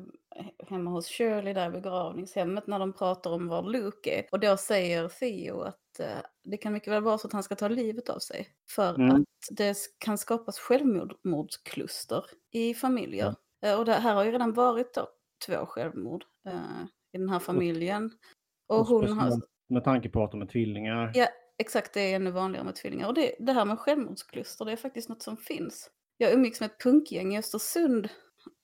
hemma 0.68 0.92
hos 0.92 1.08
Shirley 1.08 1.54
där 1.54 1.68
i 1.68 1.72
begravningshemmet 1.72 2.68
när 2.68 2.80
de 2.80 2.94
pratar 2.94 3.32
om 3.32 3.48
var 3.48 3.64
Luke 3.64 4.10
är. 4.20 4.26
Och 4.32 4.40
då 4.40 4.58
säger 4.58 5.08
Theo 5.10 5.62
att 5.62 6.00
eh, 6.00 6.06
det 6.44 6.58
kan 6.58 6.74
mycket 6.74 6.94
väl 6.94 7.04
vara 7.04 7.18
så 7.18 7.28
att 7.28 7.34
han 7.34 7.44
ska 7.44 7.56
ta 7.56 7.68
livet 7.68 8.10
av 8.10 8.20
sig. 8.20 8.48
För 8.76 8.96
Mm. 8.96 9.16
att 9.16 9.24
det 9.52 9.78
kan 9.98 10.18
skapas 10.18 10.60
självmordskluster 10.60 12.26
i 12.52 12.74
familjer. 12.74 13.36
Eh, 13.66 13.80
och 13.80 13.86
det 13.86 13.94
här 13.94 14.16
har 14.16 14.24
ju 14.24 14.32
redan 14.32 14.54
varit 14.54 14.94
då, 14.94 15.08
två 15.46 15.66
självmord 15.66 16.24
eh, 16.48 16.84
i 17.14 17.18
den 17.18 17.30
här 17.30 17.40
familjen. 17.40 18.12
Och 18.68 18.80
Och 18.80 18.88
hon 18.88 19.18
har, 19.18 19.42
Med 19.70 19.84
tanke 19.84 20.10
på 20.10 20.24
att 20.24 20.32
de 20.32 20.42
är 20.42 20.46
tvillingar. 20.46 21.12
Ja, 21.14 21.28
exakt, 21.58 21.94
det 21.94 22.02
är 22.02 22.16
ännu 22.16 22.32
vanligare 22.32 22.66
med 22.66 22.76
tvillingar. 22.76 23.08
Och 23.08 23.14
det, 23.14 23.36
det 23.40 23.54
här 23.54 23.66
med 23.66 23.80
självmordskluster, 23.80 24.66
det 24.66 24.72
är 24.72 24.76
faktiskt 24.76 25.10
något 25.10 25.22
som 25.22 25.38
finns. 25.38 25.90
Jag 26.22 26.34
umgicks 26.34 26.60
med 26.60 26.72
ett 26.72 26.84
punkgäng 26.84 27.36
i 27.36 27.40
Östersund 27.40 28.10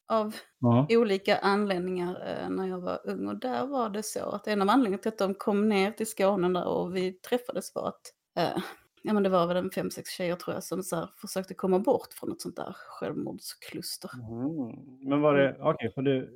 av 0.07 0.35
Ja. 0.59 0.87
olika 0.89 1.37
anledningar 1.37 2.37
eh, 2.41 2.49
när 2.49 2.67
jag 2.67 2.79
var 2.79 3.01
ung. 3.09 3.27
Och 3.27 3.39
där 3.39 3.67
var 3.67 3.89
det 3.89 4.03
så 4.03 4.29
att 4.29 4.47
en 4.47 4.61
av 4.61 4.69
anledningarna 4.69 5.01
till 5.01 5.09
att 5.11 5.17
de 5.17 5.33
kom 5.35 5.69
ner 5.69 5.91
till 5.91 6.07
Skåne 6.07 6.63
och 6.63 6.95
vi 6.95 7.13
träffades 7.13 7.75
var 7.75 7.87
att 7.87 8.01
eh, 8.37 8.63
ja, 9.01 9.13
men 9.13 9.23
det 9.23 9.29
var 9.29 9.47
väl 9.47 9.57
en 9.57 9.71
fem, 9.71 9.91
sex 9.91 10.09
tjejer 10.09 10.35
tror 10.35 10.53
jag 10.53 10.63
som 10.63 10.83
så 10.83 10.95
här, 10.95 11.09
försökte 11.15 11.53
komma 11.53 11.79
bort 11.79 12.13
från 12.13 12.31
ett 12.31 12.41
sånt 12.41 12.55
där 12.55 12.73
självmordskluster. 12.75 14.09
Mm. 14.13 14.75
Men 15.09 15.21
var 15.21 15.35
det, 15.35 15.57
okej, 15.59 15.91
för 15.95 16.01
du, 16.01 16.29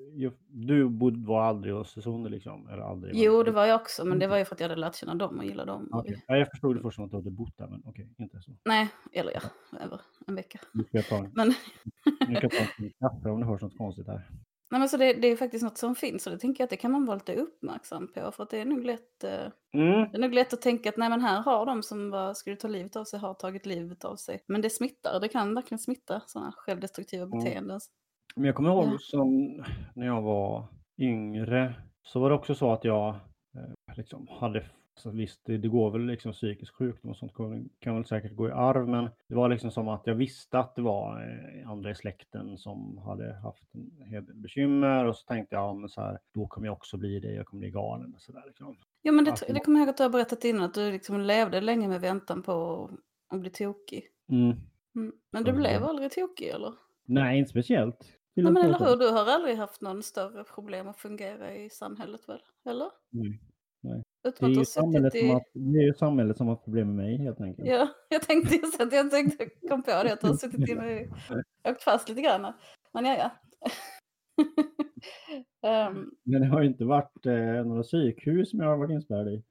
du 0.47 0.89
bodde, 0.89 1.27
var 1.27 1.41
aldrig 1.43 1.73
i 1.73 1.77
Östersund 1.77 2.31
liksom? 2.31 2.67
Eller 2.69 2.81
aldrig? 2.83 3.15
Jo, 3.15 3.43
det 3.43 3.51
var 3.51 3.65
jag 3.65 3.81
också, 3.81 4.05
men 4.05 4.19
det 4.19 4.27
var 4.27 4.37
ju 4.37 4.45
för 4.45 4.55
att 4.55 4.59
jag 4.61 4.69
hade 4.69 4.81
lärt 4.81 4.95
känna 4.95 5.15
dem 5.15 5.37
och 5.37 5.45
gillade 5.45 5.71
dem. 5.71 6.03
Vi, 6.07 6.21
Ja, 6.27 6.37
jag 6.37 6.49
förstod 6.49 6.75
det 6.75 6.81
först 6.81 6.95
som 6.95 7.05
att 7.05 7.11
du 7.11 7.17
hade 7.17 7.31
bott 7.31 7.57
där, 7.57 7.67
men 7.67 7.83
okej, 7.85 8.09
inte 8.17 8.41
så. 8.41 8.51
nej, 8.65 8.89
eller 9.11 9.31
ja, 9.33 9.41
över 9.85 10.01
en 10.27 10.35
vecka. 10.35 10.59
Nu 10.71 10.83
ska 10.83 10.97
jag 10.97 11.05
ta, 11.07 11.17
en- 11.17 11.31
Men 11.35 11.47
nu 12.27 12.35
ska 12.35 12.43
jag 12.45 12.51
ta 12.51 12.57
en 12.83 12.89
kaffe 12.99 13.29
om 13.29 13.39
det 13.39 13.45
hörs 13.45 13.61
något 13.61 13.77
konstigt 13.77 14.07
här. 14.07 14.29
Nej, 14.71 14.79
men 14.79 14.89
så 14.89 14.97
det, 14.97 15.13
det 15.13 15.27
är 15.27 15.35
faktiskt 15.35 15.63
något 15.63 15.77
som 15.77 15.95
finns 15.95 16.27
och 16.27 16.33
det 16.33 16.39
tänker 16.39 16.61
jag 16.61 16.65
att 16.65 16.69
det 16.69 16.77
kan 16.77 16.91
man 16.91 17.05
vara 17.05 17.15
lite 17.17 17.35
uppmärksam 17.35 18.07
på 18.13 18.31
för 18.31 18.43
att 18.43 18.49
det 18.49 18.57
är 18.61 18.65
nog 18.65 18.83
lätt, 18.85 19.23
eh, 19.23 19.47
Mm. 19.73 20.11
det 20.11 20.17
är 20.17 20.21
nog 20.21 20.33
lätt 20.33 20.53
att 20.53 20.61
tänka 20.61 20.89
att 20.89 20.97
nej 20.97 21.09
men 21.09 21.21
här 21.21 21.41
har 21.41 21.65
de 21.65 21.83
som 21.83 22.09
var, 22.09 22.33
skulle 22.33 22.55
ta 22.55 22.67
livet 22.67 22.95
av 22.95 23.03
sig 23.03 23.19
har 23.19 23.33
tagit 23.33 23.65
livet 23.65 24.05
av 24.05 24.15
sig. 24.15 24.43
Men 24.47 24.61
det 24.61 24.69
smittar, 24.69 25.19
det 25.19 25.27
kan 25.27 25.55
verkligen 25.55 25.79
smitta 25.79 26.21
sådana 26.25 26.51
självdestruktiva 26.51 27.23
Mm. 27.25 27.39
beteenden. 27.39 27.79
Men 28.35 28.45
jag 28.45 28.55
kommer 28.55 28.69
ihåg 28.69 28.85
Ja. 28.93 28.97
som 28.99 29.63
när 29.95 30.05
jag 30.05 30.21
var 30.21 30.67
yngre 30.97 31.73
så 32.03 32.19
var 32.19 32.29
det 32.29 32.35
också 32.35 32.55
så 32.55 32.71
att 32.73 32.83
jag 32.83 33.09
eh, 33.55 33.95
liksom 33.97 34.27
hade, 34.39 34.65
så 34.95 35.09
visst 35.09 35.45
det, 35.45 35.57
det 35.57 35.67
går 35.67 35.91
väl 35.91 36.05
liksom 36.05 36.31
psykisk 36.31 36.75
sjukdom 36.75 37.11
och 37.11 37.17
sånt 37.17 37.33
kan, 37.33 37.69
kan 37.79 37.95
väl 37.95 38.05
säkert 38.05 38.35
gå 38.35 38.47
i 38.47 38.51
arv 38.51 38.87
men 38.87 39.09
det 39.27 39.35
var 39.35 39.49
liksom 39.49 39.71
som 39.71 39.87
att 39.87 40.07
jag 40.07 40.15
visste 40.15 40.59
att 40.59 40.75
det 40.75 40.81
var 40.81 41.21
eh, 41.21 41.69
andra 41.69 41.91
i 41.91 41.95
släkten 41.95 42.57
som 42.57 42.97
hade 42.97 43.33
haft 43.33 43.63
en 43.73 44.05
hel 44.05 44.25
del 44.25 44.35
bekymmer 44.35 45.05
och 45.05 45.15
så 45.15 45.25
tänkte 45.25 45.55
jag, 45.55 45.63
ja, 45.63 45.73
men 45.73 45.89
så 45.89 46.01
här, 46.01 46.19
då 46.33 46.47
kommer 46.47 46.67
jag 46.67 46.73
också 46.73 46.97
bli 46.97 47.19
det, 47.19 47.33
jag 47.33 47.45
kommer 47.45 47.59
bli 47.59 47.69
galen 47.69 48.13
och 48.13 48.21
sådär. 48.21 48.43
Liksom. 48.47 48.77
Jo 49.03 49.13
men 49.13 49.25
det, 49.25 49.31
det 49.47 49.59
kommer 49.59 49.79
jag 49.79 49.85
ihåg 49.85 49.89
att 49.89 49.97
du 49.97 50.03
har 50.03 50.09
berättat 50.09 50.45
innan 50.45 50.63
att 50.63 50.73
du 50.73 50.91
liksom 50.91 51.19
levde 51.19 51.61
länge 51.61 51.87
med 51.87 52.01
väntan 52.01 52.43
på 52.43 52.89
att 53.29 53.39
bli 53.39 53.49
tokig. 53.49 54.03
Mm. 54.29 54.57
Mm. 54.95 55.13
Men 55.31 55.43
du 55.43 55.53
blev 55.53 55.83
aldrig 55.83 56.11
tokig 56.11 56.47
eller? 56.47 56.73
Nej, 57.05 57.39
inte 57.39 57.49
speciellt. 57.49 58.17
Nej 58.33 58.51
men 58.51 58.65
eller 58.65 58.79
hur, 58.79 58.97
du 58.97 59.09
har 59.09 59.25
aldrig 59.25 59.57
haft 59.57 59.81
någon 59.81 60.03
större 60.03 60.43
problem 60.43 60.87
att 60.87 60.97
fungera 60.97 61.55
i 61.55 61.69
samhället 61.69 62.29
väl? 62.29 62.41
Eller? 62.65 62.89
Nej. 63.09 63.39
Nej. 64.23 64.33
Det 64.39 64.45
är, 64.45 64.49
ju 64.49 64.65
samhället 64.65 65.13
suttit 65.13 65.21
som 65.21 65.29
i... 65.29 65.33
har, 65.33 65.43
det 65.53 65.79
är 65.79 65.83
ju 65.83 65.93
samhället 65.93 66.37
som 66.37 66.47
har 66.47 66.55
problem 66.55 66.87
med 66.87 66.95
mig 66.95 67.17
helt 67.17 67.41
enkelt. 67.41 67.67
Ja, 67.67 67.87
jag 68.09 68.21
tänkte 68.21 68.55
just 68.55 68.81
att 68.81 68.93
jag 68.93 69.11
tänkte, 69.11 69.45
kom 69.69 69.83
på 69.83 69.91
det 69.91 70.13
att 70.13 70.21
du 70.21 70.27
har 70.27 70.33
suttit 70.33 70.69
inne 70.69 70.91
i, 70.91 71.09
åkt 71.69 71.83
fast 71.83 72.09
lite 72.09 72.21
grann. 72.21 72.53
Men 72.93 73.05
ja, 73.05 73.17
ja. 73.17 73.31
Ehm, 75.63 76.11
Men 76.23 76.41
det 76.41 76.47
har 76.47 76.61
ju 76.61 76.67
inte 76.67 76.85
varit 76.85 77.25
eh, 77.25 77.65
några 77.65 77.83
psykhus 77.83 78.49
som 78.49 78.59
jag 78.59 78.67
har 78.67 78.77
varit 78.77 78.91
inspärrad 78.91 79.27
i. 79.27 79.43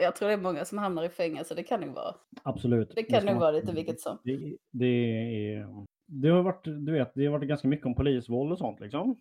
jag 0.00 0.16
tror 0.16 0.28
det 0.28 0.34
är 0.34 0.38
många 0.38 0.64
som 0.64 0.78
hamnar 0.78 1.04
i 1.04 1.08
fängelse, 1.08 1.54
det 1.54 1.62
kan 1.62 1.80
nog 1.80 1.94
vara. 1.94 2.14
Absolut. 2.42 2.92
Det 2.94 3.02
kan 3.02 3.20
ska 3.20 3.30
nog 3.30 3.40
vara 3.40 3.50
lite 3.50 3.72
vilket 3.72 4.00
som. 4.00 4.18
Det, 4.24 4.56
det, 4.70 4.86
är, 4.86 5.86
det 6.06 6.28
har 6.28 6.42
varit, 6.42 6.64
du 6.64 6.92
vet, 6.92 7.14
det 7.14 7.26
har 7.26 7.32
varit 7.32 7.48
ganska 7.48 7.68
mycket 7.68 7.86
om 7.86 7.94
polisvåld 7.94 8.52
och 8.52 8.58
sånt 8.58 8.80
liksom. 8.80 9.20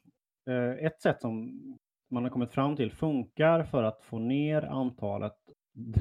Eh, 0.50 0.86
Ett 0.86 1.02
sätt 1.02 1.22
som 1.22 1.60
man 2.10 2.24
har 2.24 2.30
kommit 2.30 2.52
fram 2.52 2.76
till 2.76 2.92
funkar 2.92 3.64
för 3.64 3.84
att 3.84 4.02
få 4.04 4.20
ner 4.20 4.62
antalet 4.62 5.38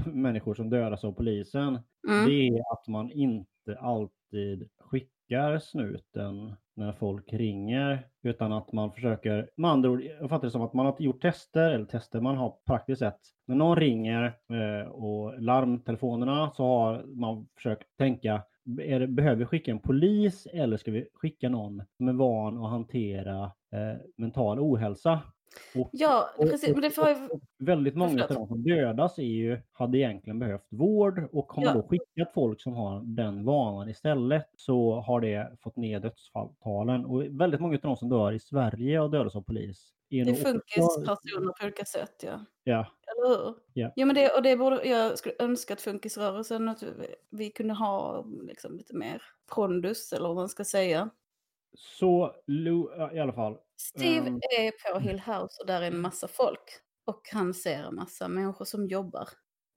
människor 0.07 0.55
som 0.55 0.71
dödas 0.71 1.05
av 1.05 1.13
polisen. 1.13 1.79
Mm. 2.09 2.27
Det 2.27 2.49
är 2.49 2.73
att 2.73 2.87
man 2.89 3.11
inte 3.11 3.79
alltid 3.81 4.69
skickar 4.79 5.59
snuten 5.59 6.55
när 6.77 6.93
folk 6.93 7.33
ringer. 7.33 8.07
Utan 8.23 8.53
att 8.53 8.73
man 8.73 8.93
försöker, 8.93 9.51
med 9.57 9.71
andra 9.71 9.91
ord, 9.91 10.03
jag 10.21 10.31
fattar 10.31 10.47
det 10.47 10.51
som 10.51 10.63
att 10.63 10.73
man 10.73 10.87
har 10.87 10.97
gjort 10.99 11.23
tester, 11.23 11.71
eller 11.71 11.85
tester, 11.85 12.21
man 12.21 12.37
har 12.37 12.55
praktiskt 12.67 12.99
sett, 12.99 13.21
när 13.47 13.55
någon 13.57 13.77
ringer 13.77 14.25
eh, 14.25 14.89
och 14.89 15.43
larmtelefonerna 15.43 16.51
så 16.51 16.65
har 16.65 17.05
man 17.07 17.49
försökt 17.55 17.97
tänka, 17.99 18.43
är 18.81 19.01
det, 19.01 19.07
behöver 19.07 19.37
vi 19.37 19.47
skicka 19.47 19.71
en 19.71 19.79
polis 19.79 20.47
eller 20.47 20.77
ska 20.77 20.91
vi 20.91 21.09
skicka 21.15 21.49
någon 21.49 21.83
som 21.97 22.09
är 22.09 22.13
van 22.13 22.65
att 22.65 22.71
hantera 22.71 23.45
eh, 23.73 24.01
mental 24.17 24.59
ohälsa? 24.59 25.21
Och, 25.75 25.91
Ja, 25.93 26.31
och- 26.37 26.51
precis. 26.51 26.73
Men 26.73 26.81
det 26.81 27.29
och 27.31 27.41
väldigt 27.59 27.95
många 27.97 28.23
av 28.25 28.29
de 28.35 28.47
som 28.49 28.63
dödas 28.63 29.19
är 29.19 29.23
ju, 29.23 29.59
hade 29.73 29.99
egentligen 29.99 30.39
behövt 30.39 30.67
vård 30.69 31.29
och 31.33 31.53
har 31.53 31.65
man 31.65 31.75
Ja. 31.77 31.83
då 31.83 31.89
skickat 31.89 32.35
folk 32.35 32.61
som 32.61 32.75
har 32.75 33.01
den 33.05 33.45
vanan 33.45 33.89
istället 33.89 34.47
så 34.57 35.01
har 35.01 35.21
det 35.21 35.57
fått 35.63 35.77
ner 35.77 36.01
dödsfalltalen. 36.01 37.05
Och 37.05 37.23
väldigt 37.23 37.61
många 37.61 37.75
av 37.75 37.81
de 37.81 37.97
som 37.97 38.09
dör 38.09 38.33
i 38.33 38.39
Sverige 38.39 39.01
och 39.01 39.11
dödas 39.11 39.37
av 39.37 39.43
polis 39.43 39.93
är 40.11 40.25
Det 40.25 40.31
är 40.31 40.35
funkispersoner 40.35 41.53
på 41.61 41.65
olika 41.65 41.85
sätt, 41.85 42.23
ja. 42.23 42.41
Ja, 42.65 42.87
Eller 43.07 43.29
hur? 43.29 43.55
Ja. 43.73 43.93
Jo, 43.97 44.07
men 44.07 44.15
det, 44.15 44.31
och 44.37 44.43
det 44.43 44.57
borde, 44.57 44.89
jag 44.89 45.19
skulle 45.19 45.35
önska 45.39 45.75
att 45.75 45.81
funkisrörelsen, 45.81 46.69
att 46.69 46.83
vi, 46.83 46.89
vi 47.31 47.51
kunde 47.51 47.75
ha 47.75 48.25
liksom 48.43 48.77
lite 48.77 48.97
mer 48.97 49.23
pondus, 49.55 50.13
eller 50.13 50.27
vad 50.29 50.37
man 50.37 50.49
ska 50.49 50.65
säga. 50.65 51.11
Så 51.75 52.35
Lou, 52.47 53.13
i 53.15 53.19
alla 53.19 53.33
fall. 53.33 53.59
Steve 53.77 54.27
Ehm. 54.29 54.37
är 54.59 54.93
på 54.93 54.99
Hill 54.99 55.21
House 55.21 55.61
och 55.63 55.67
där 55.67 55.83
är 55.83 55.87
en 55.87 56.01
massa 56.01 56.29
folk. 56.29 56.63
Och 57.07 57.23
han 57.33 57.55
ser 57.55 57.85
en 57.85 57.95
massa 57.95 58.29
människor 58.29 58.65
som 58.65 58.87
jobbar. 58.87 59.29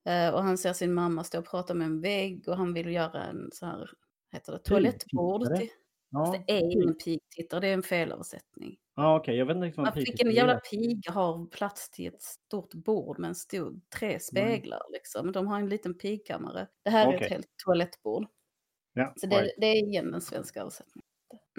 Eh, 0.10 0.34
och 0.34 0.44
han 0.44 0.58
ser 0.58 0.74
sin 0.74 0.94
mamma 0.94 1.24
stå 1.24 1.40
och 1.40 1.46
prata 1.50 1.74
med 1.74 1.86
en 1.86 2.02
vägg 2.02 2.48
och 2.48 2.58
han 2.58 2.74
vill 2.74 2.94
göra 2.94 3.24
en 3.24 3.50
så 3.54 3.66
här, 3.66 3.90
heter 4.32 4.52
det, 4.54 4.60
toalettbord. 4.60 5.56
Till. 5.58 5.70
Ja, 6.12 6.44
det 6.48 6.54
är 6.54 6.72
ingen 6.72 6.96
pigtittare, 6.98 7.60
det 7.60 7.68
är 7.68 7.74
en 7.74 7.84
felöversättning. 7.84 8.78
Ja, 8.96 9.18
okej. 9.20 9.36
Jag 9.38 9.46
vet 9.46 9.56
inte 9.56 9.66
riktigt 9.68 9.78
vad 9.78 9.88
en 9.88 9.94
Man 9.94 9.94
fick 9.94 10.10
en 10.10 10.12
pigtittare 10.14 10.34
jävla 10.36 10.54
är. 10.54 10.60
piga 10.60 11.12
har 11.12 11.46
plats 11.46 11.90
till 11.90 12.08
ett 12.08 12.22
stort 12.22 12.74
bord 12.74 13.20
med 13.20 13.28
en 13.28 13.36
stor, 13.36 13.82
tre 14.00 14.20
speglar 14.20 14.82
liksom. 14.94 15.32
De 15.32 15.48
har 15.48 15.60
en 15.60 15.70
liten 15.70 15.94
pigkammare. 15.98 16.68
Det 16.84 16.90
här 16.90 17.06
är 17.08 17.16
Okej. 17.16 17.26
ett 17.26 17.32
helt 17.32 17.48
toalettbord. 17.66 18.28
Ja, 18.94 19.14
Så 19.18 19.28
det, 19.28 19.36
right. 19.42 19.54
det 19.58 19.66
är 19.66 19.76
igen 19.88 20.12
den 20.12 20.22
svenska 20.22 20.62
översättningen. 20.62 21.06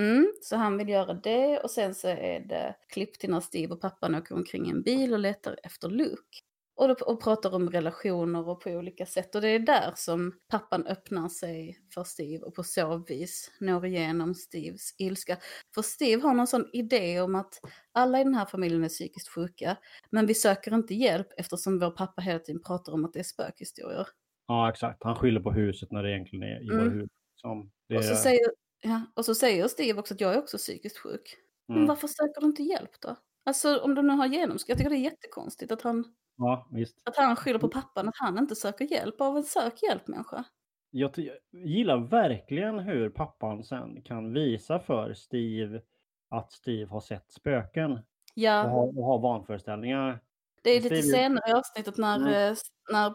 Mm, 0.01 0.32
så 0.42 0.57
han 0.57 0.78
vill 0.78 0.88
göra 0.88 1.14
det 1.14 1.59
och 1.59 1.70
sen 1.70 1.94
så 1.94 2.09
är 2.09 2.40
det 2.40 2.76
klipp 2.88 3.18
till 3.18 3.30
när 3.30 3.40
Steve 3.40 3.74
och 3.74 3.80
pappan 3.80 4.14
åker 4.14 4.34
omkring 4.34 4.66
i 4.66 4.70
en 4.70 4.82
bil 4.82 5.12
och 5.12 5.18
letar 5.18 5.57
efter 5.62 5.88
Luke. 5.88 6.38
Och, 6.76 6.88
då, 6.88 6.94
och 7.07 7.22
pratar 7.22 7.55
om 7.55 7.70
relationer 7.70 8.48
och 8.48 8.61
på 8.61 8.70
olika 8.70 9.07
sätt. 9.07 9.34
Och 9.34 9.40
det 9.40 9.48
är 9.48 9.59
där 9.59 9.92
som 9.96 10.32
pappan 10.48 10.86
öppnar 10.86 11.28
sig 11.28 11.78
för 11.94 12.05
Steve 12.05 12.44
och 12.44 12.55
på 12.55 12.62
så 12.62 13.05
vis 13.09 13.51
når 13.61 13.86
igenom 13.86 14.34
Steves 14.34 14.94
ilska. 14.98 15.36
För 15.74 15.82
Steve 15.82 16.22
har 16.22 16.34
någon 16.34 16.46
sån 16.46 16.66
idé 16.72 17.20
om 17.20 17.34
att 17.34 17.61
alla 17.92 18.20
i 18.20 18.24
den 18.24 18.34
här 18.34 18.46
familjen 18.46 18.84
är 18.84 18.88
psykiskt 18.88 19.28
sjuka. 19.28 19.76
Men 20.11 20.26
vi 20.26 20.34
söker 20.34 20.74
inte 20.74 20.94
hjälp 20.94 21.26
eftersom 21.36 21.78
vår 21.78 21.90
pappa 21.90 22.22
hela 22.22 22.38
tiden 22.38 22.62
pratar 22.62 22.92
om 22.92 23.05
att 23.05 23.12
det 23.12 23.18
är 23.18 23.22
spökhistorier. 23.24 24.07
Ja, 24.46 24.70
exakt. 24.70 25.05
Han 25.05 25.16
skyller 25.16 25.40
på 25.40 25.53
huset 25.53 25.92
när 25.92 26.03
det 26.03 26.11
egentligen 26.11 26.42
är 26.42 26.64
i 26.66 26.68
våra 26.70 26.80
Mm. 26.80 26.92
huvud. 26.92 27.09
Som 27.34 27.70
det 27.88 27.96
Och, 27.96 28.05
så 28.05 28.14
säger, 28.16 28.46
ja, 28.81 29.01
och 29.16 29.24
så 29.24 29.35
säger 29.35 29.68
Steve 29.68 30.01
också 30.01 30.14
att 30.14 30.20
jag 30.20 30.35
är 30.35 30.39
också 30.39 30.59
psykiskt 30.59 30.99
sjuk. 30.99 31.37
Men 31.68 31.76
mm. 31.76 31.89
varför 31.89 32.09
söker 32.09 32.41
du 32.41 32.47
inte 32.47 32.62
hjälp 32.62 33.01
då? 33.01 33.16
Alltså 33.45 33.78
om 33.78 33.95
du 33.95 34.03
nu 34.03 34.12
har 34.14 34.26
genomskådat, 34.26 34.68
jag 34.68 34.78
tycker 34.78 34.91
det 34.91 34.97
är 34.97 35.11
jättekonstigt 35.11 35.72
att 35.72 35.83
han, 35.83 36.05
Ja, 36.37 36.68
att 37.05 37.16
han 37.16 37.37
skyller 37.37 37.59
på 37.59 37.68
pappan 37.68 38.09
att 38.09 38.16
han 38.16 38.39
inte 38.39 38.57
söker 38.57 38.85
hjälp 38.93 39.20
av 39.20 39.37
en 39.37 39.45
sök 39.45 39.83
hjälp-människa. 39.83 40.45
Jag 40.91 41.28
gillar 41.53 41.97
verkligen 41.99 42.78
hur 42.78 43.11
pappan 43.11 43.64
sen 43.64 44.03
kan 44.03 44.33
visa 44.33 44.81
för 44.81 45.14
Steve 45.14 45.83
att 46.31 46.53
Steve 46.53 46.91
har 46.91 47.01
sett 47.01 47.33
spöken 47.33 47.93
och 47.93 47.99
Ja, 48.35 48.53
har, 48.62 48.99
och 48.99 49.05
har 49.05 49.18
vanföreställningar. 49.18 50.20
det 50.62 50.70
är 50.70 50.81
lite 50.83 50.97
Steve- 50.97 51.16
senare 51.16 51.51
i 51.51 51.53
avsnittet 51.53 51.97
när, 51.99 52.16
Mm. 52.16 52.53
eh, 52.53 52.57
när 52.93 53.14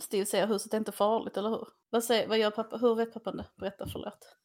Steve 0.00 0.26
säger 0.26 0.46
huset 0.46 0.74
är 0.74 0.78
inte 0.78 0.92
farligt, 0.92 1.36
eller 1.36 1.48
hur? 1.50 1.68
Vad, 1.90 2.04
säger, 2.04 2.28
vad 2.28 2.38
gör 2.38 2.50
pappa? 2.50 2.76
Hur 2.76 2.94
vet 2.94 3.12
pappan 3.14 3.36
det? 3.36 3.46
Berätta, 3.56 3.86
förlåt. 3.92 4.36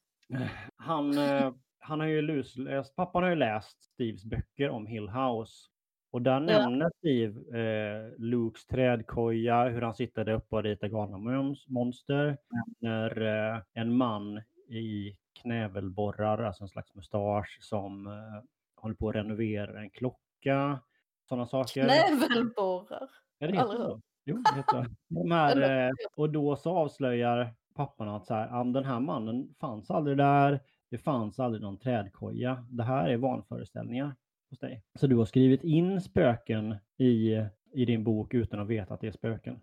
Han, 0.76 1.18
eh, 1.18 1.52
han 1.78 2.00
har 2.00 2.06
ju 2.06 2.22
lusläst, 2.22 2.96
pappan 2.96 3.22
har 3.22 3.30
ju 3.30 3.36
läst 3.36 3.82
Steves 3.82 4.24
böcker 4.24 4.70
om 4.70 4.86
Hill 4.86 5.08
House. 5.08 5.68
Och 6.10 6.22
där 6.22 6.40
nämner 6.40 6.90
Steve 6.98 7.58
eh, 7.60 8.12
Lukes 8.18 8.66
trädkoja, 8.66 9.64
hur 9.68 9.82
han 9.82 9.94
sitter 9.94 10.24
där 10.24 10.32
uppe 10.32 10.56
och 10.56 10.62
ritar 10.62 10.88
galna 10.88 11.16
mons- 11.16 11.64
monster. 11.66 12.38
När 12.78 13.20
eh, 13.54 13.60
en 13.72 13.96
man 13.96 14.42
i 14.68 15.16
knävelborrar, 15.42 16.42
alltså 16.42 16.62
en 16.64 16.68
slags 16.68 16.94
mustasch, 16.94 17.58
som 17.60 18.06
eh, 18.06 18.42
håller 18.76 18.94
på 18.94 19.08
att 19.08 19.14
renovera 19.14 19.80
en 19.80 19.90
klocka. 19.90 20.80
Sådana 21.28 21.46
saker. 21.46 21.86
Nävelborrar. 21.86 23.08
Ja, 23.38 23.46
det 23.46 23.52
heter 23.52 23.76
så. 23.76 24.00
Jo, 24.24 24.36
det 24.36 24.56
heter. 24.56 24.86
De 25.08 25.30
här, 25.30 25.86
eh, 25.86 25.90
och 26.16 26.30
då 26.30 26.56
så 26.56 26.76
avslöjar 26.76 27.54
pappan 27.74 28.08
att 28.08 28.26
så 28.26 28.34
här, 28.34 28.48
"Ja, 28.48 28.64
den 28.64 28.84
här 28.84 29.00
mannen 29.00 29.54
fanns 29.60 29.90
aldrig 29.90 30.16
där. 30.16 30.60
Det 30.90 30.98
fanns 30.98 31.38
aldrig 31.40 31.62
någon 31.62 31.78
trädkoja. 31.78 32.66
Det 32.70 32.82
här 32.82 33.08
är 33.08 33.16
vanföreställningar 33.16 34.14
hos 34.50 34.58
dig. 34.58 34.82
Så 34.98 35.06
du 35.06 35.16
har 35.16 35.24
skrivit 35.24 35.64
in 35.64 36.00
spöken 36.00 36.76
i, 36.98 37.34
i 37.72 37.84
din 37.84 38.04
bok 38.04 38.34
utan 38.34 38.60
att 38.60 38.68
veta 38.68 38.94
att 38.94 39.00
det 39.00 39.06
är 39.06 39.12
spöken. 39.12 39.60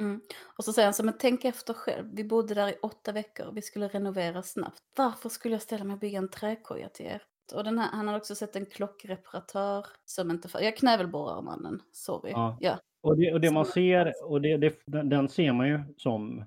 Mm. 0.00 0.20
Och 0.58 0.64
så 0.64 0.72
säger 0.72 0.86
han 0.86 0.94
så, 0.94 1.04
men 1.04 1.14
tänk 1.18 1.44
efter 1.44 1.74
själv. 1.74 2.10
Vi 2.12 2.24
bodde 2.24 2.54
där 2.54 2.68
i 2.68 2.74
åtta 2.82 3.12
veckor. 3.12 3.52
Vi 3.52 3.62
skulle 3.62 3.88
renovera 3.88 4.42
snabbt. 4.42 4.78
Varför 4.96 5.28
skulle 5.28 5.54
jag 5.54 5.62
ställa 5.62 5.84
mig 5.84 5.94
och 5.94 6.00
bygga 6.00 6.18
en 6.18 6.30
träkoja 6.30 6.88
till 6.88 7.06
er? 7.06 7.22
Och 7.54 7.64
den 7.64 7.78
här, 7.78 7.88
han 7.92 8.08
har 8.08 8.16
också 8.16 8.34
sett 8.34 8.56
en 8.56 8.66
klockreparatör 8.66 9.86
som 10.04 10.30
inte... 10.30 10.48
för- 10.48 10.60
Ja, 10.60 10.70
knävelborrarmannen. 10.72 11.82
Sorry. 11.92 12.30
Ja. 12.30 12.56
Ja. 12.60 12.78
Och 13.02 13.16
det, 13.16 13.32
och 13.32 13.40
det 13.40 13.50
man 13.50 13.64
ser, 13.64 14.12
och 14.24 14.40
det, 14.40 14.56
det, 14.56 14.74
den 14.86 15.28
ser 15.28 15.52
man 15.52 15.68
ju 15.68 15.80
som 15.96 16.44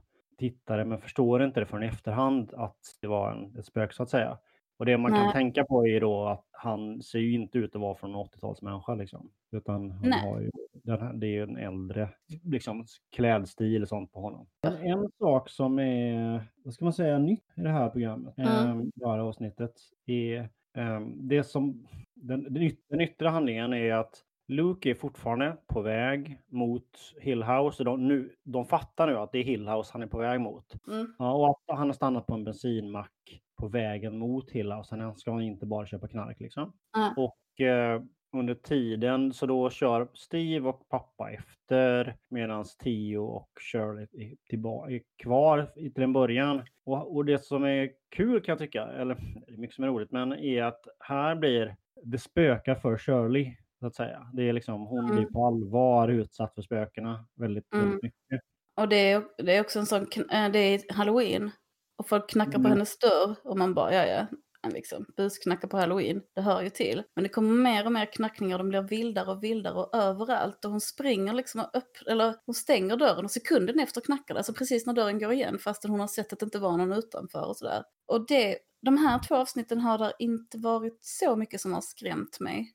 tittare 0.50 0.86
men 0.86 1.02
förstår 1.02 1.44
inte 1.44 1.60
det 1.60 1.66
förrän 1.66 1.84
i 1.84 1.88
efterhand 1.88 2.54
att 2.54 2.98
det 3.02 3.08
var 3.08 3.32
en, 3.32 3.56
ett 3.60 3.66
spök 3.66 3.94
så 3.94 4.04
att 4.04 4.10
säga. 4.10 4.38
Och 4.78 4.86
det 4.86 4.98
man 4.98 5.12
kan 5.12 5.24
Nej. 5.24 5.34
tänka 5.34 5.64
på 5.64 5.88
är 5.88 6.02
då 6.02 6.28
att 6.28 6.46
han 6.52 7.02
ser 7.02 7.20
ju 7.20 7.34
inte 7.34 7.58
ut 7.58 7.76
att 7.76 7.82
vara 7.82 7.96
från 7.96 8.10
en 8.10 8.16
80-talsmänniska 8.22 8.96
liksom. 8.96 9.30
Utan 9.52 9.92
han 9.92 10.10
Nej. 10.10 10.20
har 10.22 10.40
ju, 10.40 10.50
här, 10.88 11.14
det 11.14 11.28
är 11.28 11.32
ju 11.32 11.44
en 11.44 11.58
äldre 11.58 12.10
liksom, 12.44 12.86
klädstil 13.16 13.82
och 13.82 13.88
sånt 13.90 14.12
på 14.12 14.22
honom. 14.22 14.48
Men 14.64 14.76
en 14.76 15.10
sak 15.20 15.50
som 15.50 15.80
är, 15.80 16.44
vad 16.64 16.74
ska 16.74 16.86
man 16.86 16.94
säga, 16.94 17.20
nytt 17.20 17.44
i 17.56 17.62
det 17.62 17.70
här 17.70 17.90
programmet, 17.90 18.38
Mm. 18.38 18.70
mm. 18.72 18.92
det 18.96 19.08
här 19.10 19.20
avsnittet, 19.20 19.74
är 20.06 20.50
ehm, 20.78 21.28
det 21.28 21.44
som, 21.44 21.88
den, 22.14 22.44
den, 22.54 22.64
yt- 22.64 22.86
den 22.90 23.02
yttre 23.02 23.28
handlingen 23.28 23.74
är 23.74 23.94
att 23.94 24.24
Luke 24.48 24.90
är 24.90 24.96
fortfarande 24.96 25.58
på 25.68 25.82
väg 25.82 26.42
mot 26.48 27.14
Hill 27.20 27.44
House. 27.44 27.82
Och 27.82 27.86
de, 27.86 28.08
nu, 28.08 28.36
de 28.44 28.66
fattar 28.66 29.08
nu 29.08 29.18
att 29.18 29.32
det 29.32 29.40
är 29.40 29.44
Hill 29.44 29.68
House 29.68 29.90
han 29.94 30.02
är 30.02 30.08
på 30.08 30.18
väg 30.18 30.42
mot. 30.42 30.88
Mm. 30.88 31.14
Ja, 31.20 31.34
och 31.34 31.50
att 31.50 31.78
han 31.78 31.88
har 31.88 31.94
stannat 31.94 32.28
på 32.28 32.34
en 32.34 32.44
bensinmack 32.44 33.42
på 33.60 33.68
vägen 33.68 34.18
mot 34.18 34.52
Hill 34.52 34.72
House. 34.72 34.96
Han 34.96 35.18
ska 35.18 35.42
inte 35.42 35.66
bara 35.66 35.86
köpa 35.86 36.08
knark 36.08 36.40
liksom. 36.40 36.74
Nej. 36.98 37.14
Och 37.18 37.62
eh, 37.62 38.02
under 38.34 38.56
tiden 38.56 39.34
så 39.34 39.46
då 39.46 39.70
kör 39.70 40.08
Steve 40.14 40.70
och 40.70 40.90
pappa 40.90 41.32
efter 41.32 42.18
medan 42.30 42.66
Theo 42.84 43.26
och 43.26 43.50
Shirley 43.72 44.08
är, 44.12 44.36
tillbaka, 44.50 44.92
är 44.92 45.02
kvar 45.24 45.66
till 45.94 46.04
en 46.04 46.14
början. 46.14 46.62
Och, 46.86 47.16
och 47.16 47.26
det 47.26 47.46
som 47.46 47.64
är 47.64 47.92
kul 48.10 48.42
kan 48.42 48.54
jag 48.54 48.60
tycka, 48.60 48.88
eller 48.88 49.16
det 49.48 49.54
är 49.54 49.58
mycket 49.58 49.76
som 49.76 49.84
är 49.84 49.88
roligt, 49.88 50.12
men 50.12 50.34
är 50.34 50.64
att 50.64 50.88
här 51.00 51.36
blir 51.36 51.76
det 52.04 52.18
spökar 52.18 52.76
för 52.76 52.98
Shirley. 52.98 53.56
Så 53.82 53.88
att 53.88 53.96
säga. 53.96 54.30
Det 54.34 54.50
är 54.50 54.54
liksom, 54.54 54.82
hon 54.82 55.00
Mm. 55.06 55.16
blir 55.16 55.26
på 55.26 55.46
allvar 55.48 56.08
utsatt 56.08 56.56
för 56.56 56.62
spökena 56.62 57.26
väldigt, 57.36 57.74
Mm. 57.74 57.86
väldigt 57.86 58.04
mycket. 58.04 58.42
Och 58.82 58.90
det 58.90 59.12
är, 59.12 59.24
det 59.38 59.56
är 59.58 59.62
också 59.62 59.80
en 59.80 59.86
sån, 59.86 60.02
äh, 60.32 60.52
det 60.52 60.60
är 60.60 60.94
halloween. 60.94 61.52
Och 61.98 62.10
folk 62.10 62.30
knackar 62.30 62.52
på 62.52 62.60
Mm. 62.60 62.72
hennes 62.72 62.98
dörr 63.00 63.36
och 63.44 63.58
man 63.58 63.74
bara, 63.74 63.94
ja 63.94 64.06
ja, 64.06 64.70
liksom, 64.70 65.06
busknackar 65.18 65.68
på 65.68 65.78
halloween, 65.78 66.22
det 66.36 66.42
hör 66.42 66.62
ju 66.62 66.70
till. 66.70 67.04
Men 67.16 67.24
det 67.24 67.30
kommer 67.30 67.54
mer 67.54 67.86
och 67.86 67.92
mer 67.92 68.06
knackningar, 68.06 68.58
de 68.58 68.70
blir 68.70 68.82
vildare 68.82 69.32
och 69.32 69.44
vildare 69.44 69.74
och 69.74 69.96
överallt. 69.96 70.66
Och 70.66 70.72
hon 70.72 70.82
springer 70.82 71.34
liksom 71.34 71.62
och 71.62 71.70
upp, 71.78 71.98
eller 72.08 72.36
hon 72.46 72.56
stänger 72.56 72.98
dörren 72.98 73.26
och 73.26 73.32
sekunden 73.32 73.80
efter 73.80 74.02
knackar 74.02 74.34
det, 74.34 74.40
alltså 74.40 74.54
precis 74.54 74.86
när 74.86 74.94
dörren 74.94 75.20
går 75.20 75.32
igen, 75.34 75.60
fastän 75.60 75.92
hon 75.92 76.00
har 76.00 76.08
sett 76.08 76.34
att 76.34 76.40
det 76.40 76.46
inte 76.46 76.60
var 76.60 76.78
någon 76.78 76.94
utanför 76.94 77.46
och 77.48 77.58
sådär. 77.58 77.84
Och 78.08 78.28
det, 78.28 78.58
de 78.82 78.98
här 78.98 79.20
två 79.28 79.36
avsnitten 79.36 79.80
har 79.80 79.98
det 79.98 80.14
inte 80.20 80.58
varit 80.58 80.98
så 81.02 81.36
mycket 81.36 81.62
som 81.62 81.74
har 81.74 81.82
skrämt 81.82 82.40
mig. 82.40 82.72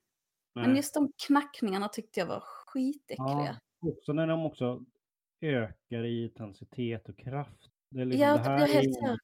Men 0.61 0.69
Nej. 0.69 0.77
just 0.77 0.95
de 0.95 1.13
knackningarna 1.27 1.89
tyckte 1.89 2.21
jag 2.21 2.27
var 2.27 2.41
skitäckliga. 2.41 3.61
Ja, 3.81 3.89
också 3.93 4.13
när 4.13 4.27
de 4.27 4.47
också 4.47 4.85
ökar 5.41 6.05
i 6.05 6.25
intensitet 6.25 7.09
och 7.09 7.19
kraft. 7.19 7.71
Det, 7.91 8.05
liksom, 8.05 8.29
Ja, 8.29 8.37
det, 8.37 8.43
det 8.43 8.49
här 8.49 8.67
blir 8.67 8.77
är, 8.99 9.07
här- 9.09 9.19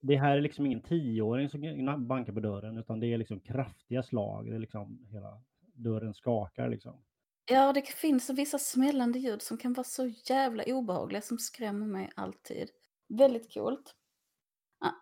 det 0.00 0.16
här 0.16 0.36
är 0.36 0.40
liksom 0.40 0.66
ingen 0.66 0.82
tioåring 0.82 1.48
som 1.48 2.06
bankar 2.08 2.32
på 2.32 2.40
dörren 2.40 2.78
utan 2.78 3.00
det 3.00 3.06
är 3.06 3.18
liksom 3.18 3.40
kraftiga 3.40 4.02
slag. 4.02 4.46
Det 4.50 4.54
är 4.54 4.58
liksom 4.58 5.06
hela 5.10 5.42
dörren 5.60 6.14
skakar 6.14 6.68
liksom. 6.68 7.02
Ja, 7.50 7.72
det 7.72 7.82
finns 7.88 8.30
vissa 8.30 8.58
smällande 8.58 9.18
ljud 9.18 9.42
som 9.42 9.56
kan 9.56 9.72
vara 9.72 9.84
så 9.84 10.06
jävla 10.06 10.64
obehagliga 10.66 11.22
som 11.22 11.38
skrämmer 11.38 11.86
mig 11.86 12.10
alltid. 12.16 12.70
Väldigt 13.08 13.54
coolt. 13.54 13.94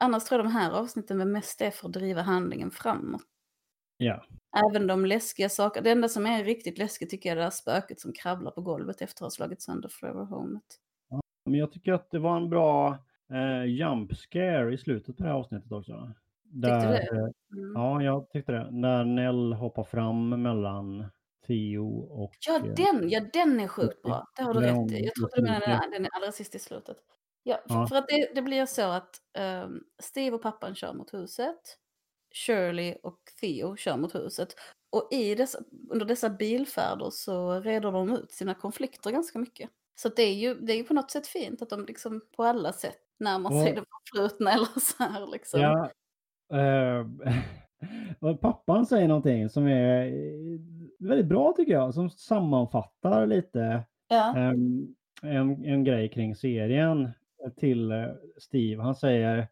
Annars 0.01 0.25
tror 0.25 0.39
jag 0.39 0.47
de 0.47 0.53
här 0.53 0.71
avsnitten 0.71 1.33
mest 1.33 1.61
är 1.61 1.71
för 1.71 1.87
att 1.89 1.93
driva 1.93 2.23
handlingen 2.23 2.71
framåt. 2.71 3.23
Ja. 3.99 4.25
Även 4.71 4.87
de 4.87 5.07
läskiga 5.07 5.49
sakerna. 5.49 5.85
Det 5.85 5.91
enda 5.91 6.09
som 6.09 6.27
är 6.27 6.45
riktigt 6.45 6.79
läskigt 6.79 7.11
tycker 7.11 7.29
jag 7.29 7.33
är 7.33 7.37
det 7.37 7.43
där 7.47 7.51
spöket 7.51 8.01
som 8.01 8.13
kravlar 8.13 8.51
på 8.51 8.61
golvet 8.61 9.03
efter 9.03 9.15
att 9.25 9.27
ha 9.27 9.31
slagit 9.31 9.63
sönder 9.63 9.89
Forever 9.89 10.25
Homet. 10.25 10.63
Men 11.45 11.55
jag 11.55 11.73
tycker 11.73 11.93
att 11.93 12.11
det 12.11 12.19
var 12.19 12.37
en 12.37 12.51
bra 12.51 12.99
eh, 13.33 13.65
jump 13.65 14.17
scare 14.17 14.75
i 14.75 14.79
slutet 14.79 15.17
på 15.17 15.23
det 15.23 15.29
här 15.29 15.37
avsnittet 15.37 15.73
också. 15.73 16.13
Där, 16.43 16.81
du 16.87 16.93
det? 16.93 16.99
eh, 17.17 17.29
Mm. 17.53 17.73
Ja, 17.75 18.03
jag 18.03 18.31
tyckte 18.31 18.53
det. 18.53 18.69
När 18.71 19.05
Nell 19.05 19.53
hoppar 19.53 19.85
fram 19.85 20.43
mellan 20.43 21.07
Theo 21.47 21.99
och... 21.99 22.33
Ja, 22.47 22.57
eh, 22.57 22.63
den, 22.75 23.09
ja, 23.11 23.21
den 23.33 23.61
är 23.61 23.69
sjukt 23.69 24.03
bra. 24.03 24.25
Det 24.37 24.43
har 24.43 24.55
du 24.55 24.67
Ja, 24.67 24.73
rätt 24.73 24.93
i. 24.93 25.05
Jag 25.05 25.15
trodde 25.15 25.37
du 25.37 25.43
menade 25.43 25.67
den, 25.67 25.91
den 25.91 26.05
är 26.05 26.11
allra 26.17 26.33
sist 26.33 26.55
i 26.55 26.59
slutet. 26.59 26.97
Ja, 27.43 27.59
för, 27.69 27.75
Ja. 27.75 27.87
för 27.87 27.97
att 27.97 28.09
det, 28.09 28.31
det 28.35 28.43
blir 28.43 28.67
så 28.67 28.83
att 28.83 29.11
ehm, 29.39 29.81
Steve 30.03 30.37
och 30.37 30.43
pappan 30.43 30.75
kör 30.75 30.93
mot 30.95 31.15
huset. 31.15 31.61
Shirley 32.35 32.95
och 33.03 33.19
Theo 33.41 33.77
kör 33.77 33.97
mot 33.97 34.15
huset. 34.15 34.49
Och 34.93 35.09
i 35.13 35.35
dessa, 35.35 35.59
under 35.91 36.07
dessa 36.07 36.31
bilfärder 36.31 37.11
så 37.11 37.61
reder 37.61 37.93
de 37.93 38.11
ut 38.11 38.33
sina 38.33 38.55
konflikter 38.55 39.11
ganska 39.11 39.39
mycket. 39.39 39.71
Så 40.01 40.09
det 40.09 40.23
är 40.23 40.35
ju 40.35 40.55
det 40.55 40.73
är 40.73 40.77
ju 40.77 40.85
på 40.85 40.95
något 40.95 41.11
sätt 41.11 41.27
fint 41.27 41.63
att 41.63 41.71
de 41.71 41.85
liksom 41.85 42.21
på 42.37 42.45
alla 42.45 42.73
sätt 42.73 42.99
närmar 43.19 43.51
sig 43.51 43.75
det 43.75 43.85
förflutna 43.85 44.53
eller 44.55 44.81
så 44.81 45.03
här 45.05 45.27
liksom. 45.27 45.61
Ja, 45.61 45.91
Och 48.21 48.41
pappan 48.41 48.87
säger 48.87 49.09
någonting 49.09 49.49
som 49.49 49.67
är 49.67 50.07
eh, 50.07 50.61
väldigt 50.99 51.27
bra 51.27 51.53
tycker 51.57 51.73
jag, 51.73 51.95
som 51.95 52.11
sammanfattar 52.11 53.27
lite 53.27 53.85
Ja, 54.09 54.37
ehm, 54.37 54.95
en, 55.23 55.65
en 55.65 55.85
grej 55.85 56.09
kring 56.09 56.37
serien 56.37 57.11
till 57.57 57.93
eh, 57.93 58.07
Steve. 58.39 58.83
Han 58.83 58.95
säger 58.95 59.49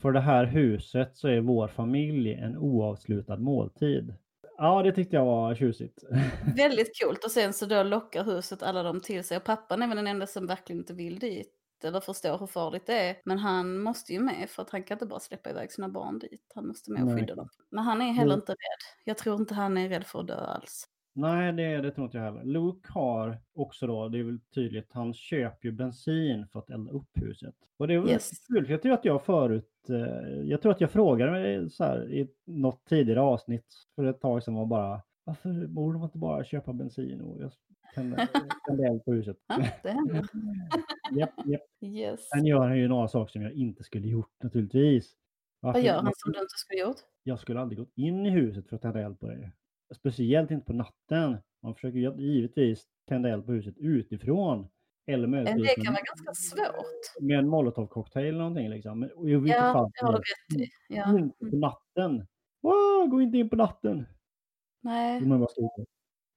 för 0.00 0.12
det 0.12 0.20
här 0.20 0.44
huset 0.44 1.16
så 1.16 1.28
är 1.28 1.40
vår 1.40 1.68
familj 1.68 2.34
en 2.34 2.56
oavslutad 2.56 3.36
måltid. 3.36 4.14
Ja, 4.58 4.82
det 4.82 4.92
tyckte 4.92 5.16
jag 5.16 5.24
var 5.24 5.54
tjusigt. 5.54 6.04
väldigt 6.56 7.02
coolt. 7.02 7.24
Och 7.24 7.30
sen 7.30 7.52
så 7.52 7.66
då 7.66 7.82
lockar 7.82 8.24
huset 8.24 8.62
alla 8.62 8.82
dem 8.82 9.00
till 9.00 9.24
sig. 9.24 9.36
Och 9.36 9.44
pappan 9.44 9.82
är 9.82 9.86
väl 9.88 9.96
den 9.96 10.06
enda 10.06 10.26
som 10.26 10.46
verkligen 10.46 10.80
inte 10.80 10.94
vill 10.94 11.18
dit. 11.18 11.54
Eller 11.84 12.00
förstår 12.00 12.38
hur 12.38 12.46
farligt 12.46 12.86
det 12.86 13.08
är. 13.08 13.16
Men 13.24 13.38
han 13.38 13.78
måste 13.78 14.12
ju 14.12 14.20
med 14.20 14.46
för 14.50 14.62
att 14.62 14.70
han 14.70 14.82
kan 14.82 14.94
inte 14.94 15.06
bara 15.06 15.20
släppa 15.20 15.50
iväg 15.50 15.72
sina 15.72 15.88
barn 15.88 16.18
dit. 16.18 16.52
Han 16.54 16.66
måste 16.66 16.90
med 16.92 17.02
och 17.02 17.08
Nej. 17.08 17.18
skydda 17.20 17.34
dem. 17.34 17.48
Men 17.70 17.84
han 17.84 18.00
är 18.02 18.12
heller 18.12 18.34
Mm. 18.34 18.40
inte 18.40 18.52
rädd. 18.52 18.96
Jag 19.04 19.18
tror 19.18 19.40
inte 19.40 19.54
han 19.54 19.76
är 19.78 19.88
rädd 19.88 20.04
för 20.06 20.20
att 20.20 20.26
dö 20.26 20.34
alls. 20.34 20.84
Nej, 21.20 21.52
det, 21.52 21.80
det 21.80 21.90
tror 21.90 22.04
inte 22.04 22.16
jag 22.18 22.24
heller. 22.24 22.44
Luke 22.44 22.92
har 22.92 23.38
också 23.54 23.86
då, 23.86 24.08
det 24.08 24.18
är 24.18 24.22
väl 24.22 24.40
tydligt, 24.54 24.92
han 24.92 25.14
köper 25.14 25.68
ju 25.68 25.72
bensin 25.72 26.46
för 26.52 26.58
att 26.58 26.70
elda 26.70 26.92
upp 26.92 27.08
huset. 27.14 27.54
Och 27.76 27.88
det 27.88 27.94
är 27.94 27.98
väl 27.98 28.08
Yes. 28.10 28.30
kul, 28.46 28.64
för 28.66 28.72
jag 28.72 28.82
tror 28.82 28.92
att 28.92 29.04
jag 29.04 29.24
förut, 29.24 29.70
eh, 29.88 29.96
jag 30.42 30.62
tror 30.62 30.72
att 30.72 30.80
jag 30.80 30.90
frågade 30.90 31.30
mig 31.32 31.70
så 31.70 31.84
här 31.84 32.12
i 32.12 32.28
något 32.46 32.84
tidigare 32.88 33.20
avsnitt 33.20 33.66
för 33.94 34.04
ett 34.04 34.20
tag 34.20 34.42
sedan 34.42 34.54
var 34.54 34.66
bara, 34.66 35.02
varför 35.24 35.66
borde 35.66 35.98
man 35.98 36.04
inte 36.06 36.18
bara 36.18 36.44
köpa 36.44 36.72
bensin 36.72 37.20
och 37.20 37.42
jag 37.42 37.52
tände 37.94 38.16
eld 38.88 39.04
på 39.04 39.12
huset? 39.12 39.36
Det 39.82 39.90
händer. 39.90 40.26
Japp, 41.18 41.30
japp. 41.46 41.60
Yes. 41.80 42.28
Sen 42.28 42.46
gör 42.46 42.60
han 42.68 42.78
ju 42.78 42.88
några 42.88 43.08
saker 43.08 43.32
som 43.32 43.42
jag 43.42 43.52
inte 43.52 43.82
skulle 43.84 44.08
gjort 44.08 44.32
naturligtvis. 44.42 45.12
Vad 45.60 45.74
Varför- 45.74 45.86
gör 45.86 45.94
han 45.94 46.12
som 46.16 46.32
du 46.32 46.38
inte 46.38 46.54
skulle 46.56 46.80
gjort? 46.80 46.96
jag 47.22 47.38
skulle 47.38 47.60
aldrig 47.60 47.78
gått 47.78 47.92
in 47.98 48.26
i 48.26 48.30
huset 48.30 48.68
för 48.68 48.76
att 48.76 48.82
tända 48.82 49.00
eld 49.00 49.20
på 49.20 49.26
det. 49.28 49.52
Speciellt 49.94 50.50
inte 50.50 50.66
på 50.66 50.72
natten. 50.72 51.36
Man 51.62 51.74
försöker 51.74 51.98
givetvis 52.20 52.84
tända 53.08 53.28
eld 53.28 53.46
på 53.46 53.52
huset 53.52 53.74
utifrån. 53.78 54.68
Eller 55.06 55.26
Men 55.28 55.44
möjligtvis 55.44 55.74
det 55.76 55.82
kan 55.84 55.92
vara 55.92 56.02
ganska 56.02 56.34
svårt. 56.34 57.22
med 57.22 57.38
en 57.38 57.48
molotovcocktail 57.48 58.26
eller 58.26 58.38
någonting. 58.38 58.68
Liksom. 58.70 59.00
Men 59.00 59.10
i 59.28 59.36
vilket 59.36 59.56
Ja, 59.60 59.72
fall 59.72 59.90
det 59.94 60.06
har 60.06 60.12
du 60.12 60.18
rätt 60.18 60.60
i. 60.62 60.68
Ja. 60.88 61.18
Inte 61.18 61.38
på 61.50 61.56
natten. 61.56 62.26
Wow, 62.62 63.06
gå 63.10 63.22
inte 63.22 63.38
in 63.38 63.48
på 63.50 63.56
natten! 63.56 64.06
Nej. 64.80 65.22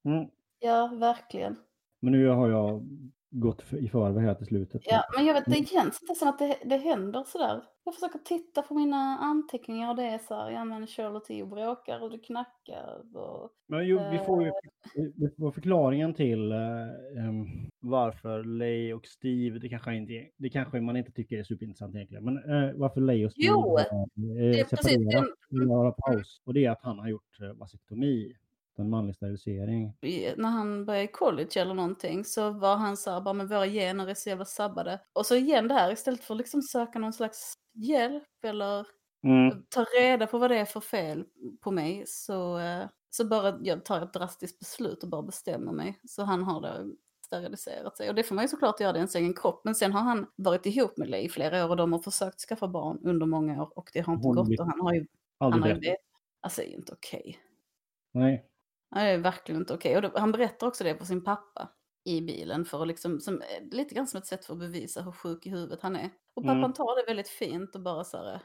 Mm. 0.05 0.29
ja, 0.59 0.87
verkligen. 0.99 1.55
Men 1.99 2.11
nu 2.11 2.27
har 2.27 2.49
jag 2.49 2.87
gått 3.31 3.73
i 3.73 3.87
förväg 3.89 4.23
här 4.25 4.35
till 4.35 4.45
slutet. 4.47 4.81
Ja, 4.85 5.03
men 5.15 5.25
jag 5.25 5.33
vet, 5.33 5.45
det 5.45 5.51
Mm. 5.55 5.65
känns 5.65 6.01
inte 6.01 6.15
som 6.15 6.27
att 6.27 6.39
det, 6.39 6.57
det 6.65 6.77
händer 6.77 7.23
sådär. 7.27 7.63
Jag 7.83 7.93
försöker 7.93 8.19
titta 8.19 8.61
på 8.61 8.73
mina 8.73 8.97
anteckningar 9.17 9.89
och 9.89 9.95
det 9.95 10.03
är 10.03 10.17
så 10.17 10.35
här, 10.35 10.51
ja 10.51 10.65
men 10.65 10.87
Charlotte 10.87 11.41
och 11.41 11.47
bråkar 11.47 12.03
och 12.03 12.09
det 12.11 12.17
knackar 12.19 13.17
och... 13.17 13.49
Men 13.67 13.87
jo, 13.87 13.99
vi 14.11 14.17
får 14.19 14.43
ju 14.43 14.51
Eh. 14.95 15.03
vi 15.15 15.29
får 15.37 15.51
förklaringen 15.51 16.13
till 16.13 16.51
em, 16.51 17.45
varför 17.79 18.43
Lay 18.43 18.93
och 18.93 19.05
Steve, 19.05 19.59
det 19.59 19.69
kanske, 19.69 19.95
inte, 19.95 20.27
det 20.37 20.49
kanske 20.49 20.81
man 20.81 20.97
inte 20.97 21.11
tycker 21.11 21.37
är 21.39 21.43
superintressant 21.43 21.95
egentligen, 21.95 22.23
men 22.25 22.37
eh, 22.37 22.71
varför 22.75 23.01
Lay 23.01 23.25
och 23.25 23.31
Steve 23.31 23.47
Jo, 23.47 23.77
är 23.77 24.63
precis 24.63 24.69
separerat 24.69 25.25
det. 25.49 25.55
eller 25.63 25.75
har 25.75 25.91
paus. 25.91 26.41
Och 26.45 26.53
det 26.53 26.65
är 26.65 26.71
att 26.71 26.83
han 26.83 26.99
har 26.99 27.07
gjort 27.09 27.41
eh, 27.41 27.53
vasektomi, 27.53 28.33
en 28.81 28.89
manlig 28.89 29.15
sterilisering. 29.15 29.93
i- 30.01 30.33
När 30.37 30.49
han 30.49 30.85
började 30.85 31.03
i 31.03 31.07
college 31.07 31.49
eller 31.61 31.73
någonting 31.73 32.25
så 32.25 32.49
var 32.51 32.75
han 32.75 32.97
så 32.97 33.11
här, 33.11 33.21
bara 33.21 33.33
men 33.33 33.47
våra 33.47 33.67
gener 33.67 34.07
är 34.07 34.13
så 34.13 34.29
jävla 34.29 34.45
sabbade. 34.45 34.99
Och 35.13 35.25
så 35.25 35.35
igen 35.35 35.67
det 35.67 35.73
här, 35.73 35.91
istället 35.93 36.23
för 36.23 36.33
att 36.33 36.37
liksom 36.37 36.61
söka 36.61 36.99
någon 36.99 37.13
slags 37.13 37.53
hjälp 37.73 38.43
eller 38.45 38.87
Mm. 39.23 39.63
ta 39.69 39.83
reda 39.83 40.27
på 40.27 40.37
vad 40.37 40.51
det 40.51 40.57
är 40.57 40.65
för 40.65 40.79
fel 40.79 41.25
på 41.61 41.71
mig 41.71 42.03
så, 42.07 42.57
eh, 42.59 42.85
så 43.09 43.25
bara 43.27 43.59
jag 43.61 43.85
tar 43.85 44.01
ett 44.01 44.13
drastiskt 44.13 44.59
beslut 44.59 45.03
och 45.03 45.09
bara 45.09 45.21
bestämmer 45.23 45.71
mig. 45.71 45.99
Så 46.07 46.23
han 46.23 46.43
har 46.43 46.61
då 46.61 46.91
steriliserat 47.25 47.97
sig. 47.97 48.09
Och 48.09 48.15
det 48.15 48.23
får 48.23 48.35
man 48.35 48.43
ju 48.43 48.47
såklart 48.47 48.79
göra, 48.79 48.91
det 48.91 48.97
är 48.97 48.99
ens 48.99 49.15
egen 49.15 49.33
kropp. 49.33 49.61
Men 49.65 49.75
sen 49.75 49.93
har 49.93 50.01
han 50.01 50.27
varit 50.35 50.65
ihop 50.65 50.97
med 50.97 51.09
Leigh 51.09 51.25
i 51.25 51.29
flera 51.29 51.65
år 51.65 51.69
och 51.69 51.77
de 51.77 51.93
har 51.93 51.99
försökt 51.99 52.39
skaffa 52.39 52.67
barn 52.67 52.99
under 53.03 53.25
många 53.25 53.61
år 53.63 53.71
och 53.77 53.89
det 53.93 53.99
har 53.99 54.13
inte 54.13 54.27
Hon 54.27 54.35
gått. 54.35 54.59
Och 54.59 54.65
han 54.65 54.79
har 54.81 54.93
ju, 54.93 55.05
han 55.39 55.53
Aldrig 55.53 55.73
har 55.75 55.81
ju 55.81 55.89
det. 55.89 55.97
Alltså 56.41 56.61
det 56.61 56.67
är 56.67 56.69
ju 56.69 56.75
inte 56.75 56.93
okej. 56.93 57.39
Nej. 58.13 58.45
Det 58.91 58.99
är 58.99 59.17
verkligen 59.17 59.61
inte 59.61 59.73
okej. 59.73 59.95
Och 59.95 60.01
då, 60.01 60.11
han 60.15 60.31
berättar 60.31 60.67
också 60.67 60.83
det 60.83 60.95
för 60.97 61.05
sin 61.05 61.23
pappa 61.23 61.69
i 62.03 62.21
bilen 62.21 62.65
för 62.65 62.81
att 62.81 62.87
liksom, 62.87 63.19
som, 63.19 63.35
eh, 63.41 63.63
lite 63.71 63.95
grann 63.95 64.07
som 64.07 64.17
ett 64.17 64.25
sätt 64.25 64.45
för 64.45 64.53
att 64.53 64.59
bevisa 64.59 65.01
hur 65.01 65.11
sjuk 65.11 65.45
i 65.45 65.49
huvudet 65.49 65.81
han 65.81 65.95
är. 65.95 66.09
Och 66.33 66.43
pappan 66.43 66.57
Mm. 66.57 66.73
tar 66.73 67.01
det 67.05 67.09
väldigt 67.11 67.27
fint 67.29 67.75
och 67.75 67.81
bara 67.81 68.03
så 68.03 68.17
här, 68.17 68.41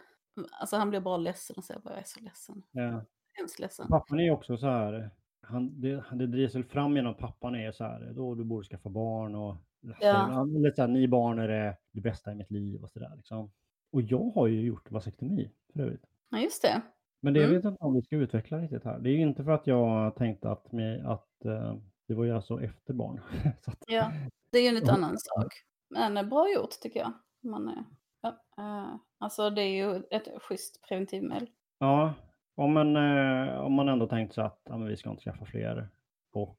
alltså 0.61 0.77
han 0.77 0.91
blir 0.91 1.01
bara 1.01 1.17
ledsen 1.17 1.57
och 1.57 1.65
säger 1.65 1.81
bara 1.81 1.95
jag 1.95 2.01
är 2.01 2.05
så 2.07 2.21
ledsen. 2.21 2.63
Ja. 2.73 3.05
Hemskt 3.35 3.59
ledsen. 3.59 3.89
Pappan 3.89 4.21
är 4.21 4.31
också 4.31 4.57
så 4.57 4.67
här, 4.67 5.11
han, 5.43 5.81
det, 5.81 6.05
det 6.13 6.27
drivs 6.27 6.55
väl 6.55 6.65
fram 6.65 6.97
genom 6.97 7.13
att 7.13 7.19
pappan 7.19 7.55
är 7.55 7.73
så 7.73 7.85
här, 7.85 8.13
då 8.17 8.35
du 8.35 8.45
borde 8.45 8.67
skaffa 8.67 8.89
barn 8.89 9.35
och 9.35 9.57
Ja. 10.01 10.45
lite 10.45 10.77
så 10.77 10.83
här, 10.83 10.89
ni 10.89 11.09
barn 11.09 11.39
är 11.39 11.49
det, 11.49 11.77
det 11.93 12.01
bästa 12.01 12.33
i 12.33 12.35
mitt 12.35 12.51
liv 12.51 12.83
och 12.83 12.91
sådär 12.91 13.13
liksom. 13.17 13.51
Och 13.93 14.03
jag 14.03 14.31
har 14.35 14.47
ju 14.47 14.61
gjort 14.67 14.91
vasektomi 14.91 15.51
för 15.73 15.81
övrigt. 15.81 16.05
Ja, 16.31 16.39
just 16.39 16.63
det. 16.63 16.83
Men 17.21 17.35
det 17.35 17.41
Mm. 17.45 17.55
vet 17.55 17.65
jag 17.65 17.73
inte 17.73 17.85
om 17.85 17.95
vi 17.95 18.03
ska 18.03 18.17
utveckla 18.17 18.59
riktigt 18.59 18.85
här. 18.85 18.99
Det 18.99 19.09
är 19.11 19.13
ju 19.13 19.21
inte 19.21 19.45
för 19.45 19.51
att 19.53 19.67
jag 19.67 20.17
tänkte 20.17 20.51
att, 20.51 20.73
mig, 20.73 21.01
att 21.01 21.45
eh, 21.45 21.77
det 22.09 22.15
var 22.15 22.25
ju 22.25 22.33
alltså 22.35 22.63
efter 22.63 22.95
barn. 22.95 23.21
att, 23.67 23.79
Ja, 23.87 24.13
det 24.51 24.59
är 24.59 24.63
ju 24.63 24.69
en 24.69 24.75
lite 24.75 24.93
annan 24.93 25.19
sak. 25.19 25.53
Men 25.91 26.17
eh, 26.17 26.23
bra 26.29 26.53
gjort 26.55 26.71
tycker 26.83 27.01
jag. 27.01 27.13
Man, 27.41 27.69
är- 27.69 27.85
ja, 28.21 28.29
eh, 28.59 28.97
alltså 29.19 29.51
det 29.51 29.63
är 29.63 29.69
ju 29.95 30.03
ett 30.11 30.43
schysst 30.43 30.83
preventivmedel. 30.89 31.51
ja, 31.79 32.15
om 32.55 32.73
man, 32.73 32.97
eh, 32.97 33.57
om 33.59 33.73
man 33.73 33.89
ändå 33.89 34.07
tänkt 34.07 34.35
sig 34.35 34.45
att 34.45 34.61
ja, 34.65 34.77
vi 34.77 34.97
ska 34.97 35.11
inte 35.11 35.23
skaffa 35.23 35.45
fler 35.45 35.89
och 36.33 36.59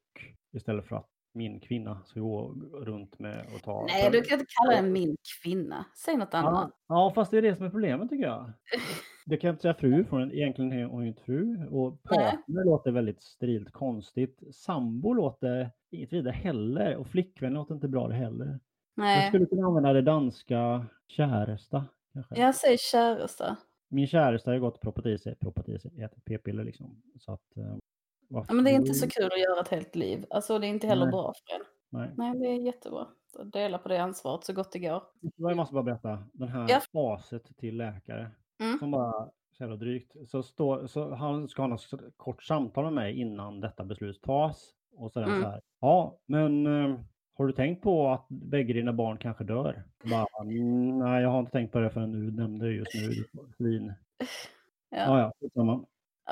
istället 0.52 0.86
för 0.88 0.96
att 0.96 1.10
min 1.32 1.60
kvinna 1.60 2.02
ska 2.04 2.20
gå 2.20 2.52
runt 2.72 3.18
med 3.18 3.46
och 3.54 3.62
ta... 3.62 3.86
Nej, 3.86 4.10
du 4.10 4.22
kan 4.22 4.40
inte 4.40 4.52
kalla 4.60 4.76
den 4.82 4.92
min 4.92 5.16
kvinna. 5.42 5.84
Säg 6.04 6.16
något 6.16 6.28
Ja, 6.32 6.38
annat. 6.38 6.70
ja, 6.88 7.12
fast 7.14 7.30
det 7.30 7.38
är 7.38 7.42
det 7.42 7.56
som 7.56 7.66
är 7.66 7.70
problemet 7.70 8.10
tycker 8.10 8.24
jag. 8.24 8.52
Det 9.26 9.36
kan 9.36 9.48
jag 9.48 9.52
inte 9.52 9.62
säga 9.62 9.74
fru, 9.74 10.04
för 10.04 10.34
egentligen 10.34 10.72
är 10.72 10.84
hon 10.84 11.02
ju 11.02 11.08
inte 11.08 11.22
fru. 11.22 11.66
Och 11.70 11.98
Nej. 12.10 12.18
partner 12.18 12.64
låter 12.64 12.90
väldigt 12.90 13.22
sterilt 13.22 13.72
konstigt. 13.72 14.42
Sambo 14.54 15.12
låter 15.12 15.70
inget 15.90 16.12
vidare 16.12 16.32
heller. 16.32 16.96
Och 16.96 17.06
flickvän 17.06 17.52
låter 17.54 17.74
inte 17.74 17.88
bra 17.88 18.08
det 18.08 18.14
heller. 18.14 18.46
Jag 18.46 18.60
Nej, 19.04 19.28
skulle 19.28 19.46
kunna 19.46 19.66
använda 19.66 19.92
det 19.92 20.02
danska 20.02 20.86
käresta. 21.08 21.84
Kanske. 22.12 22.40
jag 22.40 22.54
säger 22.54 22.76
käresta. 22.76 23.56
Min 23.88 24.06
käresta 24.06 24.50
har 24.50 24.54
ju 24.54 24.60
gått 24.60 24.74
och 24.74 24.80
proppat 24.80 25.06
i 25.06 25.18
sig, 25.18 25.34
proppat 25.36 25.68
i 25.68 25.78
sig, 25.78 26.02
ätit 26.02 26.24
p-piller 26.24 26.64
liksom. 26.64 27.02
Så 27.20 27.32
att, 27.32 27.56
eh, 27.56 27.76
varför- 28.28 28.52
Ja, 28.52 28.54
men 28.54 28.64
det 28.64 28.70
är 28.70 28.74
inte 28.74 28.94
så 28.94 29.08
kul 29.10 29.26
att 29.32 29.40
göra 29.40 29.60
ett 29.60 29.68
helt 29.68 29.96
liv. 29.96 30.26
Alltså 30.30 30.58
det 30.58 30.66
är 30.66 30.68
inte 30.68 30.86
heller 30.86 31.04
Nej. 31.04 31.12
bra 31.12 31.32
för 31.46 31.54
en. 31.54 31.64
Nej. 31.90 32.10
Nej, 32.16 32.38
det 32.38 32.46
är 32.46 32.66
jättebra. 32.66 33.06
Dela 33.52 33.78
på 33.78 33.88
det 33.88 33.98
ansvaret 34.02 34.44
så 34.44 34.52
gott 34.52 34.72
det 34.72 34.78
går. 34.78 35.02
Jag 35.36 35.56
måste 35.56 35.74
bara 35.74 35.82
berätta. 35.82 36.24
Den 36.32 36.48
här 36.48 36.66
Ja. 36.92 37.14
aset 37.14 37.56
till 37.56 37.76
läkare. 37.76 38.30
Mm. 38.60 38.78
Som 38.78 38.90
bara, 38.90 39.12
så 39.52 39.62
jävla 39.62 39.76
drygt. 39.76 40.12
Så, 40.30 40.42
står, 40.42 40.86
så 40.86 41.14
han 41.14 41.48
ska 41.48 41.62
ha 41.62 41.66
något 41.66 41.90
kort 42.16 42.42
samtal 42.42 42.84
med 42.84 42.92
mig 42.92 43.20
innan 43.20 43.60
detta 43.60 43.84
beslut 43.84 44.22
tas. 44.22 44.74
Och 44.96 45.12
så 45.12 45.20
Mm. 45.22 45.42
så 45.42 45.48
här. 45.48 45.60
Ja, 45.80 46.18
men 46.26 46.66
eh, 46.66 47.00
har 47.34 47.46
du 47.46 47.52
tänkt 47.52 47.82
på 47.82 48.08
att 48.08 48.26
bägge 48.28 48.72
dina 48.72 48.92
barn 48.92 49.18
kanske 49.18 49.44
dör? 49.44 49.82
Bara, 50.04 50.26
"Mm, 50.42 50.98
nej, 50.98 51.22
jag 51.22 51.30
har 51.30 51.38
inte 51.40 51.52
tänkt 51.52 51.72
på 51.72 51.78
det 51.78 51.90
förrän 51.90 52.12
du 52.12 52.30
nämnde 52.30 52.66
det 52.66 52.72
just 52.72 52.94
nu. 52.94 53.24
Svin. 53.56 53.92
Ja. 54.90 54.98
Ja, 55.20 55.32
ja, 55.54 55.84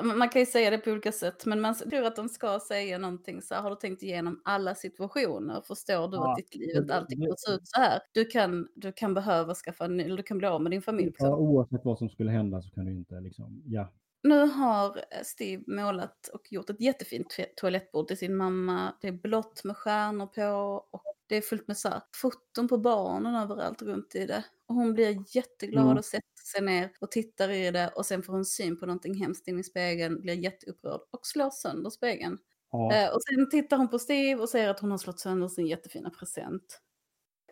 Man 0.02 0.28
kan 0.28 0.40
ju 0.42 0.46
säga 0.46 0.70
det 0.70 0.78
på 0.78 0.90
olika 0.90 1.12
sätt, 1.12 1.46
men 1.46 1.60
man 1.60 1.74
tror 1.74 2.04
att 2.04 2.16
de 2.16 2.28
ska 2.28 2.60
säga 2.68 2.98
någonting 2.98 3.42
så 3.42 3.54
här, 3.54 3.62
har 3.62 3.70
du 3.70 3.76
tänkt 3.76 4.02
igenom 4.02 4.40
alla 4.44 4.74
situationer? 4.74 5.60
Förstår 5.66 6.08
du 6.08 6.16
Ja, 6.16 6.30
att 6.30 6.36
ditt 6.36 6.54
liv 6.54 6.76
inte 6.76 6.94
alltid 6.94 7.18
se 7.36 7.52
ut 7.52 7.68
så 7.68 7.80
här? 7.80 8.00
Du 8.12 8.24
kan, 8.24 8.68
du 8.74 8.92
kan 8.92 9.14
behöva 9.14 9.54
skaffa 9.54 9.84
en 9.84 9.96
ny, 9.96 10.02
eller 10.04 10.16
du 10.16 10.22
kan 10.22 10.38
bli 10.38 10.46
av 10.46 10.62
med 10.62 10.72
din 10.72 10.82
familj. 10.82 11.12
Ja, 11.18 11.36
oavsett 11.36 11.84
vad 11.84 11.98
som 11.98 12.08
skulle 12.08 12.30
hända 12.30 12.62
så 12.62 12.70
kan 12.70 12.84
du 12.84 12.92
inte 12.92 13.20
liksom, 13.20 13.62
ja. 13.66 13.92
Nu 14.28 14.46
har 14.46 14.96
eh, 14.96 15.22
Steve 15.24 15.62
målat 15.66 16.28
och 16.28 16.52
gjort 16.52 16.70
ett 16.70 16.80
jättefint 16.80 17.26
to- 17.38 17.46
toalettbord 17.56 18.08
till 18.08 18.18
sin 18.18 18.36
mamma. 18.36 18.92
Det 19.00 19.08
är 19.08 19.12
blått 19.12 19.64
med 19.64 19.76
stjärnor 19.76 20.26
på 20.26 20.42
och 20.90 21.02
det 21.28 21.36
är 21.36 21.40
fullt 21.40 21.68
med 21.68 21.76
så 21.78 21.88
här, 21.88 22.02
foton 22.16 22.68
på 22.68 22.78
barnen 22.78 23.34
överallt 23.34 23.82
runt 23.82 24.14
i 24.14 24.26
det. 24.26 24.44
Och 24.68 24.74
hon 24.74 24.94
blir 24.94 25.36
jätteglad 25.36 25.84
Mm. 25.84 25.96
och 25.98 26.04
sätter 26.04 26.44
sig 26.52 26.60
ner 26.62 26.90
och 27.00 27.10
tittar 27.10 27.48
i 27.48 27.70
det 27.70 27.88
och 27.96 28.06
sen 28.06 28.22
får 28.22 28.32
hon 28.32 28.44
syn 28.44 28.78
på 28.78 28.86
någonting 28.86 29.14
hemskt 29.14 29.48
in 29.48 29.58
i 29.58 29.64
spegeln, 29.64 30.20
blir 30.20 30.34
jätteupprörd 30.34 31.00
och 31.10 31.26
slår 31.26 31.50
sönder 31.50 31.90
spegeln. 31.90 32.38
ja. 32.72 32.92
Eh, 32.94 33.14
och 33.14 33.22
sen 33.22 33.50
tittar 33.50 33.76
hon 33.76 33.88
på 33.88 33.98
Steve 33.98 34.42
och 34.42 34.48
säger 34.48 34.68
att 34.68 34.80
hon 34.80 34.90
har 34.90 34.98
slått 34.98 35.20
sönder 35.20 35.48
sin 35.48 35.66
jättefina 35.66 36.10
present. 36.10 36.80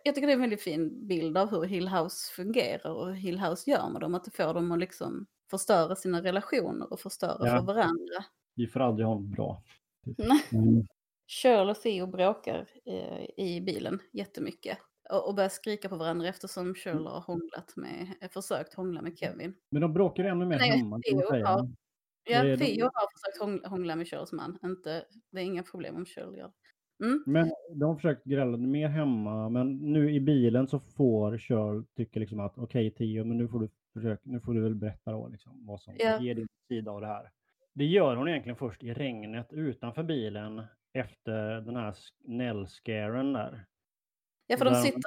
Jag 0.04 0.14
tycker 0.14 0.26
det 0.26 0.32
är 0.32 0.34
en 0.34 0.40
väldigt 0.40 0.62
fin 0.62 1.06
bild 1.08 1.38
av 1.38 1.50
hur 1.50 1.62
Hill 1.64 1.88
House 1.88 2.32
fungerar 2.32 2.90
och 2.94 3.06
hur 3.06 3.14
Hill 3.14 3.38
House 3.38 3.70
gör 3.70 3.88
med 3.88 4.00
dem. 4.00 4.14
Att 4.14 4.24
det 4.24 4.30
får 4.30 4.54
dem 4.54 4.72
att 4.72 4.78
liksom 4.78 5.26
förstöra 5.50 5.96
sina 5.96 6.22
relationer 6.22 6.92
och 6.92 7.00
förstöra 7.00 7.46
Ja. 7.46 7.56
för 7.58 7.62
varandra. 7.66 8.24
Vi 8.54 8.66
får 8.66 8.80
aldrig 8.80 9.06
ha 9.06 9.14
något 9.14 9.24
bra. 9.36 9.62
Typ. 10.04 10.18
Nej. 10.18 10.44
Mm. 10.52 10.86
Och 11.68 11.76
Theo 11.76 12.06
bråkar 12.06 12.66
eh, 12.84 13.24
i 13.44 13.60
bilen 13.60 13.98
jättemycket. 14.12 14.78
Och, 15.10 15.28
och 15.28 15.34
börjar 15.34 15.48
skrika 15.48 15.88
på 15.88 15.96
varandra 15.96 16.28
eftersom 16.28 16.74
Shirley 16.74 17.04
har 17.04 17.20
hånglat 17.20 17.76
med, 17.76 18.06
eh, 18.20 18.28
försökt 18.28 18.74
hångla 18.74 19.02
med 19.02 19.18
Kevin. 19.18 19.54
Men 19.70 19.82
de 19.82 19.92
bråkar 19.92 20.24
ännu 20.24 20.46
mer 20.46 20.58
Nej, 20.58 20.70
hemma 20.70 21.00
kan 21.02 21.16
man 21.16 21.22
Theo 21.22 21.30
säga. 21.30 21.46
har- 21.46 21.68
Ja, 22.30 22.42
Det 22.42 22.56
de- 22.56 22.64
Theo 22.66 22.84
har 22.84 23.08
försökt 23.18 23.40
hångla, 23.40 23.68
hångla 23.68 23.96
med 23.96 24.08
Shirleys 24.08 24.32
man. 24.32 24.58
Inte, 24.64 25.04
det 25.32 25.40
är 25.40 25.44
inga 25.44 25.62
problem 25.62 25.96
om 25.96 26.04
Shirley 26.06 26.38
gör 26.38 26.46
det. 26.98 27.04
Mm. 27.06 27.22
Men 27.26 27.50
de 27.74 27.84
har 27.84 27.94
försökt 27.96 28.24
grälla 28.24 28.56
mer 28.56 28.88
hemma, 28.88 29.48
men 29.48 29.76
nu 29.76 30.14
i 30.14 30.20
bilen 30.20 30.68
så 30.68 30.78
får 30.78 31.38
Shirl 31.38 31.82
tycka 31.96 32.20
liksom 32.20 32.40
att 32.40 32.58
okej 32.58 32.90
Theo, 32.90 33.24
men 33.24 33.36
nu 33.38 33.48
får 33.48 33.60
du 33.60 33.68
försöka, 33.94 34.22
nu 34.24 34.40
får 34.40 34.54
du 34.54 34.60
väl 34.62 34.74
berätta 34.74 35.12
då 35.12 35.28
liksom 35.28 35.66
vad 35.66 35.80
som 35.80 35.94
Ja. 35.98 36.20
ger 36.20 36.34
din 36.34 36.48
sida 36.68 36.90
av 36.90 37.00
det 37.00 37.06
här. 37.06 37.30
Det 37.74 37.84
gör 37.84 38.16
hon 38.16 38.28
egentligen 38.28 38.56
först 38.56 38.82
i 38.82 38.94
regnet 38.94 39.52
utanför 39.52 40.02
bilen 40.02 40.62
efter 40.92 41.60
den 41.60 41.76
här 41.76 41.94
Nell-scaren 42.24 43.32
där. 43.32 43.64
Ja, 44.46 44.56
för 44.56 44.66
Och 44.66 44.72
de 44.72 44.82
sitter, 44.82 45.02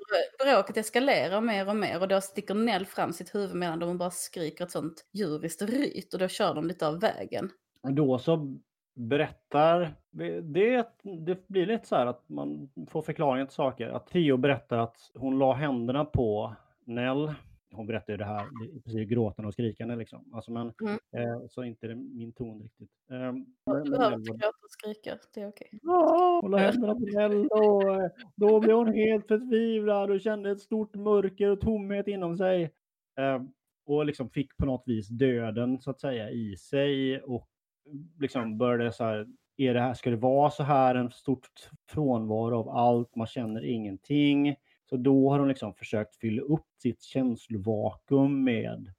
bråket 0.45 0.77
eskalerar 0.77 1.41
mer 1.41 1.69
och 1.69 1.75
mer 1.75 2.01
och 2.01 2.07
då 2.07 2.21
sticker 2.21 2.53
Nell 2.53 2.85
fram 2.85 3.13
sitt 3.13 3.35
huvud 3.35 3.55
medan 3.55 3.79
de 3.79 3.97
bara 3.97 4.11
skriker 4.11 4.63
ett 4.63 4.71
sånt 4.71 5.05
djuriskt 5.13 5.61
ryt 5.61 6.13
och 6.13 6.19
då 6.19 6.27
kör 6.27 6.53
de 6.55 6.67
lite 6.67 6.87
av 6.87 6.99
vägen. 6.99 7.49
Och 7.81 7.93
då 7.93 8.19
så 8.19 8.57
berättar, 8.95 9.95
det, 10.43 10.87
det 11.25 11.47
blir 11.47 11.65
lite 11.65 11.87
så 11.87 11.95
här 11.95 12.05
att 12.05 12.29
man 12.29 12.69
får 12.89 13.01
förklaringar 13.01 13.45
till 13.45 13.55
saker. 13.55 13.89
Att 13.89 14.07
Theo 14.07 14.37
berättar 14.37 14.77
att 14.77 15.11
hon 15.15 15.39
la 15.39 15.53
händerna 15.53 16.05
på 16.05 16.55
Nell. 16.85 17.33
Hon 17.71 17.87
berättar 17.87 18.13
ju 18.13 18.17
det 18.17 18.25
här, 18.25 18.45
precis 18.83 19.09
gråtande 19.09 19.47
och 19.47 19.53
skrikande 19.53 19.95
liksom. 19.95 20.33
Alltså, 20.33 20.51
men, 20.51 20.73
Mm. 20.81 20.97
eh, 21.17 21.47
så 21.49 21.63
inte 21.63 21.95
min 21.95 22.33
ton 22.33 22.61
riktigt. 22.61 22.89
Eh, 23.11 23.33
Du 23.83 23.91
behöver 23.91 24.15
inte 24.17 24.31
gråta 24.31 24.47
och 24.47 24.69
skrika, 24.69 25.17
det 25.33 25.41
är 25.41 25.47
okej. 25.49 25.69
Ja, 25.83 26.39
hon 26.41 26.51
la 26.51 26.57
händerna 26.57 26.93
på 26.93 26.99
Nell 26.99 27.47
och 27.47 27.95
eh, 28.03 28.11
då 28.35 28.59
blev 28.59 28.75
hon 28.75 28.93
helt 28.93 29.27
förtvivlad 29.27 30.11
och 30.11 30.21
kände 30.21 30.51
ett 30.51 30.59
stort 30.61 30.95
mörker 30.95 31.49
och 31.49 31.61
tomhet 31.61 32.07
inom 32.07 32.37
sig. 32.37 32.63
Eh, 33.19 33.41
och 33.85 34.05
liksom 34.05 34.29
fick 34.29 34.57
på 34.57 34.65
något 34.65 34.83
vis 34.85 35.07
döden 35.07 35.79
så 35.81 35.91
att 35.91 35.99
säga 35.99 36.29
i 36.29 36.57
sig 36.57 37.21
och 37.21 37.47
liksom 38.19 38.57
började 38.57 38.91
så 38.91 39.03
här, 39.03 39.27
är 39.57 39.73
det 39.73 39.79
här, 39.81 39.93
ska 39.93 40.09
det 40.09 40.15
vara 40.15 40.49
så 40.49 40.63
här 40.63 40.95
en 40.95 41.11
stort 41.11 41.47
frånvaro 41.89 42.55
av 42.59 42.69
allt, 42.69 43.15
man 43.15 43.27
känner 43.27 43.65
ingenting. 43.65 44.55
Så 44.89 44.97
då 44.97 45.29
har 45.29 45.39
hon 45.39 45.47
liksom 45.47 45.73
försökt 45.73 46.15
fylla 46.15 46.41
upp 46.41 46.65
sitt 46.81 47.01
känslovakuum 47.01 48.43
med, 48.43 48.93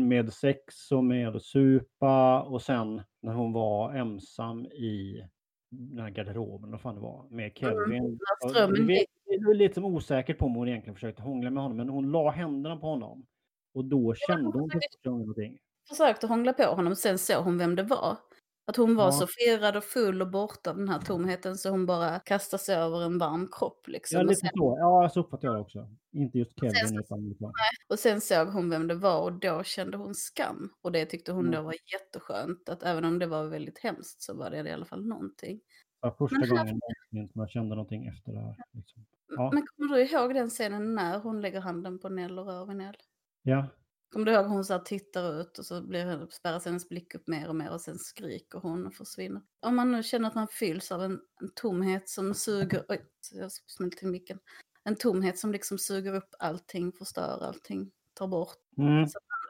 med 0.00 0.32
sex 0.32 0.92
och 0.92 1.04
med 1.04 1.36
att 1.36 1.42
supa 1.42 2.42
och 2.42 2.62
sen 2.62 3.02
när 3.22 3.32
hon 3.32 3.52
var 3.52 3.94
ensam 3.94 4.66
i 4.66 5.24
den 5.70 5.98
här 5.98 6.10
garderoben, 6.10 6.70
vad 6.70 6.80
fan 6.80 6.94
det 6.94 7.00
var, 7.00 7.26
med 7.30 7.52
Kevin. 7.54 8.02
när 8.02 8.18
Ja, 8.40 8.48
strömmen 8.48 8.86
det, 8.86 9.04
är 9.34 9.54
lite 9.54 9.80
osäkert 9.80 10.38
på 10.38 10.46
om 10.46 10.54
hon 10.54 10.68
egentligen 10.68 10.94
försökte 10.94 11.22
hångla 11.22 11.50
med 11.50 11.62
honom, 11.62 11.76
men 11.76 11.88
hon 11.88 12.12
la 12.12 12.30
händerna 12.30 12.76
på 12.76 12.86
honom. 12.86 13.26
Och 13.74 13.84
då 13.84 14.14
kände 14.14 14.58
hon 14.58 14.68
gången 14.68 14.80
någonting. 15.04 15.58
Försökte 15.88 16.26
hångla 16.26 16.52
på 16.52 16.62
honom, 16.62 16.96
sen 16.96 17.18
såg 17.18 17.44
hon 17.44 17.58
vem 17.58 17.76
det 17.76 17.82
var. 17.82 18.16
Att 18.64 18.76
hon 18.76 18.96
var 18.96 19.04
Ja. 19.04 19.12
så 19.12 19.26
firad 19.26 19.76
och 19.76 19.84
full 19.84 20.22
och 20.22 20.30
borta 20.30 20.70
av 20.70 20.76
den 20.76 20.88
här 20.88 21.00
tomheten 21.00 21.56
så 21.56 21.70
hon 21.70 21.86
bara 21.86 22.18
kastade 22.18 22.62
sig 22.62 22.76
över 22.76 23.02
en 23.02 23.18
varm 23.18 23.48
kropp. 23.52 23.88
Liksom. 23.88 24.16
Ja, 24.18 24.22
lite 24.22 24.40
sen, 24.40 24.50
så. 24.54 24.76
Ja, 24.80 25.10
så 25.14 25.20
uppfattar 25.20 25.48
jag 25.48 25.56
det 25.56 25.60
också. 25.60 25.88
Inte 26.12 26.38
just 26.38 26.60
sen 26.60 26.70
Kevin, 26.74 26.88
så- 27.04 27.18
utan 27.30 27.52
och 27.88 27.98
sen 27.98 28.20
såg 28.20 28.48
hon 28.48 28.70
vem 28.70 28.86
det 28.88 28.94
var 28.94 29.20
och 29.22 29.32
då 29.32 29.62
kände 29.62 29.96
hon 29.96 30.14
skam. 30.14 30.72
Och 30.82 30.92
det 30.92 31.04
tyckte 31.06 31.32
hon 31.32 31.46
Mm. 31.46 31.52
då 31.56 31.62
var 31.62 31.74
jätteskönt. 31.92 32.68
Att 32.68 32.82
även 32.82 33.04
om 33.04 33.18
det 33.18 33.26
var 33.26 33.44
väldigt 33.46 33.78
hemskt 33.78 34.22
så 34.22 34.34
var 34.36 34.50
det 34.50 34.68
i 34.68 34.72
alla 34.72 34.84
fall 34.84 35.06
någonting. 35.06 35.60
Ja, 36.00 36.14
första 36.18 36.38
Men 36.38 36.48
här- 36.48 36.56
gången 36.56 37.28
som 37.32 37.40
jag 37.40 37.50
kände 37.50 37.74
någonting 37.74 38.06
efter 38.06 38.32
det 38.32 38.40
här. 38.40 38.56
Liksom. 38.72 39.04
Ja. 39.36 39.50
Men 39.54 39.66
kommer 39.76 39.94
du 39.94 40.02
ihåg 40.10 40.34
den 40.34 40.50
scenen 40.50 40.94
när 40.94 41.18
hon 41.18 41.40
lägger 41.40 41.60
handen 41.60 41.98
på 41.98 42.08
Nell 42.08 42.38
och 42.38 42.46
rör 42.46 42.66
vid 42.66 42.76
Nell? 42.76 42.96
Ja, 43.42 43.66
Kommer 44.12 44.26
du 44.26 44.32
ihåg 44.32 44.46
hon 44.46 44.64
så 44.64 44.78
tittar 44.78 45.40
ut 45.40 45.58
och 45.58 45.66
så 45.66 45.82
blir, 45.82 46.26
spärras 46.30 46.64
hennes 46.64 46.88
blick 46.88 47.14
upp 47.14 47.26
mer 47.28 47.48
och 47.48 47.56
mer 47.56 47.70
och 47.70 47.80
sen 47.80 47.98
skriker 47.98 48.58
hon 48.58 48.86
och 48.86 48.94
försvinner. 48.94 49.42
Om 49.60 49.76
man 49.76 49.92
nu 49.92 50.02
känner 50.02 50.28
att 50.28 50.34
man 50.34 50.48
fylls 50.48 50.92
av 50.92 51.02
en, 51.02 51.20
en 51.40 51.50
tomhet 51.54 52.08
som 52.08 52.34
suger, 52.34 52.84
oj, 52.88 53.06
jag 53.32 53.52
smällde 53.52 53.96
till 53.96 54.08
micken. 54.08 54.38
En 54.84 54.96
tomhet 54.96 55.38
som 55.38 55.52
liksom 55.52 55.78
suger 55.78 56.14
upp 56.14 56.28
allting, 56.38 56.92
förstör 56.92 57.44
allting, 57.44 57.90
tar 58.14 58.26
bort. 58.26 58.56
mm. 58.78 59.06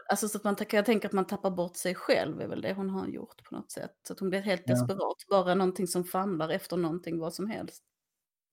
Alltså 0.08 0.28
så 0.28 0.38
att 0.38 0.44
man, 0.44 0.56
jag 0.72 0.86
tänker 0.86 1.08
att 1.08 1.12
man 1.12 1.26
tappar 1.26 1.50
bort 1.50 1.76
sig 1.76 1.94
själv 1.94 2.40
är 2.40 2.46
väl 2.48 2.60
det 2.60 2.74
hon 2.74 2.90
har 2.90 3.06
gjort 3.08 3.44
på 3.48 3.54
något 3.54 3.70
sätt. 3.70 3.90
Så 4.06 4.12
att 4.12 4.20
hon 4.20 4.30
blir 4.30 4.40
helt 4.40 4.62
Ja. 4.66 4.74
desperat, 4.74 5.16
bara 5.30 5.54
någonting 5.54 5.86
som 5.86 6.04
famlar 6.04 6.48
efter 6.48 6.76
någonting, 6.76 7.18
vad 7.18 7.34
som 7.34 7.46
helst. 7.46 7.82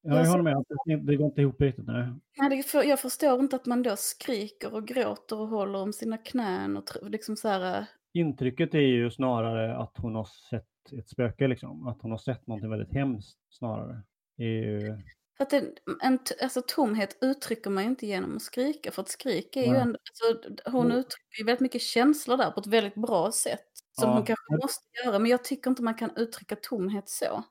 Ja 0.02 0.16
jag 0.18 0.26
håller 0.26 0.43
med. 0.43 0.66
Det, 1.06 1.16
går 1.16 1.26
inte 1.26 1.41
ihop 1.41 1.62
riktigt. 1.62 1.88
Nej. 1.88 2.08
Nej, 2.38 2.64
jag 2.74 3.00
förstår 3.00 3.39
inte 3.39 3.56
att 3.56 3.66
man 3.66 3.84
då 3.84 3.95
skriker 3.95 4.74
och 4.74 4.88
gråter 4.88 5.39
och 5.39 5.47
håller 5.47 5.80
om 5.80 5.93
sina 5.93 6.18
knän 6.18 6.78
och 6.78 6.84
liksom 7.02 7.36
så 7.36 7.47
här, 7.47 7.86
Intrycket 8.14 8.74
är 8.74 8.80
ju 8.80 9.12
snarare 9.12 9.78
att 9.78 9.97
hon 9.97 10.16
har 10.16 10.28
sett 10.50 10.66
ett 11.00 11.10
spöke, 11.10 11.47
liksom. 11.47 11.88
Att 11.88 12.02
hon 12.02 12.12
har 12.12 12.18
sett 12.18 12.47
någonting 12.47 12.70
väldigt 12.70 12.93
hemskt 12.93 13.38
snarare. 13.50 14.02
Ju... 14.38 14.80
För 15.38 15.43
att 15.43 15.54
en, 15.54 15.66
en 16.02 16.20
alltså, 16.41 16.62
tomhet 16.68 17.18
uttrycker 17.22 17.70
man 17.70 17.84
ju 17.84 17.89
inte 17.89 18.08
genom 18.08 18.36
att 18.36 18.41
skrika. 18.41 18.91
För 18.91 19.02
att 19.02 19.10
skrika 19.10 19.60
är 19.60 19.66
ju 19.66 19.72
Nej. 19.72 19.82
ändå, 19.82 20.00
alltså, 20.10 20.52
hon 20.72 20.86
Mm. 20.86 20.97
uttrycker 20.97 21.39
ju 21.39 21.45
väldigt 21.45 21.62
mycket 21.62 21.82
känslor 21.82 22.38
där 22.38 22.52
på 22.52 22.60
ett 22.60 22.68
väldigt 22.68 22.95
bra 22.95 23.32
sätt. 23.32 23.68
Som 23.91 24.10
Ja, 24.10 24.16
hon 24.16 24.26
kanske 24.26 24.56
måste 24.62 24.86
göra. 25.06 25.20
Men 25.20 25.32
jag 25.32 25.43
tycker 25.43 25.70
inte 25.70 25.84
man 25.84 25.95
kan 25.95 26.12
uttrycka 26.16 26.56
tomhet 26.56 27.10
så. 27.10 27.43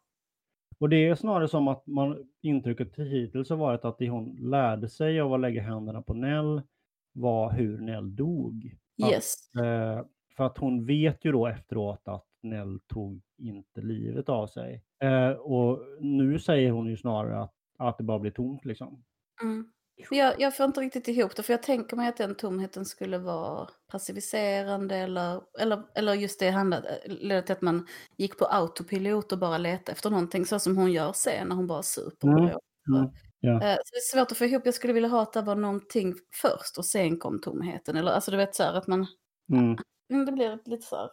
Och 0.80 0.88
det 0.88 1.08
är 1.08 1.14
snarare 1.14 1.48
som 1.48 1.68
att 1.68 1.86
man, 1.86 2.28
intrycket 2.42 2.98
hittills 2.98 3.50
har 3.50 3.56
varit 3.56 3.84
att 3.84 3.98
det 3.98 4.08
hon 4.08 4.36
lärde 4.40 4.88
sig 4.88 5.20
av 5.20 5.34
att 5.34 5.40
lägga 5.40 5.62
händerna 5.62 6.02
på 6.02 6.14
Nell 6.14 6.62
var 7.12 7.52
hur 7.52 7.78
Nell 7.78 8.16
dog. 8.16 8.76
Yes. 9.10 9.54
Eh, 9.54 10.04
för 10.36 10.44
att 10.44 10.58
hon 10.58 10.86
vet 10.86 11.24
ju 11.24 11.32
då 11.32 11.46
efteråt 11.46 12.08
att 12.08 12.26
Nell 12.42 12.80
tog 12.86 13.22
inte 13.38 13.80
livet 13.80 14.28
av 14.28 14.46
sig. 14.46 14.84
Eh, 15.02 15.30
och 15.30 15.80
nu 16.00 16.38
säger 16.38 16.70
hon 16.70 16.86
ju 16.86 16.96
snarare 16.96 17.40
att, 17.40 17.54
att 17.78 17.98
det 17.98 18.04
bara 18.04 18.18
blir 18.18 18.30
tomt 18.30 18.64
liksom. 18.64 19.04
Mm. 19.42 19.72
Jag, 20.10 20.40
jag 20.40 20.56
får 20.56 20.66
inte 20.66 20.80
riktigt 20.80 21.08
ihop 21.08 21.36
det. 21.36 21.42
För 21.42 21.52
jag 21.52 21.62
tänker 21.62 21.96
mig 21.96 22.08
att 22.08 22.16
den 22.16 22.34
tomheten 22.34 22.84
skulle 22.84 23.18
vara 23.18 23.68
passiviserande. 23.92 24.96
Eller, 24.96 25.40
eller, 25.58 25.82
eller 25.94 26.14
just 26.14 26.40
det 26.40 26.50
handlade, 26.50 27.00
ledde 27.06 27.42
till 27.42 27.52
att 27.52 27.62
man 27.62 27.86
gick 28.16 28.38
på 28.38 28.44
autopilot 28.44 29.32
och 29.32 29.38
bara 29.38 29.58
letade 29.58 29.92
efter 29.92 30.10
någonting. 30.10 30.46
Så 30.46 30.58
som 30.58 30.76
hon 30.76 30.92
gör 30.92 31.12
sen 31.12 31.48
när 31.48 31.56
hon 31.56 31.66
bara 31.66 31.82
super. 31.82 32.28
Mm. 32.28 32.44
Mm. 32.44 33.10
Ja. 33.40 33.50
Eh, 33.54 33.76
Så 33.84 33.92
det 33.92 33.96
är 33.98 34.16
svårt 34.18 34.32
att 34.32 34.38
få 34.38 34.44
ihop. 34.44 34.62
Jag 34.64 34.74
skulle 34.74 34.92
vilja 34.92 35.08
ha 35.08 35.22
att 35.22 35.32
det 35.32 35.42
var 35.42 35.54
någonting 35.56 36.14
först 36.42 36.78
och 36.78 36.84
sen 36.84 37.18
kom 37.18 37.40
tomheten. 37.40 37.96
Eller 37.96 38.12
alltså 38.12 38.30
du 38.30 38.36
vet 38.36 38.54
så 38.54 38.62
här 38.62 38.74
att 38.74 38.86
man... 38.86 39.06
Mm. 39.52 39.76
Mm, 40.12 40.26
Det 40.26 40.32
blir 40.32 40.58
lite 40.64 40.86
så 40.86 40.96
här... 40.96 41.10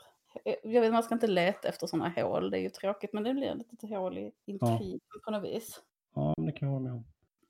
Jag 0.63 0.81
vet 0.81 0.91
man 0.93 1.03
ska 1.03 1.13
inte 1.15 1.27
leta 1.27 1.67
efter 1.67 1.87
sådana 1.87 2.09
hål. 2.09 2.51
Det 2.51 2.57
är 2.57 2.61
ju 2.61 2.69
tråkigt 2.69 3.13
men 3.13 3.23
det 3.23 3.33
blir 3.33 3.47
ett 3.51 3.57
litet 3.71 3.89
hål 3.89 4.17
i 4.17 4.31
intrigen 4.45 4.99
på 5.25 5.31
något 5.31 5.43
vis. 5.43 5.81
ja, 6.15 6.33
det 6.37 6.51
kan 6.51 6.67
jag 6.67 6.73
hålla 6.73 6.83
med 6.83 6.93
om. 6.93 7.05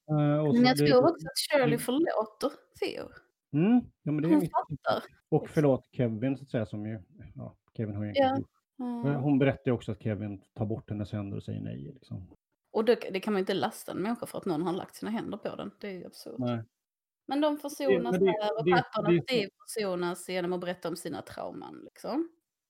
Eh, 0.09 0.53
Men 0.53 0.63
jag 0.63 0.77
tror 0.77 1.03
också 1.09 1.27
att 1.27 1.37
Shirley 1.51 1.69
det- 1.77 1.83
förlåter 1.83 2.51
Theo. 2.79 3.09
Mm. 3.53 3.81
Ja, 4.03 4.11
men 4.11 4.21
det 4.21 4.27
är 4.29 4.33
Hon 4.33 4.41
fattar. 4.41 5.03
Och 5.29 5.49
förlåt 5.49 5.89
Kevin 5.91 6.37
så 6.37 6.43
att 6.43 6.49
säga 6.49 6.65
som 6.65 6.85
ju, 6.85 6.99
ja, 7.35 7.55
Kevin 7.77 7.95
har 7.95 8.05
ju 8.05 8.11
Ja. 8.15 8.37
Mm. 8.79 9.15
Hon 9.15 9.39
berättar 9.39 9.71
också 9.71 9.91
att 9.91 10.03
Kevin 10.03 10.41
tar 10.53 10.65
bort 10.65 10.89
hennes 10.89 11.11
händer 11.11 11.37
och 11.37 11.43
säger 11.43 11.61
nej. 11.61 11.91
Liksom. 11.93 12.27
Och 12.71 12.85
det, 12.85 12.95
det 13.11 13.19
kan 13.19 13.33
man 13.33 13.37
ju 13.39 13.41
inte 13.41 13.53
lasta 13.53 13.91
en 13.91 13.97
människa 13.97 14.25
för 14.25 14.37
att 14.37 14.45
någon 14.45 14.61
har 14.61 14.73
lagt 14.73 14.95
sina 14.95 15.11
händer 15.11 15.37
på 15.37 15.55
den. 15.55 15.71
Det 15.79 15.87
är 15.87 15.91
ju 15.91 16.05
absurt. 16.05 16.35
Nej. 16.37 16.63
Men 17.27 17.41
de 17.41 17.57
försonas 17.57 18.19
det- 18.19 18.25
där 18.25 18.59
och 18.59 18.65
det- 18.65 18.71
pappan 18.71 19.05
och 19.05 19.11
det- 19.13 19.21
Steve 19.23 19.49
försonas 19.67 20.29
genom 20.29 20.53
att 20.53 20.61
berätta 20.61 20.89
om 20.89 20.95
sina 20.95 21.21
trauman. 21.21 21.81
Liksom. 21.83 22.29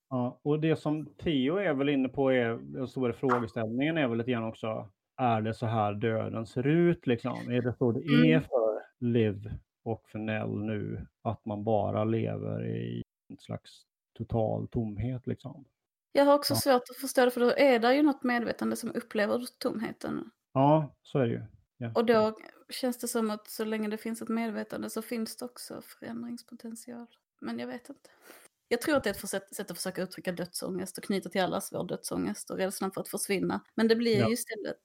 Ja, 0.09 0.39
och 0.43 0.59
det 0.59 0.75
som 0.75 1.05
Theo 1.05 1.55
är 1.57 1.73
väl 1.73 1.89
inne 1.89 2.09
på 2.09 2.29
är, 2.33 2.49
den 2.57 2.88
stora 2.88 3.13
frågeställningen 3.13 3.97
är 3.97 4.07
väl 4.07 4.17
lite 4.17 4.31
grann 4.31 4.43
också, 4.43 4.89
är 5.18 5.41
det 5.41 5.53
så 5.53 5.66
här 5.66 5.93
döden 5.93 6.45
ser 6.45 6.68
ut 6.68 7.07
liksom? 7.07 7.51
Är 7.51 7.61
det 7.61 7.74
så 7.78 7.91
det 7.91 7.99
är 7.99 8.26
Mm. 8.30 8.41
för 8.41 8.82
Liv 8.99 9.51
och 9.84 10.09
för 10.09 10.20
Nell 10.20 10.49
nu, 10.59 11.07
att 11.22 11.45
man 11.45 11.63
bara 11.63 12.03
lever 12.03 12.66
i 12.68 13.03
en 13.30 13.38
slags 13.38 13.82
total 14.18 14.68
tomhet 14.68 15.28
liksom? 15.28 15.66
Jag 16.11 16.26
har 16.26 16.34
också 16.34 16.53
Ja. 16.53 16.57
svårt 16.57 16.89
att 16.89 16.97
förstå 17.01 17.26
det 17.26 17.32
för 17.32 17.41
då 17.41 17.51
är 17.51 17.80
det 17.80 17.95
ju 17.95 18.01
något 18.03 18.24
medvetande 18.24 18.76
som 18.76 18.91
upplever 18.95 19.45
tomheten. 19.59 20.32
Ja, 20.53 20.95
så 21.01 21.20
är 21.20 21.26
det 21.26 21.32
ju. 21.34 21.41
Ja. 21.78 21.91
Och 21.95 22.05
då 22.05 22.38
känns 22.70 22.97
det 22.97 23.07
som 23.07 23.30
att 23.32 23.47
så 23.49 23.66
länge 23.66 23.88
det 23.88 23.97
finns 23.97 24.22
ett 24.22 24.30
medvetande 24.30 24.89
så 24.89 25.01
finns 25.01 25.38
det 25.38 25.45
också 25.45 25.82
förändringspotential. 25.82 27.07
Men 27.41 27.59
jag 27.59 27.68
vet 27.68 27.89
inte. 27.89 28.09
Jag 28.68 28.82
tror 28.82 28.95
att 28.97 29.03
det 29.03 29.09
är 29.09 29.36
ett 29.36 29.55
sätt 29.55 29.72
att 29.72 29.78
försöka 29.78 30.01
uttrycka 30.01 30.32
dödsångest 30.32 30.97
och 30.97 31.03
knyta 31.03 31.30
till 31.30 31.41
allas 31.41 31.74
vår 31.74 31.88
dödsångest 31.88 32.49
och 32.49 32.57
rädslan 32.57 32.91
för 32.91 33.01
att 33.01 33.07
försvinna. 33.09 33.61
Men 33.76 33.88
det 33.88 33.95
blir 33.95 34.20
Ja. 34.20 34.28
ju 34.28 34.34
istället, 34.34 34.78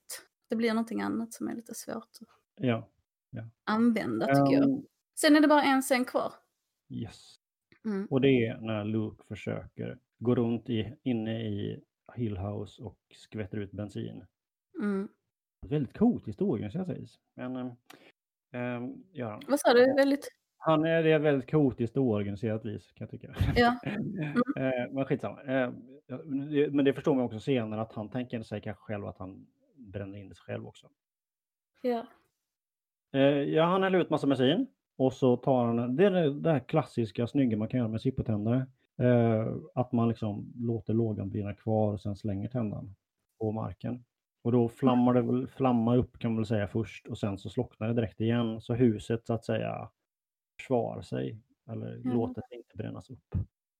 det 0.48 0.56
blir 0.56 0.68
någonting 0.74 1.00
annat 1.02 1.32
som 1.32 1.48
är 1.48 1.54
lite 1.54 1.74
svårt 1.74 2.08
att 2.20 2.28
Ja. 2.56 2.88
använda 3.64 4.26
tycker 4.26 4.52
jag. 4.52 4.64
Ehm, 4.70 4.86
Sen 5.20 5.36
är 5.36 5.40
det 5.40 5.48
bara 5.48 5.62
en 5.62 5.82
scen 5.82 6.04
kvar. 6.04 6.32
yes. 6.88 7.34
Mm. 7.84 8.06
Och 8.10 8.20
det 8.20 8.28
är 8.46 8.60
när 8.60 8.84
Luke 8.84 9.24
försöker 9.28 9.98
gå 10.18 10.34
runt 10.34 10.70
i, 10.70 10.96
inne 11.02 11.42
i 11.48 11.84
Hill 12.14 12.36
House 12.38 12.82
och 12.82 12.98
skvätter 13.14 13.56
ut 13.58 13.72
bensin. 13.72 14.24
Mm. 14.80 15.08
Väldigt 15.66 15.98
coolt 15.98 16.28
historia 16.28 16.70
ska 16.70 16.84
sägas. 16.84 17.18
Men, 17.34 17.56
ähm, 17.56 17.76
han. 19.18 19.42
Vad 19.48 19.60
sa 19.60 19.72
du? 19.74 19.94
Väldigt... 19.94 20.28
Han 20.62 20.84
är 20.84 21.02
det 21.02 21.12
är 21.12 21.18
väldigt 21.18 21.48
kaotiskt 21.48 21.96
och 21.96 22.02
oorganiserat 22.02 22.64
vis 22.64 22.92
kan 22.92 23.04
jag 23.04 23.10
tycka. 23.10 23.34
Ja. 23.56 23.76
Eh, 24.56 24.92
men 24.92 25.04
skitsamma. 25.04 25.42
Eh, 25.42 25.70
Men 26.70 26.84
det 26.84 26.92
förstår 26.92 27.14
man 27.14 27.24
också 27.24 27.40
senare 27.40 27.80
att 27.80 27.92
han 27.92 28.08
tänker 28.08 28.42
sig 28.42 28.60
kanske 28.60 28.82
själv 28.82 29.06
att 29.06 29.18
han 29.18 29.46
bränner 29.76 30.18
in 30.18 30.28
sig 30.34 30.42
själv 30.42 30.66
också. 30.66 30.88
ja. 31.82 32.06
Eh, 33.12 33.20
Ja, 33.42 33.64
han 33.64 33.82
häller 33.82 33.98
ut 34.00 34.10
massa 34.10 34.26
bensin 34.26 34.66
och 34.98 35.12
så 35.12 35.36
tar 35.36 35.66
han, 35.66 35.96
det 35.96 36.04
är 36.06 36.30
det 36.30 36.52
här 36.52 36.58
klassiska 36.60 37.26
snygga 37.26 37.56
man 37.56 37.68
kan 37.68 37.78
göra 37.78 37.88
med 37.88 38.00
zippotändare. 38.00 38.66
Eh, 39.02 39.46
att 39.74 39.92
man 39.92 40.08
liksom 40.08 40.52
låter 40.56 40.94
lågan 40.94 41.30
brinna 41.30 41.54
kvar 41.54 41.92
och 41.92 42.00
sen 42.00 42.16
slänger 42.16 42.48
tändaren 42.48 42.94
på 43.40 43.52
marken. 43.52 44.04
Och 44.42 44.52
då 44.52 44.68
flammar 44.68 45.14
det 45.14 45.22
väl, 45.22 45.46
flammar 45.46 45.96
upp 45.96 46.18
kan 46.18 46.30
man 46.30 46.36
väl 46.36 46.46
säga 46.46 46.68
först 46.68 47.06
och 47.06 47.18
sen 47.18 47.38
så 47.38 47.48
slocknar 47.50 47.88
det 47.88 47.94
direkt 47.94 48.20
igen. 48.20 48.60
Så 48.60 48.74
huset 48.74 49.26
så 49.26 49.32
att 49.34 49.44
säga 49.44 49.90
försvarar 50.60 51.02
sig 51.02 51.38
eller 51.70 52.00
Ja. 52.04 52.12
låter 52.14 52.42
sig 52.48 52.56
inte 52.56 52.76
brännas 52.76 53.10
upp. 53.10 53.34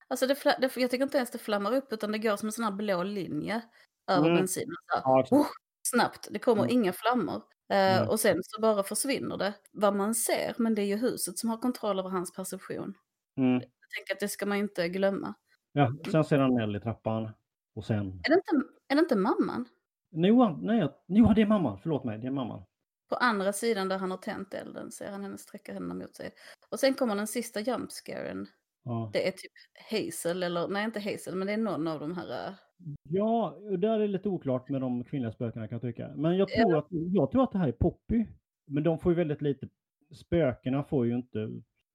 Alltså 0.08 0.26
det, 0.26 0.34
det, 0.60 0.76
jag 0.76 0.90
tycker 0.90 1.04
inte 1.04 1.16
ens 1.16 1.30
det 1.30 1.38
flammar 1.38 1.74
upp 1.74 1.92
utan 1.92 2.12
det 2.12 2.18
går 2.18 2.36
som 2.36 2.48
en 2.48 2.52
sån 2.52 2.64
här 2.64 2.72
blå 2.72 3.02
linje 3.02 3.62
över 4.10 4.26
Mm. 4.26 4.36
bensinen. 4.36 4.74
Ja, 5.04 5.26
oh, 5.30 5.46
snabbt, 5.82 6.28
det 6.30 6.38
kommer 6.38 6.62
Mm. 6.62 6.74
inga 6.74 6.92
flammor. 6.92 7.42
Eh, 7.72 7.96
Mm. 7.98 8.08
och 8.08 8.20
sen 8.20 8.36
så 8.42 8.60
bara 8.60 8.82
försvinner 8.82 9.36
det. 9.36 9.54
Vad 9.72 9.94
man 9.96 10.14
ser, 10.14 10.54
men 10.58 10.74
det 10.74 10.82
är 10.82 10.86
ju 10.86 10.96
huset 10.96 11.38
som 11.38 11.50
har 11.50 11.56
kontroll 11.56 11.98
över 11.98 12.08
hans 12.10 12.32
perception. 12.32 12.94
Mm. 13.36 13.52
Jag 13.54 13.90
tänker 13.96 14.14
att 14.14 14.20
det 14.20 14.28
ska 14.28 14.46
man 14.46 14.58
inte 14.58 14.88
glömma. 14.88 15.34
Ja, 15.72 15.92
sen 16.10 16.24
ser 16.24 16.38
han 16.38 16.54
Nell 16.54 16.76
i 16.76 16.80
trappan 16.80 17.30
och 17.74 17.84
sen... 17.84 18.06
Är 18.24 18.28
det 18.30 18.34
inte, 18.34 18.66
är 18.88 18.94
det 18.96 19.00
inte 19.00 19.16
mamman? 19.16 19.68
Johan, 20.10 20.58
nej, 20.62 20.88
jo, 21.06 21.32
det 21.34 21.42
är 21.42 21.46
mamman. 21.46 21.78
Förlåt 21.82 22.04
mig, 22.04 22.18
det 22.18 22.26
är 22.26 22.30
mamman. 22.30 22.62
På 23.10 23.16
andra 23.16 23.52
sidan 23.52 23.88
där 23.88 23.98
han 23.98 24.10
har 24.10 24.18
tänt 24.18 24.54
elden 24.54 24.90
ser 24.90 25.10
han 25.10 25.22
henne 25.22 25.38
sträcka 25.38 25.72
händerna 25.72 25.94
mot 25.94 26.16
sig. 26.16 26.30
Och 26.70 26.80
sen 26.80 26.94
kommer 26.94 27.16
den 27.16 27.26
sista 27.26 27.60
jumpscaren. 27.60 28.46
Ja. 28.84 29.10
Det 29.12 29.28
är 29.28 29.32
typ 29.32 29.52
Hazel, 29.90 30.42
eller 30.42 30.68
nej 30.68 30.84
inte 30.84 31.00
Hazel, 31.00 31.34
men 31.34 31.46
det 31.46 31.52
är 31.52 31.56
någon 31.56 31.88
av 31.88 32.00
de 32.00 32.16
här... 32.16 32.48
eh, 32.48 32.54
Ja, 33.02 33.58
där 33.78 33.88
är 33.88 33.98
det 33.98 34.06
lite 34.06 34.28
oklart 34.28 34.68
med 34.68 34.80
de 34.80 35.04
kvinnliga 35.04 35.32
spökena 35.32 35.68
kan 35.68 35.76
jag 35.76 35.82
tycka. 35.82 36.08
Men 36.16 36.36
jag 36.36 36.50
Ja. 36.52 36.62
tror, 36.62 36.78
att, 36.78 36.86
jag 36.90 37.30
tror 37.30 37.42
att 37.42 37.52
det 37.52 37.58
här 37.58 37.68
är 37.68 37.72
Poppy. 37.72 38.26
Men 38.66 38.82
de 38.82 38.98
får 38.98 39.12
ju 39.12 39.16
väldigt 39.16 39.42
lite, 39.42 39.68
spökena 40.14 40.84
får 40.84 41.06
ju 41.06 41.14
inte... 41.14 41.38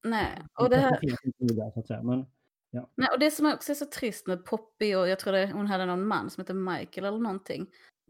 Nej, 0.04 0.42
och 0.60 0.70
det 0.70 0.76
här... 0.76 1.00
vidare, 1.02 1.76
Nej, 2.96 3.10
och 3.14 3.20
det 3.20 3.32
som 3.32 3.54
också 3.54 3.72
är 3.72 3.76
så 3.76 3.86
trist 3.86 4.28
med 4.28 4.46
Poppy 4.46 4.96
och 4.96 5.08
jag 5.08 5.20
tror 5.20 5.34
det, 5.34 5.52
hon 5.54 5.68
hade 5.68 5.86
någon 5.86 6.08
man 6.08 6.30
som 6.30 6.42
heter 6.42 6.54
Michael 6.54 7.06
eller 7.06 7.20
någonting. 7.20 7.62
Uh, 7.62 7.68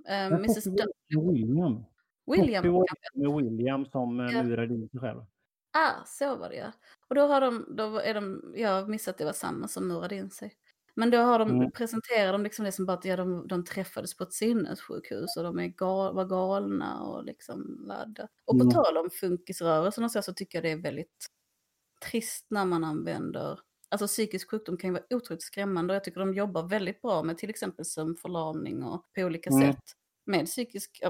men 0.08 0.34
Mrs. 0.34 0.64
Poppy 0.64 1.32
William. 1.34 1.84
William. 2.28 2.64
Med 3.14 3.32
William 3.36 3.86
som 3.86 4.20
eh, 4.20 4.26
Ja. 4.34 4.42
lurade 4.42 4.74
in 4.74 4.90
sig 4.90 5.00
själv. 5.00 5.22
Ah, 5.74 6.04
så 6.06 6.36
var 6.36 6.50
det 6.50 6.56
ja. 6.56 6.72
Och 7.08 7.16
då 7.16 7.22
har 7.28 7.42
de, 7.42 7.66
då 7.78 7.98
är 7.98 8.14
de, 8.14 8.54
jag 8.58 8.70
har 8.82 8.88
missat 8.88 9.12
att 9.14 9.18
det 9.18 9.26
var 9.26 9.34
samma 9.34 9.68
som 9.68 9.88
murade 9.88 10.16
in 10.16 10.30
sig. 10.30 10.54
Men 10.96 11.10
då 11.12 11.18
har 11.18 11.40
de, 11.40 11.50
Mm. 11.50 11.72
presenterar 11.72 12.32
de 12.32 12.44
liksom 12.44 12.66
det 12.66 12.72
som 12.72 12.86
bara 12.86 12.98
att 12.98 13.06
ja, 13.06 13.16
de, 13.16 13.48
de 13.48 13.64
träffades 13.66 14.18
på 14.18 14.24
ett 14.24 14.34
sinnessjukhus 14.34 15.38
och 15.38 15.44
de 15.44 15.60
är 15.60 15.68
gal, 15.68 16.16
var 16.16 16.26
galna 16.26 17.02
och 17.04 17.24
liksom 17.24 17.84
ladda. 17.88 18.28
Och 18.46 18.58
på 18.58 18.62
Mm. 18.64 18.74
tal 18.74 18.98
om 18.98 19.10
funkisrörelsen 19.10 20.04
och 20.04 20.12
så, 20.12 20.22
så 20.22 20.34
tycker 20.34 20.58
jag 20.58 20.64
det 20.64 20.72
är 20.72 20.82
väldigt 20.82 21.26
trist 22.12 22.46
när 22.50 22.66
man 22.66 22.84
använder 22.84 23.60
Alltså 23.90 24.08
psykisk 24.08 24.52
sjukdom 24.52 24.78
kan 24.78 24.88
ju 24.90 24.94
vara 24.94 25.04
otroligt 25.18 25.44
skrämmande 25.44 25.94
och 25.94 25.96
jag 25.96 26.04
tycker 26.04 26.20
de 26.20 26.34
jobbar 26.34 26.64
väldigt 26.68 27.02
bra 27.02 27.24
med 27.24 27.38
till 27.38 27.50
exempel 27.50 27.86
sömnförlamning 27.86 28.84
och 28.84 29.06
på 29.16 29.22
olika 29.22 29.50
Mm. 29.50 29.62
sätt 29.74 29.84
med 30.26 30.46
psykisk, 30.46 31.02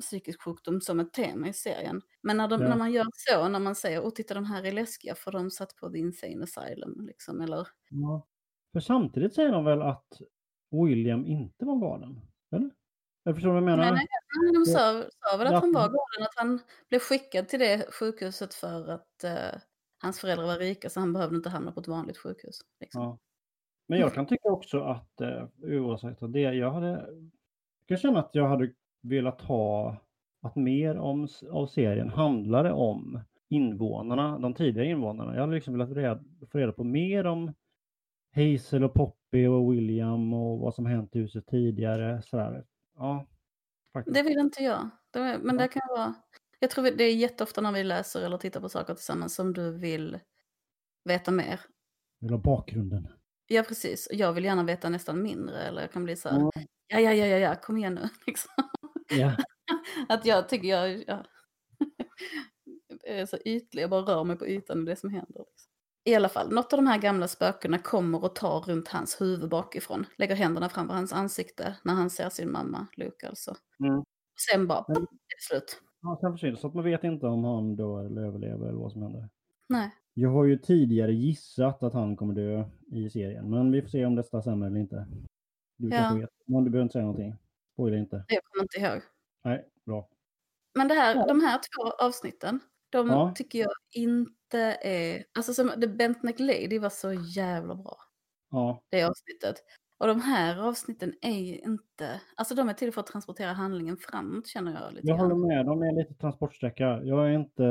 psykisk 0.00 0.42
sjukdom 0.42 0.80
som 0.80 1.00
ett 1.00 1.12
tema 1.12 1.48
i 1.48 1.52
serien. 1.52 2.00
Men 2.22 2.36
när, 2.36 2.48
de, 2.48 2.62
Ja. 2.62 2.68
när 2.68 2.76
man 2.76 2.92
gör 2.92 3.06
så, 3.12 3.48
när 3.48 3.58
man 3.58 3.74
säger 3.74 4.04
åh 4.04 4.10
titta 4.10 4.34
de 4.34 4.44
här 4.44 4.64
är 4.66 4.72
läskiga 4.72 5.14
för 5.14 5.32
de 5.32 5.50
satt 5.50 5.76
på 5.76 5.90
the 5.90 5.98
insane 5.98 6.42
asylum 6.44 7.06
liksom, 7.06 7.40
eller 7.40 7.68
Ja. 7.90 8.26
För 8.72 8.80
samtidigt 8.80 9.34
säger 9.34 9.52
de 9.52 9.64
väl 9.64 9.82
att 9.82 10.20
William 10.70 11.26
inte 11.26 11.64
var 11.64 11.76
galen? 11.76 12.20
Eller? 12.56 12.70
Jag 13.22 13.34
förstår 13.34 13.48
vad 13.48 13.56
jag 13.56 13.64
menar. 13.64 13.78
Nej, 13.78 13.92
nej, 13.92 14.06
nej, 14.42 14.52
de 14.52 14.66
sa, 14.66 15.04
sa 15.20 15.36
väl 15.36 15.46
att 15.46 15.52
Ja. 15.52 15.58
han 15.60 15.72
var 15.72 15.80
galen, 15.86 16.22
att 16.28 16.34
han 16.36 16.58
blev 16.88 16.98
skickad 16.98 17.48
till 17.48 17.58
det 17.60 17.92
sjukhuset 17.92 18.54
för 18.54 18.88
att 18.88 19.24
eh, 19.24 19.60
hans 20.02 20.20
föräldrar 20.20 20.46
var 20.46 20.56
rika 20.58 20.90
så 20.90 21.00
han 21.00 21.12
behövde 21.12 21.36
inte 21.36 21.48
hamna 21.48 21.72
på 21.72 21.80
ett 21.80 21.88
vanligt 21.88 22.18
sjukhus. 22.18 22.60
Liksom. 22.80 23.02
Ja. 23.02 23.18
Men 23.88 23.98
jag 23.98 24.14
kan 24.14 24.26
tycka 24.26 24.48
också 24.48 24.80
att 24.80 25.20
eh, 25.20 25.48
oavsett 25.62 26.22
av 26.22 26.30
det, 26.30 26.40
jag 26.40 26.70
hade 26.72 26.88
jag 26.88 27.88
kan 27.88 27.96
känna 27.96 28.20
att 28.20 28.34
jag 28.34 28.48
hade 28.48 28.72
velat 29.02 29.40
ha 29.40 29.96
att 30.42 30.56
mer 30.56 30.96
om, 30.98 31.28
av 31.50 31.66
serien 31.66 32.08
handlade 32.08 32.72
om 32.72 33.20
invånarna, 33.48 34.38
de 34.38 34.54
tidigare 34.54 34.88
invånarna. 34.88 35.34
Jag 35.34 35.40
hade 35.40 35.54
liksom 35.54 35.78
velat 35.78 35.96
reda, 35.96 36.20
få 36.52 36.58
reda 36.58 36.72
på 36.72 36.84
mer 36.84 37.26
om 37.26 37.54
Hazel 38.34 38.84
och 38.84 38.94
Poppy 38.94 39.46
och 39.46 39.72
William 39.72 40.34
och 40.34 40.58
vad 40.58 40.74
som 40.74 40.86
hänt 40.86 41.16
i 41.16 41.18
huset 41.18 41.46
tidigare. 41.46 42.22
Sådär. 42.22 42.64
Ja, 42.96 43.26
faktiskt. 43.92 44.14
Det 44.14 44.22
vill 44.22 44.38
inte 44.38 44.62
jag. 44.62 44.90
Det, 45.10 45.38
men 45.42 45.56
det 45.56 45.68
kan 45.68 45.82
vara... 45.88 46.14
Jag 46.58 46.70
tror 46.70 46.84
det 46.84 47.04
är 47.04 47.16
jätteofta 47.16 47.60
när 47.60 47.72
vi 47.72 47.84
läser 47.84 48.22
eller 48.22 48.38
tittar 48.38 48.60
på 48.60 48.68
saker 48.68 48.94
tillsammans 48.94 49.34
som 49.34 49.52
du 49.52 49.78
vill 49.78 50.18
veta 51.04 51.30
mer. 51.30 51.60
Vill 52.20 52.30
ha 52.30 52.38
bakgrunden. 52.38 53.08
Ja, 53.46 53.62
precis. 53.62 54.08
Jag 54.10 54.32
vill 54.32 54.44
gärna 54.44 54.64
veta 54.64 54.88
nästan 54.88 55.22
mindre. 55.22 55.62
Eller 55.62 55.80
jag 55.80 55.92
kan 55.92 56.04
bli 56.04 56.16
så 56.16 56.28
här, 56.28 56.50
ja, 56.86 57.00
ja, 57.00 57.12
ja, 57.12 57.26
ja, 57.26 57.36
ja, 57.36 57.54
kom 57.54 57.76
igen 57.76 57.94
nu. 57.94 58.08
Liksom. 58.26 58.50
Ja. 59.10 59.32
Att 60.08 60.26
jag 60.26 60.48
tycker 60.48 60.68
jag, 60.68 61.04
ja. 61.06 61.24
jag 63.04 63.16
är 63.18 63.26
så 63.26 63.36
ytlig, 63.44 63.82
jag 63.82 63.90
bara 63.90 64.00
rör 64.02 64.24
mig 64.24 64.36
på 64.36 64.46
ytan 64.46 64.82
i 64.82 64.84
det 64.84 64.96
som 64.96 65.10
händer. 65.10 65.38
Liksom. 65.50 65.70
I 66.04 66.14
alla 66.14 66.28
fall, 66.28 66.52
något 66.54 66.72
av 66.72 66.76
de 66.78 66.86
här 66.86 66.98
gamla 66.98 67.28
spökena 67.28 67.78
kommer 67.78 68.24
och 68.24 68.34
tar 68.34 68.60
runt 68.60 68.88
hans 68.88 69.20
huvud 69.20 69.48
bakifrån. 69.48 70.06
Lägger 70.18 70.36
händerna 70.36 70.68
framför 70.68 70.94
hans 70.94 71.12
ansikte 71.12 71.76
när 71.84 71.94
han 71.94 72.10
ser 72.10 72.28
sin 72.28 72.52
mamma, 72.52 72.86
Luke 72.96 73.28
alltså. 73.28 73.54
Mm. 73.84 74.04
Sen 74.50 74.66
bara, 74.66 74.82
pop, 74.82 74.96
är 74.96 75.00
det 75.02 75.42
slut. 75.48 75.80
Ja, 76.02 76.18
sen 76.20 76.32
försvinner 76.32 76.56
så 76.56 76.66
att 76.66 76.74
man 76.74 76.84
vet 76.84 77.04
inte 77.04 77.26
om 77.26 77.44
han 77.44 77.76
dör 77.76 78.04
eller 78.04 78.22
överlever 78.22 78.68
eller 78.68 78.78
vad 78.78 78.92
som 78.92 79.02
händer. 79.02 79.28
Nej. 79.68 79.90
Jag 80.14 80.30
har 80.30 80.44
ju 80.44 80.58
tidigare 80.58 81.12
gissat 81.12 81.82
att 81.82 81.92
han 81.92 82.16
kommer 82.16 82.34
dö 82.34 82.64
i 82.92 83.10
serien, 83.10 83.50
men 83.50 83.72
vi 83.72 83.82
får 83.82 83.88
se 83.88 84.06
om 84.06 84.14
detta 84.14 84.42
stämmer 84.42 84.66
eller 84.66 84.80
inte. 84.80 85.06
Du 85.76 85.88
Ja. 85.88 85.96
kanske 85.96 86.20
vet, 86.20 86.30
men 86.46 86.64
du 86.64 86.70
behöver 86.70 86.82
inte 86.82 86.92
säga 86.92 87.04
någonting. 87.04 87.34
Spoila 87.72 87.96
inte. 87.96 88.24
Jag 88.28 88.44
kommer 88.44 88.62
inte 88.62 88.78
ihåg. 88.78 89.02
Nej, 89.44 89.68
bra. 89.86 90.08
Men 90.74 90.88
det 90.88 90.94
här, 90.94 91.14
Ja. 91.16 91.26
de 91.26 91.40
här 91.40 91.58
två 91.58 91.90
avsnitten, 92.04 92.60
de 92.90 93.08
Ja. 93.08 93.32
tycker 93.36 93.58
jag 93.58 93.72
inte 93.94 94.58
är... 94.82 95.24
Alltså 95.34 95.54
som 95.54 95.68
The 95.80 95.86
Bent 95.86 96.40
Lady 96.40 96.78
var 96.78 96.90
så 96.90 97.12
jävla 97.12 97.74
bra, 97.74 97.96
Ja, 98.50 98.82
det 98.90 99.02
avsnittet. 99.04 99.56
Och 99.98 100.06
de 100.06 100.20
här 100.20 100.58
avsnitten 100.68 101.14
är 101.22 101.38
ju 101.40 101.58
inte... 101.58 102.20
Alltså 102.36 102.54
de 102.54 102.68
är 102.68 102.72
till 102.74 102.92
för 102.92 103.00
att 103.00 103.06
transportera 103.06 103.52
handlingen 103.52 103.96
framåt 103.96 104.46
känner 104.46 104.72
jag 104.82 104.94
lite 104.94 105.06
jag 105.08 105.16
håller 105.16 105.34
med. 105.34 105.66
De 105.66 105.82
är 105.82 105.92
lite 105.92 106.14
transportsträcka. 106.14 106.84
Jag 107.02 107.26
är 107.26 107.30
inte... 107.32 107.62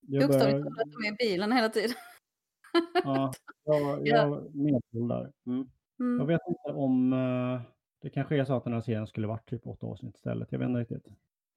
Jag 0.00 0.22
Bokstavligt 0.28 0.40
börjar... 0.40 0.64
talat, 0.64 0.92
de 0.92 1.04
är 1.08 1.12
i 1.12 1.16
bilen 1.18 1.52
hela 1.52 1.68
tiden. 1.68 1.96
Ja, 3.04 3.32
jag, 3.64 4.06
jag 4.06 4.18
är 4.18 4.40
medfull 4.62 5.08
där. 5.08 5.32
Mm. 5.46 5.68
Jag 5.96 6.06
Mm. 6.06 6.26
vet 6.26 6.40
inte 6.48 6.72
om... 6.72 7.12
eh, 7.12 7.60
Det 8.04 8.10
kanske 8.10 8.36
är 8.36 8.44
så 8.44 8.56
att 8.56 8.64
den 8.64 8.72
här 8.72 8.80
serien 8.80 9.06
skulle 9.06 9.26
varit 9.26 9.50
typ 9.50 9.66
åtta 9.66 9.86
avsnitt 9.86 10.14
istället. 10.16 10.52
Jag 10.52 10.58
vet 10.58 10.68
inte 10.68 10.80
riktigt. 10.80 11.06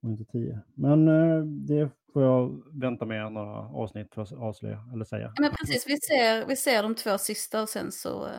Och 0.02 0.10
inte 0.10 0.26
tio. 0.26 0.60
Men 0.74 1.08
eh, 1.08 1.44
det 1.46 1.90
får 2.14 2.24
jag 2.24 2.64
vänta 2.82 3.06
med 3.06 3.32
några 3.32 3.52
avsnitt 3.60 4.14
för 4.14 4.22
att 4.22 4.32
avslöja 4.34 4.90
eller 4.94 5.06
säga. 5.06 5.34
Ja, 5.36 5.42
Men 5.42 5.52
precis, 5.52 5.88
vi 5.88 5.98
ser, 5.98 6.46
vi 6.46 6.56
ser 6.56 6.84
de 6.84 6.96
två 6.96 7.18
sista 7.18 7.62
och 7.62 7.70
sen 7.70 7.92
så... 7.92 8.26
eh, 8.26 8.32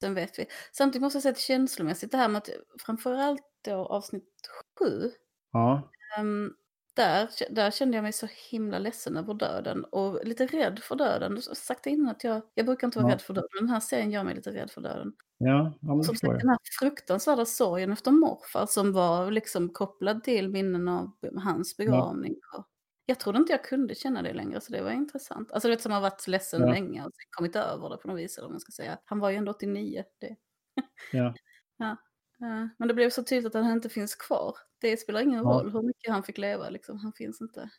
Sen 0.00 0.14
vet 0.14 0.38
vi. 0.38 0.46
Samtidigt 0.72 1.02
måste 1.02 1.16
jag 1.16 1.22
säga 1.22 1.32
att 1.32 1.38
känslomässigt 1.38 2.10
det 2.12 2.16
här 2.18 2.28
med 2.28 2.38
att 2.38 2.48
framförallt 2.86 3.42
då 3.64 3.74
avsnitt 3.86 4.28
sju 4.78 5.10
Ja, 5.52 5.90
Ehm, 6.18 6.52
där, 6.94 7.28
där 7.50 7.70
kände 7.70 7.96
jag 7.96 8.02
mig 8.02 8.12
så 8.12 8.28
himla 8.50 8.78
ledsen 8.78 9.16
över 9.16 9.34
döden 9.34 9.84
och 9.84 10.24
lite 10.24 10.46
rädd 10.46 10.78
för 10.82 10.96
döden. 10.96 11.34
Du 11.34 11.40
sagt 11.42 11.86
innan 11.86 12.08
att 12.08 12.24
jag, 12.24 12.42
jag 12.54 12.66
brukar 12.66 12.86
inte 12.86 12.98
vara 12.98 13.08
Ja. 13.08 13.14
rädd 13.14 13.20
för 13.22 13.34
döden, 13.34 13.48
men 13.54 13.66
den 13.66 13.72
här 13.74 13.80
serien 13.80 14.10
gör 14.10 14.24
mig 14.24 14.34
lite 14.34 14.50
rädd 14.54 14.70
för 14.70 14.80
döden. 14.80 15.12
Ja, 15.38 15.72
ja 15.80 16.02
Som 16.02 16.16
sagt, 16.16 16.40
den 16.40 16.48
här 16.48 16.58
fruktansvärda 16.80 17.44
sorgen 17.44 17.92
efter 17.92 18.10
morfar 18.10 18.66
som 18.66 18.92
var 18.92 19.30
liksom 19.30 19.68
kopplad 19.68 20.24
till 20.24 20.48
minnen 20.48 20.88
av 20.88 21.10
hans 21.36 21.76
begravning. 21.76 22.34
Och 22.56 22.66
jag 23.06 23.20
trodde 23.20 23.38
inte 23.38 23.52
jag 23.52 23.64
kunde 23.64 23.94
känna 23.94 24.22
det 24.22 24.32
längre, 24.32 24.60
så 24.60 24.72
det 24.72 24.82
var 24.82 24.90
intressant. 24.90 25.52
Alltså 25.52 25.68
du 25.68 25.74
vet 25.74 25.82
som 25.82 25.92
har 25.92 26.00
varit 26.00 26.28
ledsen 26.28 26.60
Ja. 26.60 26.68
länge 26.72 27.04
och 27.04 27.12
kommit 27.30 27.56
över 27.56 27.90
det 27.90 27.96
på 27.96 28.08
något 28.08 28.18
vis, 28.18 28.38
eller 28.38 28.48
man 28.48 28.60
ska 28.60 28.72
säga. 28.72 28.98
Han 29.04 29.18
var 29.18 29.30
ju 29.30 29.36
ändå 29.36 29.52
89. 29.52 30.04
Det. 30.20 30.36
Ja. 31.12 31.34
Eh, 32.42 32.66
Men 32.78 32.88
det 32.88 32.94
blev 32.94 33.10
så 33.10 33.22
tydligt 33.24 33.54
att 33.54 33.64
han 33.64 33.72
inte 33.72 33.88
finns 33.88 34.14
kvar. 34.14 34.56
Det 34.80 34.96
spelar 34.96 35.20
ingen 35.20 35.42
Ja. 35.44 35.50
roll 35.50 35.72
hur 35.72 35.82
mycket 35.82 36.12
han 36.12 36.22
fick 36.22 36.38
leva, 36.38 36.70
liksom. 36.70 36.98
han 36.98 37.12
finns 37.12 37.40
inte. 37.40 37.70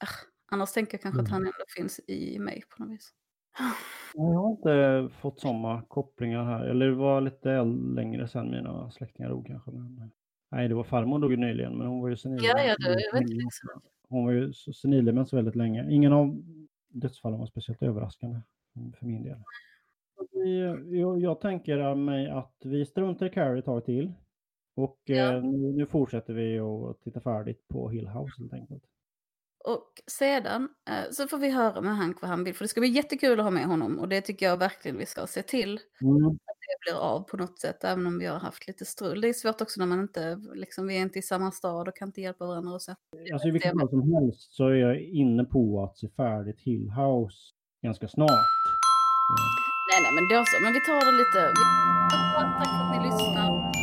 Ah, 0.00 0.08
annars 0.52 0.72
tänker 0.72 0.94
jag 0.94 1.02
kanske 1.02 1.20
att 1.22 1.28
Mm. 1.28 1.32
han 1.32 1.42
ändå 1.42 1.64
finns 1.76 2.00
i 2.08 2.38
mig 2.38 2.62
på 2.70 2.82
något 2.84 2.92
vis. 2.94 3.10
Jag 4.14 4.24
har 4.24 4.50
inte 4.50 5.08
fått 5.20 5.40
samma 5.40 5.82
kopplingar 5.82 6.44
här. 6.44 6.64
Eller 6.64 6.86
det 6.86 6.94
var 6.94 7.20
lite 7.20 7.64
längre 7.94 8.28
sedan 8.28 8.50
mina 8.50 8.90
släktingar 8.90 9.30
dog 9.30 9.46
kanske. 9.46 9.70
Men... 9.70 10.10
Nej, 10.50 10.68
det 10.68 10.74
var 10.74 10.84
farmor 10.84 11.18
dog 11.18 11.38
nyligen, 11.38 11.78
men 11.78 11.86
hon 11.86 12.00
var 12.00 12.08
ju 12.08 12.16
senil. 12.16 12.40
Ja, 12.42 12.60
ja, 12.62 12.74
det 12.78 13.00
jag 13.12 13.20
vet 13.20 13.30
liksom. 13.30 13.82
Hon 14.08 14.24
var 14.24 14.32
ju 14.32 14.52
senildement 14.52 15.28
så 15.28 15.36
väldigt 15.36 15.56
länge. 15.56 15.90
Ingen 15.90 16.12
av 16.12 16.42
dödsfallen 16.88 17.38
var 17.38 17.46
speciellt 17.46 17.82
överraskande 17.82 18.40
för 18.98 19.06
min 19.06 19.22
del. 19.22 19.38
Vi, 20.32 20.60
jag, 21.00 21.20
jag 21.20 21.40
tänker 21.40 21.94
mig 21.94 22.28
att 22.30 22.56
vi 22.64 22.86
struntar 22.86 23.26
i 23.26 23.30
Carrie 23.30 23.58
ett 23.58 23.64
tag 23.64 23.84
till. 23.84 24.12
Och 24.74 24.98
Ja. 25.04 25.36
eh, 25.36 25.42
nu, 25.44 25.72
nu 25.72 25.86
fortsätter 25.86 26.34
vi 26.34 26.58
att 26.58 27.00
titta 27.00 27.20
färdigt 27.20 27.68
på 27.68 27.88
Hill 27.88 28.08
House 28.08 28.42
helt 28.42 28.52
enkelt. 28.52 28.84
Och 29.66 30.02
sedan 30.06 30.68
eh, 30.88 31.10
så 31.10 31.28
får 31.28 31.38
vi 31.38 31.50
höra 31.50 31.80
med 31.80 31.96
Hank 31.96 32.20
vad 32.20 32.30
han 32.30 32.44
vill. 32.44 32.54
För 32.54 32.64
det 32.64 32.68
ska 32.68 32.80
bli 32.80 32.88
jättekul 32.88 33.40
att 33.40 33.44
ha 33.44 33.50
med 33.50 33.66
honom. 33.66 33.98
Och 33.98 34.08
det 34.08 34.20
tycker 34.20 34.46
jag 34.46 34.56
verkligen 34.56 34.98
vi 34.98 35.06
ska 35.06 35.26
se 35.26 35.42
till. 35.42 35.80
Mm. 36.02 36.26
Att 36.26 36.58
det 36.66 36.90
blir 36.90 37.00
av 37.00 37.20
på 37.20 37.36
något 37.36 37.60
sätt. 37.60 37.84
Även 37.84 38.06
om 38.06 38.18
vi 38.18 38.26
har 38.26 38.38
haft 38.38 38.66
lite 38.66 38.84
strul. 38.84 39.20
Det 39.20 39.28
är 39.28 39.32
svårt 39.32 39.60
också 39.60 39.80
när 39.80 39.86
man 39.86 40.00
inte, 40.00 40.40
liksom 40.54 40.86
vi 40.86 40.96
är 40.96 41.00
inte 41.00 41.18
i 41.18 41.22
samma 41.22 41.50
stad 41.50 41.88
och 41.88 41.96
kan 41.96 42.08
inte 42.08 42.20
hjälpa 42.20 42.46
varandra. 42.46 42.74
Och 42.74 42.82
så. 42.82 42.94
Alltså 43.32 43.48
i 43.48 43.50
vilket 43.50 43.80
fall 43.80 43.88
som 43.88 44.12
helst 44.14 44.52
så 44.54 44.68
är 44.68 44.74
jag 44.74 45.00
inne 45.00 45.44
på 45.44 45.84
att 45.84 45.98
se 45.98 46.08
färdigt 46.08 46.60
Hill 46.60 46.90
House 46.90 47.38
ganska 47.82 48.08
snart. 48.08 48.30
Eh, 48.30 48.36
Nej, 49.90 50.00
nej, 50.02 50.12
men 50.14 50.38
då 50.38 50.44
så. 50.44 50.62
Men 50.62 50.72
vi 50.72 50.80
tar 50.80 51.00
det 51.06 51.16
lite. 51.22 51.52
Tack 52.34 52.50
för 52.58 52.82
att 52.82 52.90
ni 52.92 52.98
lyssnar. 53.06 53.76